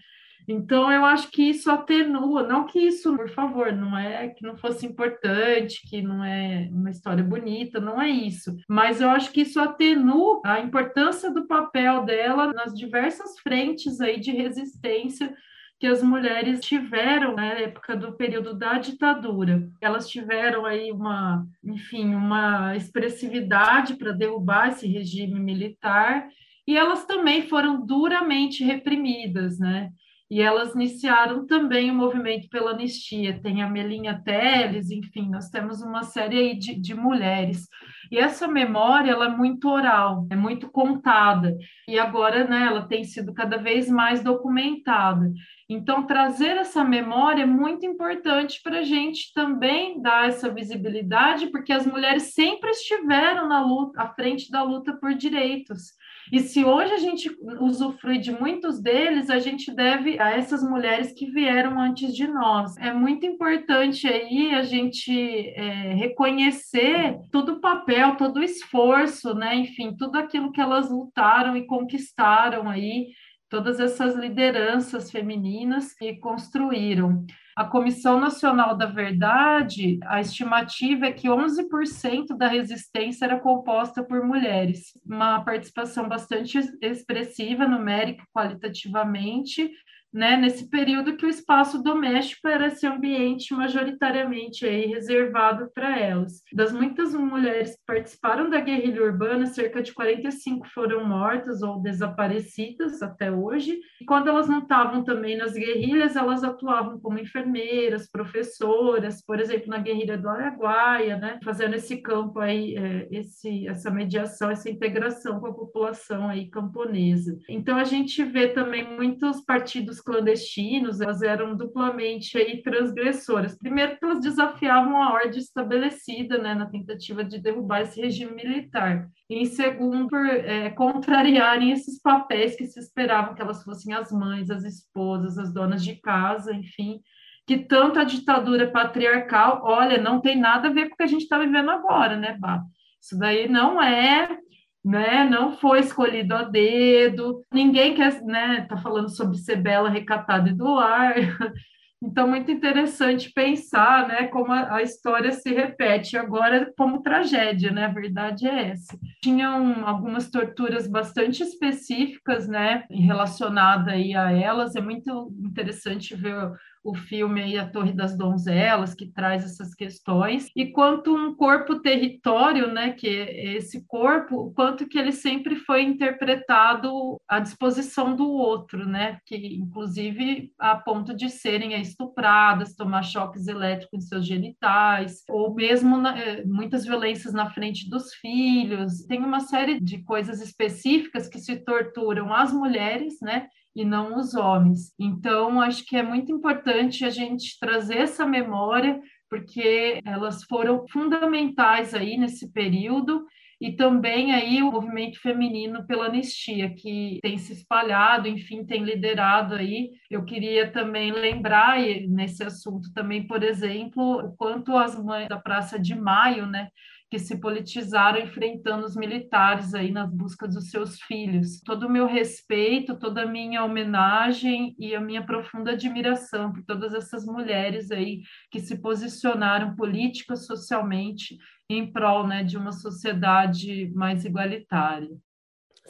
Então, 0.48 0.90
eu 0.90 1.04
acho 1.04 1.30
que 1.30 1.44
isso 1.44 1.70
atenua, 1.70 2.44
não 2.44 2.66
que 2.66 2.80
isso, 2.80 3.16
por 3.18 3.30
favor, 3.30 3.74
não 3.74 3.98
é 3.98 4.30
que 4.30 4.46
não 4.46 4.56
fosse 4.56 4.86
importante, 4.86 5.82
que 5.86 6.02
não 6.02 6.24
é 6.24 6.70
uma 6.72 6.90
história 6.90 7.22
bonita, 7.24 7.82
não 7.82 8.02
é 8.02 8.10
isso, 8.10 8.56
mas 8.70 9.02
eu 9.02 9.10
acho 9.10 9.32
que 9.32 9.42
isso 9.42 9.60
atenua 9.60 10.42
a 10.46 10.62
importância 10.62 11.30
do 11.30 11.46
papel 11.48 12.06
dela 12.06 12.54
nas 12.54 12.74
diversas 12.74 13.38
frentes 13.40 14.00
aí 14.00 14.22
de 14.22 14.32
resistência 14.32 15.36
que 15.80 15.86
as 15.86 16.02
mulheres 16.02 16.62
tiveram 16.62 17.36
na 17.36 17.46
época 17.46 17.96
do 17.96 18.14
período 18.14 18.54
da 18.54 18.80
ditadura. 18.80 19.70
Elas 19.80 20.10
tiveram 20.10 20.66
aí 20.66 20.92
uma, 20.92 21.46
enfim, 21.64 22.16
uma 22.16 22.76
expressividade 22.76 23.96
para 23.96 24.12
derrubar 24.12 24.70
esse 24.70 24.88
regime 24.88 25.40
militar 25.40 26.28
e 26.66 26.76
elas 26.76 27.06
também 27.06 27.48
foram 27.48 27.86
duramente 27.86 28.64
reprimidas, 28.64 29.60
né? 29.60 29.92
E 30.30 30.42
elas 30.42 30.76
iniciaram 30.76 31.46
também 31.46 31.90
o 31.90 31.96
movimento 31.96 32.50
pela 32.50 32.72
anistia. 32.72 33.40
Tem 33.42 33.62
a 33.62 33.70
Melinha 33.70 34.22
Teles, 34.24 34.92
enfim, 34.92 35.30
nós 35.30 35.50
temos 35.50 35.82
uma 35.82 36.04
série 36.04 36.56
de, 36.56 36.76
de 36.76 36.94
mulheres. 36.94 37.68
E 38.12 38.18
essa 38.18 38.48
memória, 38.48 39.12
ela 39.12 39.26
é 39.26 39.30
muito 39.30 39.70
oral, 39.70 40.28
é 40.30 40.36
muito 40.36 40.70
contada, 40.70 41.58
e 41.88 42.00
agora, 42.00 42.46
né, 42.46 42.66
ela 42.68 42.88
tem 42.88 43.04
sido 43.04 43.34
cada 43.34 43.58
vez 43.58 43.90
mais 43.90 44.24
documentada. 44.24 45.32
Então, 45.70 46.06
trazer 46.06 46.56
essa 46.58 46.84
memória 46.84 47.44
é 47.44 47.46
muito 47.46 47.86
importante 47.86 48.62
para 48.64 48.80
a 48.80 48.84
gente 48.84 49.34
também 49.34 50.02
dar 50.02 50.30
essa 50.30 50.50
visibilidade, 50.50 51.48
porque 51.48 51.74
as 51.74 51.86
mulheres 51.86 52.34
sempre 52.34 52.70
estiveram 52.70 53.48
na 53.48 53.62
luta, 53.62 54.02
à 54.02 54.08
frente 54.14 54.50
da 54.50 54.64
luta 54.64 54.94
por 54.94 55.14
direitos. 55.14 55.97
E 56.32 56.40
se 56.40 56.64
hoje 56.64 56.94
a 56.94 56.98
gente 56.98 57.30
usufrui 57.60 58.18
de 58.18 58.32
muitos 58.32 58.82
deles, 58.82 59.30
a 59.30 59.40
gente 59.40 59.74
deve 59.74 60.20
a 60.20 60.32
essas 60.32 60.62
mulheres 60.62 61.14
que 61.14 61.32
vieram 61.32 61.80
antes 61.80 62.14
de 62.14 62.28
nós. 62.28 62.76
É 62.78 62.94
muito 62.94 63.26
importante 63.26 64.08
aí 64.08 64.54
a 64.54 64.62
gente 64.62 65.12
é, 65.12 65.94
reconhecer 65.94 67.18
todo 67.32 67.54
o 67.54 67.62
papel, 67.62 68.16
todo 68.18 68.38
o 68.38 68.44
esforço, 68.44 69.34
né? 69.34 69.56
Enfim, 69.56 69.96
tudo 69.96 70.18
aquilo 70.18 70.52
que 70.52 70.62
elas 70.62 70.90
lutaram 70.90 71.56
e 71.56 71.66
conquistaram 71.66 72.68
aí, 72.70 73.08
todas 73.50 73.80
essas 73.80 74.16
lideranças 74.16 75.10
femininas 75.10 75.94
que 75.94 76.18
construíram. 76.18 77.26
A 77.58 77.66
Comissão 77.66 78.20
Nacional 78.20 78.78
da 78.78 78.86
Verdade, 78.86 79.98
a 80.04 80.22
estimativa 80.22 81.08
é 81.08 81.12
que 81.12 81.28
11% 81.28 82.38
da 82.38 82.48
resistência 82.48 83.26
era 83.26 83.40
composta 83.40 84.04
por 84.04 84.24
mulheres, 84.24 84.92
uma 85.04 85.44
participação 85.44 86.08
bastante 86.08 86.60
expressiva, 86.80 87.68
numérica 87.68 88.24
qualitativamente, 88.32 89.72
né, 90.18 90.36
nesse 90.36 90.68
período 90.68 91.16
que 91.16 91.28
o 91.28 91.30
espaço 91.30 91.84
doméstico 91.84 92.48
era 92.48 92.68
esse 92.68 92.88
ambiente 92.88 93.54
majoritariamente 93.54 94.66
aí 94.66 94.88
reservado 94.88 95.70
para 95.76 96.00
elas. 96.00 96.42
Das 96.52 96.74
muitas 96.74 97.14
mulheres 97.14 97.76
que 97.76 97.86
participaram 97.86 98.50
da 98.50 98.60
guerrilha 98.60 99.04
urbana, 99.04 99.46
cerca 99.46 99.82
de 99.82 99.94
45 99.94 100.68
foram 100.70 101.06
mortas 101.06 101.62
ou 101.62 101.80
desaparecidas 101.80 103.04
até 103.04 103.32
hoje. 103.32 103.80
E 104.02 104.06
quando 104.06 104.28
elas 104.28 104.50
não 104.50 104.60
estavam 104.60 105.04
também 105.04 105.38
nas 105.38 105.54
guerrilhas, 105.54 106.16
elas 106.16 106.44
atuavam 106.44 107.00
como 107.00 107.20
enfermeiras, 107.20 108.10
professoras, 108.10 109.24
por 109.24 109.40
exemplo, 109.40 109.68
na 109.68 109.78
guerrilha 109.78 110.18
do 110.18 110.28
Araguaia, 110.28 111.18
né, 111.18 111.40
fazendo 111.44 111.76
esse 111.76 112.02
campo 112.02 112.40
aí, 112.40 112.76
é, 112.76 113.08
esse, 113.12 113.68
essa 113.68 113.92
mediação, 113.92 114.50
essa 114.50 114.68
integração 114.68 115.40
com 115.40 115.46
a 115.46 115.54
população 115.54 116.28
aí 116.28 116.50
camponesa. 116.50 117.38
Então 117.48 117.78
a 117.78 117.84
gente 117.84 118.24
vê 118.24 118.48
também 118.48 118.84
muitos 118.84 119.42
partidos 119.42 120.02
clandestinos, 120.08 121.02
elas 121.02 121.22
eram 121.22 121.54
duplamente 121.54 122.38
aí 122.38 122.64
transgressoras. 122.64 123.58
Primeiro, 123.58 123.98
elas 124.02 124.22
desafiavam 124.22 125.04
a 125.04 125.12
ordem 125.12 125.38
estabelecida, 125.38 126.38
né, 126.38 126.56
na 126.56 126.66
tentativa 126.66 127.26
de 127.26 127.38
derrubar 127.38 127.82
esse 127.82 128.00
regime 128.00 128.34
militar. 128.34 129.10
E, 129.30 129.36
em 129.36 129.46
segundo, 129.46 130.08
por 130.08 130.26
é, 130.26 130.70
contrariarem 130.70 131.72
esses 131.72 132.02
papéis 132.02 132.56
que 132.56 132.66
se 132.66 132.80
esperavam 132.80 133.36
que 133.36 133.42
elas 133.42 133.62
fossem 133.66 133.94
as 133.94 134.10
mães, 134.10 134.50
as 134.50 134.64
esposas, 134.64 135.38
as 135.38 135.54
donas 135.54 135.84
de 135.84 135.96
casa, 135.96 136.54
enfim, 136.54 137.02
que 137.46 137.58
tanto 137.58 138.00
a 138.00 138.06
ditadura 138.06 138.72
patriarcal, 138.72 139.60
olha, 139.64 140.02
não 140.02 140.22
tem 140.22 140.40
nada 140.40 140.70
a 140.70 140.72
ver 140.72 140.88
com 140.88 140.94
o 140.94 140.98
que 140.98 141.04
a 141.04 141.08
gente 141.08 141.24
está 141.24 141.38
vivendo 141.38 141.70
agora, 141.70 142.16
né, 142.16 142.38
Bá? 142.40 142.64
Isso 143.02 143.20
daí 143.20 143.50
não 143.50 143.82
é 143.82 144.38
né? 144.84 145.24
Não 145.30 145.58
foi 145.58 145.80
escolhido 145.80 146.34
a 146.34 146.44
dedo. 146.44 147.44
Ninguém 147.54 147.96
quer, 147.96 148.22
né? 148.24 148.66
Tá 148.70 148.78
falando 148.78 149.10
sobre 149.10 149.38
ser 149.38 149.58
bela, 149.58 149.90
recatada 149.90 150.50
e 150.50 150.54
do 150.54 150.78
ar. 150.78 151.16
Então, 152.02 152.28
muito 152.28 152.52
interessante 152.52 153.32
pensar, 153.34 154.08
né, 154.08 154.28
como 154.28 154.52
a, 154.52 154.76
a, 154.76 154.84
história 154.84 155.32
se 155.32 155.52
repete 155.52 156.16
agora 156.16 156.72
como 156.78 157.02
tragédia, 157.02 157.72
né? 157.72 157.86
A 157.86 157.92
verdade 157.92 158.48
é 158.48 158.70
essa. 158.70 158.96
Tinham 159.24 159.84
algumas 159.84 160.30
torturas 160.30 160.88
bastante 160.88 161.42
específicas, 161.42 162.48
né, 162.48 162.84
relacionada 162.92 163.94
aí 163.94 164.14
a 164.14 164.32
elas. 164.32 164.76
É 164.76 164.82
muito 164.82 165.34
interessante 165.44 166.16
ver 166.16 166.52
o 166.88 166.96
filme 166.96 167.42
aí 167.42 167.58
A 167.58 167.68
Torre 167.68 167.92
das 167.92 168.18
Donzelas, 168.18 168.96
que 168.96 169.12
traz 169.12 169.44
essas 169.44 169.76
questões, 169.76 170.48
e 170.56 170.68
quanto 170.68 171.14
um 171.14 171.36
corpo 171.36 171.80
território, 171.82 172.72
né, 172.72 172.92
que 172.92 173.08
é 173.08 173.56
esse 173.58 173.86
corpo, 173.86 174.54
quanto 174.56 174.88
que 174.88 174.98
ele 174.98 175.12
sempre 175.12 175.58
foi 175.58 175.84
interpretado 175.84 177.18
à 177.28 177.40
disposição 177.40 178.16
do 178.16 178.30
outro, 178.30 178.88
né, 178.88 179.20
que 179.26 179.36
inclusive 179.36 180.50
a 180.58 180.78
ponto 180.78 181.14
de 181.14 181.30
serem 181.30 181.80
estupradas, 181.82 182.74
tomar 182.74 183.04
choques 183.04 183.48
elétricos 183.48 184.06
em 184.06 184.08
seus 184.08 184.26
genitais, 184.26 185.24
ou 185.30 185.54
mesmo 185.54 185.98
na, 185.98 186.18
eh, 186.18 186.46
muitas 186.46 186.86
violências 186.86 187.34
na 187.34 187.50
frente 187.50 187.90
dos 187.90 188.14
filhos. 188.14 189.06
Tem 189.08 189.20
uma 189.20 189.42
série 189.42 189.80
de 189.82 190.04
coisas 190.04 190.42
específicas 190.42 191.28
que 191.28 191.40
se 191.40 191.58
torturam 191.58 192.34
as 192.34 192.54
mulheres, 192.54 193.18
né, 193.22 193.48
e 193.78 193.86
não 193.86 194.18
os 194.18 194.34
homens. 194.34 194.92
Então, 195.00 195.62
acho 195.62 195.86
que 195.86 195.96
é 195.96 196.02
muito 196.02 196.32
importante 196.32 197.06
a 197.06 197.12
gente 197.12 197.60
trazer 197.60 198.00
essa 198.00 198.26
memória, 198.26 199.00
porque 199.30 200.02
elas 200.04 200.44
foram 200.46 200.84
fundamentais 200.90 201.94
aí 201.94 202.18
nesse 202.18 202.52
período 202.52 203.24
e 203.62 203.72
também 203.72 204.34
aí 204.34 204.64
o 204.64 204.72
movimento 204.72 205.22
feminino 205.22 205.86
pela 205.86 206.08
anistia, 206.08 206.74
que 206.74 207.20
tem 207.22 207.38
se 207.38 207.54
espalhado, 207.54 208.28
enfim, 208.28 208.66
tem 208.66 208.84
liderado 208.84 209.54
aí. 209.54 209.92
Eu 210.10 210.26
queria 210.26 210.72
também 210.72 211.12
lembrar 211.12 211.80
nesse 212.08 212.44
assunto 212.44 212.92
também, 212.96 213.28
por 213.28 213.44
exemplo, 213.44 214.26
o 214.26 214.36
quanto 214.36 214.76
as 214.76 215.00
mães 215.04 215.28
da 215.28 215.38
Praça 215.38 215.80
de 215.80 215.94
Maio, 215.94 216.48
né, 216.48 216.70
que 217.10 217.18
se 217.18 217.40
politizaram 217.40 218.20
enfrentando 218.20 218.86
os 218.86 218.96
militares 218.96 219.74
aí 219.74 219.92
nas 219.92 220.12
buscas 220.12 220.54
dos 220.54 220.70
seus 220.70 221.00
filhos. 221.02 221.62
Todo 221.62 221.88
o 221.88 221.90
meu 221.90 222.06
respeito, 222.06 223.00
toda 223.00 223.24
a 223.24 223.26
minha 223.26 223.64
homenagem 223.64 224.76
e 224.78 224.94
a 224.94 225.00
minha 225.00 225.26
profunda 225.26 225.72
admiração 225.72 226.52
por 226.52 226.64
todas 226.64 226.94
essas 226.94 227.26
mulheres 227.26 227.92
aí 227.92 228.22
que 228.52 228.60
se 228.60 228.78
posicionaram 228.82 229.76
política, 229.76 230.36
socialmente 230.36 231.38
em 231.70 231.92
prol 231.92 232.28
né, 232.28 232.44
de 232.44 232.58
uma 232.58 232.72
sociedade 232.72 233.90
mais 233.94 234.26
igualitária. 234.26 235.10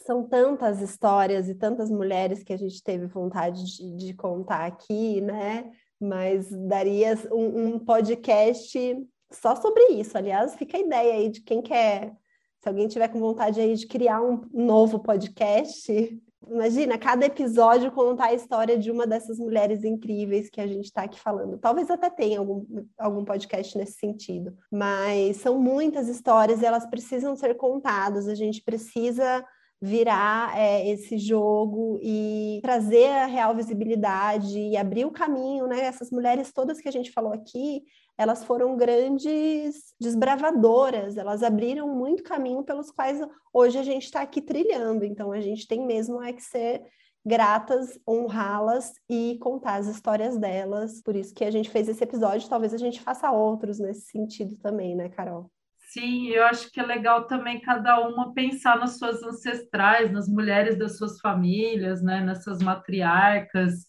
São 0.06 0.28
tantas 0.28 0.82
histórias 0.82 1.50
e 1.50 1.56
tantas 1.56 1.90
mulheres 1.90 2.44
que 2.44 2.54
a 2.54 2.58
gente 2.58 2.82
teve 2.84 3.08
vontade 3.08 3.64
de, 3.66 3.96
de 3.96 4.14
contar 4.14 4.66
aqui, 4.66 5.20
né? 5.22 5.72
Mas 6.00 6.50
daria 6.68 7.16
um, 7.32 7.74
um 7.74 7.80
podcast 7.80 8.78
só 9.32 9.56
sobre 9.56 9.84
isso. 9.94 10.18
Aliás, 10.18 10.56
fica 10.56 10.78
a 10.78 10.82
ideia 10.82 11.14
aí 11.14 11.30
de 11.30 11.42
quem 11.42 11.62
quer, 11.62 12.16
se 12.60 12.68
alguém 12.68 12.88
tiver 12.88 13.08
com 13.08 13.20
vontade 13.20 13.60
aí 13.60 13.76
de 13.76 13.88
criar 13.88 14.22
um 14.22 14.42
novo 14.52 15.00
podcast, 15.00 16.20
imagina 16.50 16.98
cada 16.98 17.26
episódio 17.26 17.92
contar 17.92 18.26
a 18.26 18.34
história 18.34 18.78
de 18.78 18.90
uma 18.92 19.06
dessas 19.06 19.38
mulheres 19.38 19.84
incríveis 19.84 20.50
que 20.50 20.60
a 20.60 20.68
gente 20.68 20.86
está 20.86 21.04
aqui 21.04 21.20
falando. 21.20 21.58
Talvez 21.58 21.90
até 21.90 22.10
tenha 22.10 22.40
algum, 22.40 22.66
algum 22.98 23.24
podcast 23.24 23.78
nesse 23.78 23.94
sentido, 23.94 24.56
mas 24.72 25.38
são 25.38 25.60
muitas 25.60 26.08
histórias 26.08 26.62
e 26.62 26.66
elas 26.66 26.86
precisam 26.88 27.36
ser 27.36 27.56
contadas. 27.56 28.28
A 28.28 28.36
gente 28.36 28.62
precisa 28.64 29.46
virar 29.80 30.58
é, 30.58 30.90
esse 30.90 31.20
jogo 31.20 32.00
e 32.02 32.60
trazer 32.64 33.08
a 33.10 33.26
real 33.28 33.56
visibilidade 33.56 34.58
e 34.58 34.76
abrir 34.76 35.06
o 35.06 35.12
caminho, 35.12 35.68
né? 35.68 35.82
Essas 35.82 36.10
mulheres 36.10 36.52
todas 36.52 36.82
que 36.82 36.90
a 36.90 36.92
gente 36.92 37.12
falou 37.12 37.32
aqui, 37.32 37.84
elas 38.18 38.44
foram 38.44 38.76
grandes 38.76 39.94
desbravadoras, 40.00 41.18
elas 41.18 41.44
abriram 41.44 41.88
muito 41.94 42.24
caminho 42.24 42.64
pelos 42.64 42.90
quais 42.90 43.20
hoje 43.54 43.78
a 43.78 43.84
gente 43.84 44.06
está 44.06 44.22
aqui 44.22 44.42
trilhando. 44.42 45.06
Então 45.06 45.32
a 45.32 45.40
gente 45.40 45.68
tem 45.68 45.86
mesmo 45.86 46.22
é 46.22 46.34
que 46.34 46.42
ser 46.42 46.82
gratas, 47.26 48.00
honrá-las 48.08 48.94
e 49.10 49.38
contar 49.42 49.76
as 49.76 49.88
histórias 49.88 50.38
delas. 50.38 51.02
Por 51.04 51.16
isso 51.16 51.34
que 51.36 51.44
a 51.44 51.52
gente 51.52 51.70
fez 51.70 51.88
esse 51.90 52.04
episódio, 52.04 52.50
talvez 52.50 52.74
a 52.74 52.78
gente 52.78 53.02
faça 53.02 53.30
outros 53.30 53.80
nesse 53.80 54.10
sentido 54.10 54.58
também, 54.58 54.96
né, 54.96 55.10
Carol? 55.10 55.52
Sim, 55.90 56.30
eu 56.30 56.46
acho 56.46 56.72
que 56.72 56.80
é 56.80 56.84
legal 56.84 57.28
também 57.28 57.62
cada 57.62 58.00
uma 58.08 58.34
pensar 58.34 58.78
nas 58.78 58.98
suas 58.98 59.24
ancestrais, 59.24 60.12
nas 60.12 60.28
mulheres 60.28 60.78
das 60.78 60.98
suas 60.98 61.20
famílias, 61.20 62.02
né, 62.02 62.22
nessas 62.22 62.60
matriarcas, 62.60 63.86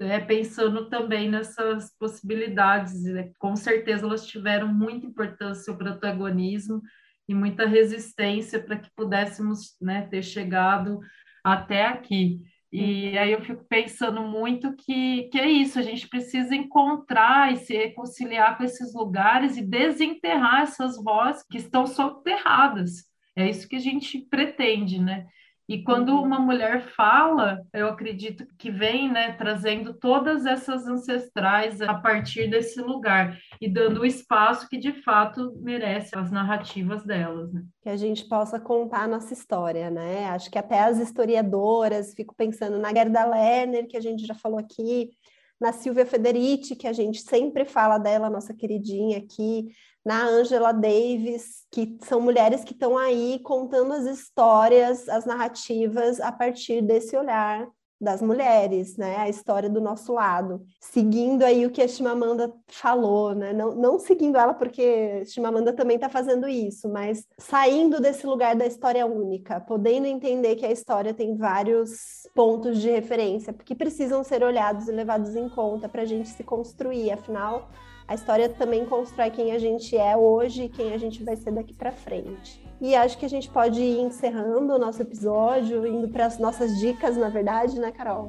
é, 0.00 0.20
pensando 0.20 0.88
também 0.88 1.28
nessas 1.28 1.94
possibilidades. 1.98 3.02
Né? 3.04 3.30
Com 3.38 3.56
certeza 3.56 4.06
elas 4.06 4.26
tiveram 4.26 4.68
muita 4.68 5.06
importância, 5.06 5.72
o 5.72 5.76
protagonismo 5.76 6.82
e 7.28 7.34
muita 7.34 7.66
resistência 7.66 8.62
para 8.62 8.78
que 8.78 8.90
pudéssemos 8.96 9.76
né, 9.80 10.02
ter 10.10 10.22
chegado 10.22 11.00
até 11.44 11.86
aqui. 11.86 12.40
E 12.70 13.16
aí 13.16 13.32
eu 13.32 13.40
fico 13.40 13.64
pensando 13.64 14.22
muito 14.22 14.74
que, 14.76 15.24
que 15.32 15.38
é 15.38 15.48
isso, 15.48 15.78
a 15.78 15.82
gente 15.82 16.06
precisa 16.06 16.54
encontrar 16.54 17.52
e 17.52 17.56
se 17.56 17.74
reconciliar 17.74 18.58
com 18.58 18.64
esses 18.64 18.94
lugares 18.94 19.56
e 19.56 19.62
desenterrar 19.62 20.62
essas 20.62 21.02
vozes 21.02 21.42
que 21.50 21.56
estão 21.56 21.86
soterradas. 21.86 23.06
É 23.34 23.48
isso 23.48 23.68
que 23.68 23.76
a 23.76 23.80
gente 23.80 24.18
pretende, 24.18 25.00
né? 25.00 25.26
E 25.68 25.82
quando 25.82 26.18
uma 26.18 26.38
mulher 26.38 26.80
fala, 26.96 27.62
eu 27.74 27.88
acredito 27.88 28.46
que 28.56 28.70
vem, 28.70 29.12
né, 29.12 29.32
trazendo 29.32 29.92
todas 29.92 30.46
essas 30.46 30.86
ancestrais 30.86 31.82
a 31.82 31.92
partir 31.92 32.48
desse 32.48 32.80
lugar 32.80 33.38
e 33.60 33.68
dando 33.68 34.00
o 34.00 34.06
espaço 34.06 34.66
que 34.66 34.78
de 34.78 34.92
fato 35.02 35.52
merece 35.60 36.16
as 36.16 36.30
narrativas 36.30 37.04
delas, 37.04 37.52
né? 37.52 37.62
Que 37.82 37.90
a 37.90 37.96
gente 37.96 38.26
possa 38.26 38.58
contar 38.58 39.02
a 39.02 39.08
nossa 39.08 39.34
história, 39.34 39.90
né? 39.90 40.26
Acho 40.30 40.50
que 40.50 40.58
até 40.58 40.80
as 40.80 40.98
historiadoras, 40.98 42.14
fico 42.14 42.34
pensando 42.34 42.78
na 42.78 42.90
Gerda 42.90 43.26
Lerner, 43.26 43.86
que 43.86 43.96
a 43.96 44.00
gente 44.00 44.26
já 44.26 44.34
falou 44.34 44.58
aqui, 44.58 45.10
na 45.60 45.72
Silvia 45.72 46.06
Federici, 46.06 46.76
que 46.76 46.86
a 46.86 46.92
gente 46.92 47.20
sempre 47.20 47.64
fala 47.64 47.98
dela, 47.98 48.30
nossa 48.30 48.54
queridinha 48.54 49.18
aqui, 49.18 49.68
na 50.08 50.26
Angela 50.26 50.72
Davis, 50.72 51.66
que 51.70 51.98
são 52.00 52.18
mulheres 52.18 52.64
que 52.64 52.72
estão 52.72 52.96
aí 52.96 53.38
contando 53.40 53.92
as 53.92 54.06
histórias, 54.06 55.06
as 55.06 55.26
narrativas 55.26 56.18
a 56.18 56.32
partir 56.32 56.80
desse 56.80 57.14
olhar 57.14 57.68
das 58.00 58.22
mulheres, 58.22 58.96
né? 58.96 59.16
A 59.16 59.28
história 59.28 59.68
do 59.68 59.82
nosso 59.82 60.14
lado, 60.14 60.62
seguindo 60.80 61.42
aí 61.42 61.66
o 61.66 61.70
que 61.70 61.82
a 61.82 61.88
Chimamanda 61.88 62.50
falou, 62.68 63.34
né? 63.34 63.52
Não, 63.52 63.74
não 63.74 63.98
seguindo 63.98 64.38
ela 64.38 64.54
porque 64.54 65.26
Chimamanda 65.26 65.74
também 65.74 65.96
está 65.96 66.08
fazendo 66.08 66.48
isso, 66.48 66.88
mas 66.88 67.26
saindo 67.36 68.00
desse 68.00 68.26
lugar 68.26 68.56
da 68.56 68.64
história 68.64 69.04
única, 69.04 69.60
podendo 69.60 70.06
entender 70.06 70.56
que 70.56 70.64
a 70.64 70.72
história 70.72 71.12
tem 71.12 71.36
vários 71.36 72.26
pontos 72.34 72.80
de 72.80 72.88
referência, 72.88 73.52
porque 73.52 73.74
precisam 73.74 74.24
ser 74.24 74.42
olhados 74.42 74.88
e 74.88 74.92
levados 74.92 75.36
em 75.36 75.50
conta 75.50 75.86
para 75.86 76.00
a 76.00 76.06
gente 76.06 76.30
se 76.30 76.42
construir. 76.42 77.10
Afinal, 77.10 77.68
a 78.08 78.14
história 78.14 78.48
também 78.48 78.86
constrói 78.86 79.30
quem 79.30 79.52
a 79.52 79.58
gente 79.58 79.94
é 79.94 80.16
hoje 80.16 80.64
e 80.64 80.68
quem 80.70 80.94
a 80.94 80.98
gente 80.98 81.22
vai 81.22 81.36
ser 81.36 81.52
daqui 81.52 81.74
para 81.74 81.92
frente. 81.92 82.66
E 82.80 82.94
acho 82.94 83.18
que 83.18 83.26
a 83.26 83.28
gente 83.28 83.50
pode 83.50 83.80
ir 83.80 84.00
encerrando 84.00 84.72
o 84.72 84.78
nosso 84.78 85.02
episódio, 85.02 85.86
indo 85.86 86.08
para 86.08 86.24
as 86.24 86.38
nossas 86.38 86.78
dicas, 86.78 87.18
na 87.18 87.28
verdade, 87.28 87.78
né, 87.78 87.92
Carol? 87.92 88.28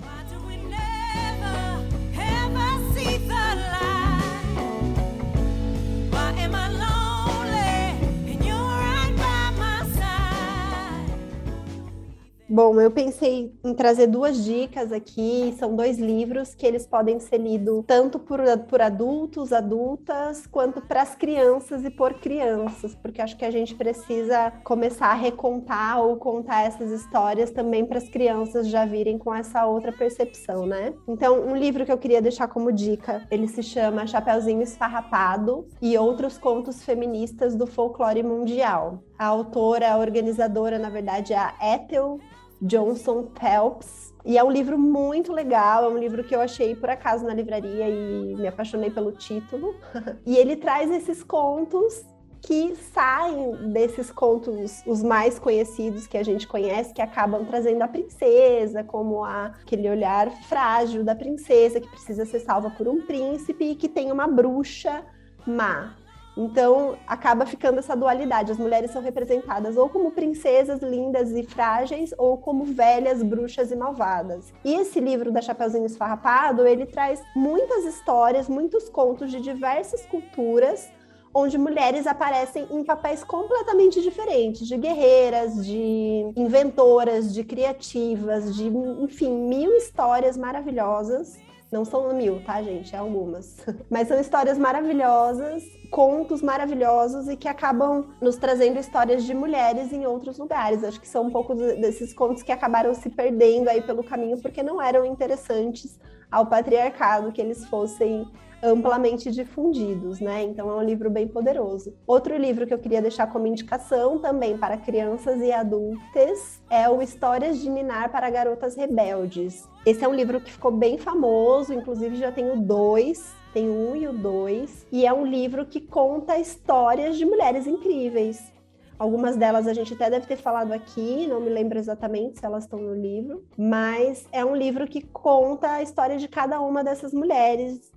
Bom, 12.51 12.81
eu 12.81 12.89
pensei 12.89 13.53
em 13.63 13.75
trazer 13.75 14.07
duas 14.07 14.43
dicas 14.43 14.91
aqui. 14.91 15.53
São 15.59 15.75
dois 15.75 15.99
livros 15.99 16.55
que 16.55 16.65
eles 16.65 16.87
podem 16.87 17.19
ser 17.19 17.37
lidos 17.37 17.83
tanto 17.85 18.17
por, 18.17 18.39
por 18.67 18.81
adultos, 18.81 19.53
adultas, 19.53 20.47
quanto 20.47 20.81
para 20.81 21.03
as 21.03 21.13
crianças 21.13 21.85
e 21.85 21.91
por 21.91 22.15
crianças, 22.15 22.95
porque 22.95 23.21
acho 23.21 23.37
que 23.37 23.45
a 23.45 23.51
gente 23.51 23.75
precisa 23.75 24.51
começar 24.63 25.09
a 25.09 25.13
recontar 25.13 26.01
ou 26.01 26.17
contar 26.17 26.63
essas 26.63 26.89
histórias 26.91 27.51
também 27.51 27.85
para 27.85 27.99
as 27.99 28.09
crianças 28.09 28.67
já 28.67 28.83
virem 28.83 29.19
com 29.19 29.31
essa 29.31 29.67
outra 29.67 29.91
percepção, 29.91 30.65
né? 30.65 30.95
Então, 31.07 31.39
um 31.41 31.55
livro 31.55 31.85
que 31.85 31.91
eu 31.91 31.99
queria 31.99 32.19
deixar 32.19 32.47
como 32.47 32.71
dica, 32.71 33.27
ele 33.29 33.47
se 33.47 33.61
chama 33.61 34.07
Chapeuzinho 34.07 34.63
Esfarrapado 34.63 35.67
e 35.79 35.95
Outros 35.99 36.39
Contos 36.39 36.83
Feministas 36.83 37.55
do 37.55 37.67
Folclore 37.67 38.23
Mundial. 38.23 39.03
A 39.19 39.27
autora, 39.27 39.91
a 39.91 39.97
organizadora, 39.97 40.79
na 40.79 40.89
verdade, 40.89 41.33
é 41.33 41.37
a 41.37 41.53
Ethel 41.75 42.19
Johnson 42.61 43.27
Phelps. 43.39 44.13
E 44.25 44.37
é 44.37 44.43
um 44.43 44.51
livro 44.51 44.77
muito 44.77 45.31
legal, 45.31 45.85
é 45.85 45.87
um 45.87 45.97
livro 45.97 46.23
que 46.23 46.35
eu 46.35 46.41
achei 46.41 46.75
por 46.75 46.89
acaso 46.89 47.25
na 47.25 47.33
livraria 47.33 47.87
e 47.89 48.35
me 48.35 48.47
apaixonei 48.47 48.91
pelo 48.91 49.11
título. 49.11 49.75
e 50.25 50.35
ele 50.35 50.55
traz 50.55 50.91
esses 50.91 51.23
contos 51.23 52.05
que 52.41 52.75
saem 52.75 53.71
desses 53.73 54.11
contos, 54.11 54.81
os 54.85 55.03
mais 55.03 55.37
conhecidos 55.37 56.07
que 56.07 56.17
a 56.17 56.23
gente 56.23 56.47
conhece, 56.47 56.93
que 56.93 57.01
acabam 57.01 57.45
trazendo 57.45 57.81
a 57.81 57.87
princesa, 57.87 58.83
como 58.83 59.23
a, 59.23 59.47
aquele 59.47 59.89
olhar 59.89 60.31
frágil 60.43 61.03
da 61.03 61.15
princesa 61.15 61.81
que 61.81 61.89
precisa 61.89 62.25
ser 62.25 62.39
salva 62.39 62.69
por 62.71 62.87
um 62.87 63.01
príncipe 63.05 63.65
e 63.65 63.75
que 63.75 63.89
tem 63.89 64.11
uma 64.11 64.27
bruxa 64.27 65.03
má. 65.45 65.95
Então, 66.39 66.97
acaba 67.05 67.45
ficando 67.45 67.79
essa 67.79 67.97
dualidade. 67.97 68.53
As 68.53 68.57
mulheres 68.57 68.91
são 68.91 69.01
representadas 69.01 69.75
ou 69.75 69.89
como 69.89 70.11
princesas 70.11 70.81
lindas 70.81 71.31
e 71.31 71.43
frágeis, 71.43 72.13
ou 72.17 72.37
como 72.37 72.63
velhas, 72.63 73.21
bruxas 73.21 73.71
e 73.71 73.75
malvadas. 73.75 74.53
E 74.63 74.73
esse 74.73 75.01
livro 75.01 75.33
da 75.33 75.41
Chapeuzinho 75.41 75.85
Esfarrapado, 75.85 76.65
ele 76.65 76.85
traz 76.85 77.21
muitas 77.35 77.83
histórias, 77.83 78.47
muitos 78.47 78.87
contos 78.87 79.29
de 79.29 79.41
diversas 79.41 80.05
culturas, 80.05 80.89
onde 81.33 81.57
mulheres 81.57 82.07
aparecem 82.07 82.65
em 82.71 82.85
papéis 82.85 83.21
completamente 83.21 84.01
diferentes, 84.01 84.65
de 84.65 84.77
guerreiras, 84.77 85.65
de 85.65 86.31
inventoras, 86.37 87.33
de 87.33 87.43
criativas, 87.43 88.55
de, 88.55 88.65
enfim, 89.01 89.29
mil 89.29 89.75
histórias 89.75 90.37
maravilhosas. 90.37 91.37
Não 91.71 91.85
são 91.85 92.13
mil, 92.13 92.43
tá, 92.43 92.61
gente? 92.61 92.95
É 92.95 92.99
algumas. 92.99 93.57
Mas 93.89 94.07
são 94.07 94.19
histórias 94.19 94.57
maravilhosas 94.57 95.63
contos 95.89 96.41
maravilhosos 96.41 97.27
e 97.27 97.35
que 97.35 97.47
acabam 97.47 98.05
nos 98.21 98.37
trazendo 98.37 98.79
histórias 98.79 99.23
de 99.23 99.33
mulheres 99.33 99.91
em 99.91 100.05
outros 100.05 100.37
lugares. 100.37 100.83
Acho 100.83 100.99
que 100.99 101.07
são 101.07 101.23
um 101.23 101.31
pouco 101.31 101.55
desses 101.55 102.13
contos 102.13 102.43
que 102.43 102.51
acabaram 102.51 102.93
se 102.93 103.09
perdendo 103.09 103.67
aí 103.69 103.81
pelo 103.81 104.03
caminho 104.03 104.39
porque 104.41 104.63
não 104.63 104.81
eram 104.81 105.05
interessantes 105.05 105.99
ao 106.31 106.45
patriarcado 106.45 107.31
que 107.31 107.41
eles 107.41 107.65
fossem 107.65 108.27
amplamente 108.63 109.31
difundidos, 109.31 110.19
né? 110.19 110.43
Então 110.43 110.69
é 110.69 110.75
um 110.75 110.83
livro 110.83 111.09
bem 111.09 111.27
poderoso. 111.27 111.93
Outro 112.05 112.37
livro 112.37 112.65
que 112.67 112.73
eu 112.73 112.79
queria 112.79 113.01
deixar 113.01 113.27
como 113.27 113.47
indicação 113.47 114.19
também 114.19 114.57
para 114.57 114.77
crianças 114.77 115.41
e 115.41 115.51
adultas 115.51 116.61
é 116.69 116.89
o 116.89 117.01
Histórias 117.01 117.59
de 117.59 117.69
Ninar 117.69 118.11
para 118.11 118.29
Garotas 118.29 118.75
Rebeldes. 118.75 119.67
Esse 119.85 120.03
é 120.03 120.07
um 120.07 120.13
livro 120.13 120.41
que 120.41 120.51
ficou 120.51 120.71
bem 120.71 120.97
famoso, 120.97 121.73
inclusive 121.73 122.15
já 122.15 122.31
tenho 122.31 122.57
dois 122.57 123.37
tem 123.53 123.69
um 123.69 123.95
e 123.95 124.07
o 124.07 124.13
dois, 124.13 124.85
e 124.91 125.05
é 125.05 125.13
um 125.13 125.25
livro 125.25 125.65
que 125.65 125.81
conta 125.81 126.37
histórias 126.37 127.17
de 127.17 127.25
mulheres 127.25 127.65
incríveis. 127.65 128.51
Algumas 128.97 129.37
delas 129.37 129.65
a 129.65 129.73
gente 129.73 129.93
até 129.93 130.09
deve 130.09 130.27
ter 130.27 130.35
falado 130.35 130.73
aqui, 130.73 131.25
não 131.25 131.39
me 131.39 131.49
lembro 131.49 131.79
exatamente 131.79 132.37
se 132.37 132.45
elas 132.45 132.65
estão 132.65 132.79
no 132.79 132.93
livro, 132.93 133.45
mas 133.57 134.27
é 134.31 134.43
um 134.43 134.55
livro 134.55 134.85
que 134.85 135.01
conta 135.01 135.71
a 135.71 135.81
história 135.81 136.17
de 136.17 136.27
cada 136.27 136.59
uma 136.59 136.83
dessas 136.83 137.13
mulheres. 137.13 137.91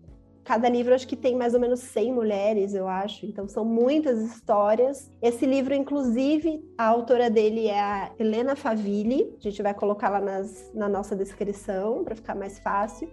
Cada 0.45 0.69
livro 0.69 0.93
acho 0.93 1.07
que 1.07 1.15
tem 1.15 1.37
mais 1.37 1.55
ou 1.55 1.61
menos 1.61 1.81
100 1.81 2.13
mulheres, 2.13 2.75
eu 2.75 2.89
acho, 2.89 3.25
então 3.25 3.47
são 3.47 3.65
muitas 3.65 4.21
histórias. 4.21 5.11
Esse 5.23 5.47
livro, 5.47 5.73
inclusive, 5.73 6.65
a 6.77 6.87
autora 6.87 7.31
dele 7.31 7.69
é 7.69 7.81
a 7.81 8.11
Helena 8.19 8.57
Favilli, 8.57 9.33
a 9.39 9.41
gente 9.41 9.63
vai 9.63 9.73
colocar 9.73 10.09
lá 10.09 10.21
nas, 10.21 10.73
na 10.75 10.89
nossa 10.89 11.15
descrição 11.15 12.03
para 12.03 12.17
ficar 12.17 12.35
mais 12.35 12.59
fácil. 12.59 13.09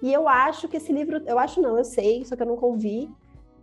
E 0.00 0.12
eu 0.12 0.28
acho 0.28 0.68
que 0.68 0.76
esse 0.76 0.92
livro, 0.92 1.20
eu 1.26 1.36
acho 1.36 1.60
não, 1.60 1.76
eu 1.76 1.84
sei, 1.84 2.24
só 2.24 2.36
que 2.36 2.42
eu 2.42 2.46
nunca 2.46 2.64
ouvi, 2.64 3.10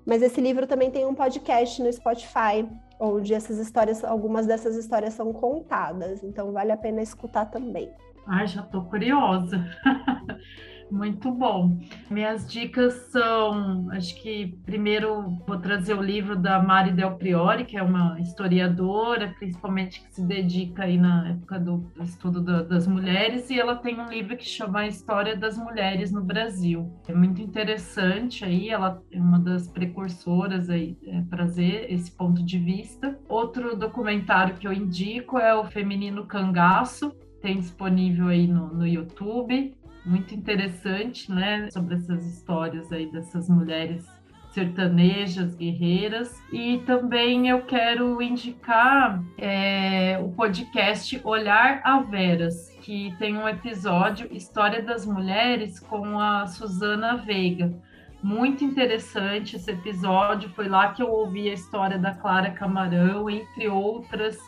mas 0.06 0.22
esse 0.22 0.42
livro 0.42 0.68
também 0.68 0.92
tem 0.92 1.06
um 1.06 1.16
podcast 1.16 1.82
no 1.82 1.92
Spotify, 1.92 2.68
onde 3.00 3.34
essas 3.34 3.58
histórias, 3.58 4.04
algumas 4.04 4.46
dessas 4.46 4.76
histórias 4.76 5.14
são 5.14 5.32
contadas, 5.32 6.22
então 6.22 6.52
vale 6.52 6.74
a 6.74 6.78
pena 6.78 7.02
escutar 7.02 7.46
também. 7.46 7.90
Ai, 8.28 8.46
já 8.46 8.62
tô 8.62 8.84
curiosa. 8.84 9.66
Muito 10.92 11.32
bom. 11.32 11.78
Minhas 12.10 12.48
dicas 12.48 12.94
são, 13.12 13.90
acho 13.92 14.22
que 14.22 14.56
primeiro 14.66 15.38
vou 15.48 15.58
trazer 15.58 15.94
o 15.96 16.02
livro 16.02 16.36
da 16.36 16.62
Mari 16.62 16.92
Del 16.92 17.16
Priori, 17.16 17.66
que 17.66 17.76
é 17.76 17.82
uma 17.82 18.20
historiadora, 18.20 19.34
principalmente 19.40 20.02
que 20.02 20.14
se 20.14 20.24
dedica 20.24 20.84
aí 20.84 20.98
na 20.98 21.30
época 21.30 21.60
do 21.60 21.92
estudo 22.02 22.42
da, 22.42 22.62
das 22.62 22.88
mulheres, 22.88 23.50
e 23.50 23.60
ela 23.60 23.76
tem 23.76 24.00
um 24.00 24.10
livro 24.10 24.38
que 24.38 24.46
chama 24.46 24.82
A 24.82 24.88
História 24.88 25.36
das 25.36 25.58
Mulheres 25.58 26.12
no 26.12 26.24
Brasil. 26.24 26.92
É 27.08 27.14
muito 27.14 27.42
interessante 27.42 28.46
aí, 28.46 28.70
ela 28.70 29.02
é 29.12 29.20
uma 29.20 29.40
das 29.40 29.68
precursoras 29.68 30.70
aí, 30.70 30.98
é, 31.08 31.22
trazer 31.30 31.92
esse 31.92 32.12
ponto 32.12 32.44
de 32.44 32.60
vista. 32.60 33.18
Outro 33.28 33.76
documentário 33.76 34.56
que 34.56 34.68
eu 34.68 34.74
indico 34.74 35.40
é 35.40 35.54
o 35.56 35.66
Feminino 35.66 36.26
Cangaço, 36.26 37.12
tem 37.42 37.60
disponível 37.60 38.28
aí 38.28 38.48
no, 38.48 38.74
no 38.74 38.88
YouTube 38.88 39.76
muito 40.06 40.34
interessante, 40.36 41.32
né, 41.32 41.70
sobre 41.72 41.96
essas 41.96 42.26
histórias 42.26 42.92
aí 42.92 43.12
dessas 43.12 43.50
mulheres 43.50 44.06
sertanejas, 44.52 45.54
guerreiras. 45.56 46.42
E 46.52 46.78
também 46.86 47.50
eu 47.50 47.64
quero 47.64 48.22
indicar 48.22 49.22
é, 49.38 50.18
o 50.24 50.30
podcast 50.30 51.20
Olhar 51.26 51.82
a 51.84 52.00
Veras, 52.00 52.70
que 52.82 53.14
tem 53.20 53.38
um 53.38 53.50
episódio 53.50 54.32
História 54.32 54.82
das 54.82 55.06
Mulheres 55.06 55.80
com 55.80 56.18
a 56.18 56.48
Suzana 56.48 57.18
Veiga. 57.18 57.74
Muito 58.24 58.64
interessante 58.64 59.58
esse 59.58 59.70
episódio. 59.70 60.50
Foi 60.52 60.70
lá 60.70 60.94
que 60.94 61.02
eu 61.04 61.12
ouvi 61.12 61.50
a 61.50 61.54
história 61.54 62.00
da 62.00 62.14
Clara 62.14 62.52
Camarão, 62.52 63.30
entre 63.30 63.68
outras 63.68 64.40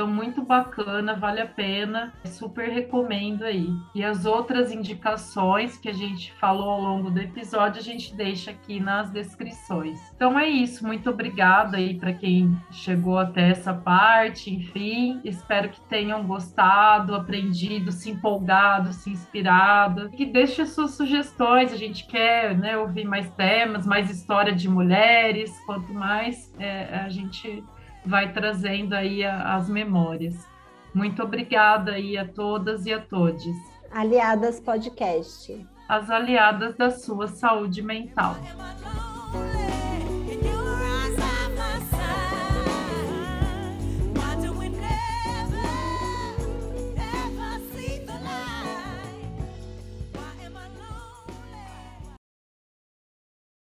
então, 0.00 0.10
muito 0.10 0.40
bacana, 0.42 1.14
vale 1.14 1.42
a 1.42 1.46
pena, 1.46 2.14
super 2.24 2.70
recomendo 2.70 3.44
aí. 3.44 3.68
E 3.94 4.02
as 4.02 4.24
outras 4.24 4.72
indicações 4.72 5.76
que 5.76 5.90
a 5.90 5.92
gente 5.92 6.32
falou 6.40 6.70
ao 6.70 6.80
longo 6.80 7.10
do 7.10 7.20
episódio, 7.20 7.78
a 7.78 7.84
gente 7.84 8.14
deixa 8.14 8.50
aqui 8.50 8.80
nas 8.80 9.10
descrições. 9.10 10.00
Então 10.16 10.38
é 10.38 10.48
isso, 10.48 10.86
muito 10.86 11.10
obrigada 11.10 11.76
aí 11.76 11.98
para 11.98 12.14
quem 12.14 12.58
chegou 12.70 13.18
até 13.18 13.50
essa 13.50 13.74
parte, 13.74 14.50
enfim, 14.50 15.20
espero 15.22 15.68
que 15.68 15.82
tenham 15.82 16.26
gostado, 16.26 17.14
aprendido, 17.14 17.92
se 17.92 18.08
empolgado, 18.08 18.94
se 18.94 19.10
inspirado, 19.10 20.08
que 20.08 20.24
deixe 20.24 20.64
suas 20.64 20.92
sugestões, 20.92 21.74
a 21.74 21.76
gente 21.76 22.06
quer 22.06 22.56
né, 22.56 22.74
ouvir 22.74 23.04
mais 23.04 23.30
temas, 23.32 23.86
mais 23.86 24.10
história 24.10 24.54
de 24.54 24.66
mulheres, 24.66 25.60
quanto 25.66 25.92
mais 25.92 26.50
é, 26.58 27.00
a 27.04 27.10
gente 27.10 27.62
vai 28.04 28.32
trazendo 28.32 28.94
aí 28.94 29.24
a, 29.24 29.54
as 29.56 29.68
memórias. 29.68 30.48
Muito 30.94 31.22
obrigada 31.22 31.92
aí 31.92 32.16
a 32.16 32.26
todas 32.26 32.86
e 32.86 32.92
a 32.92 33.00
todos. 33.00 33.44
Aliadas 33.90 34.60
Podcast. 34.60 35.66
As 35.88 36.10
aliadas 36.10 36.76
da 36.76 36.90
sua 36.90 37.26
saúde 37.28 37.82
mental. 37.82 38.36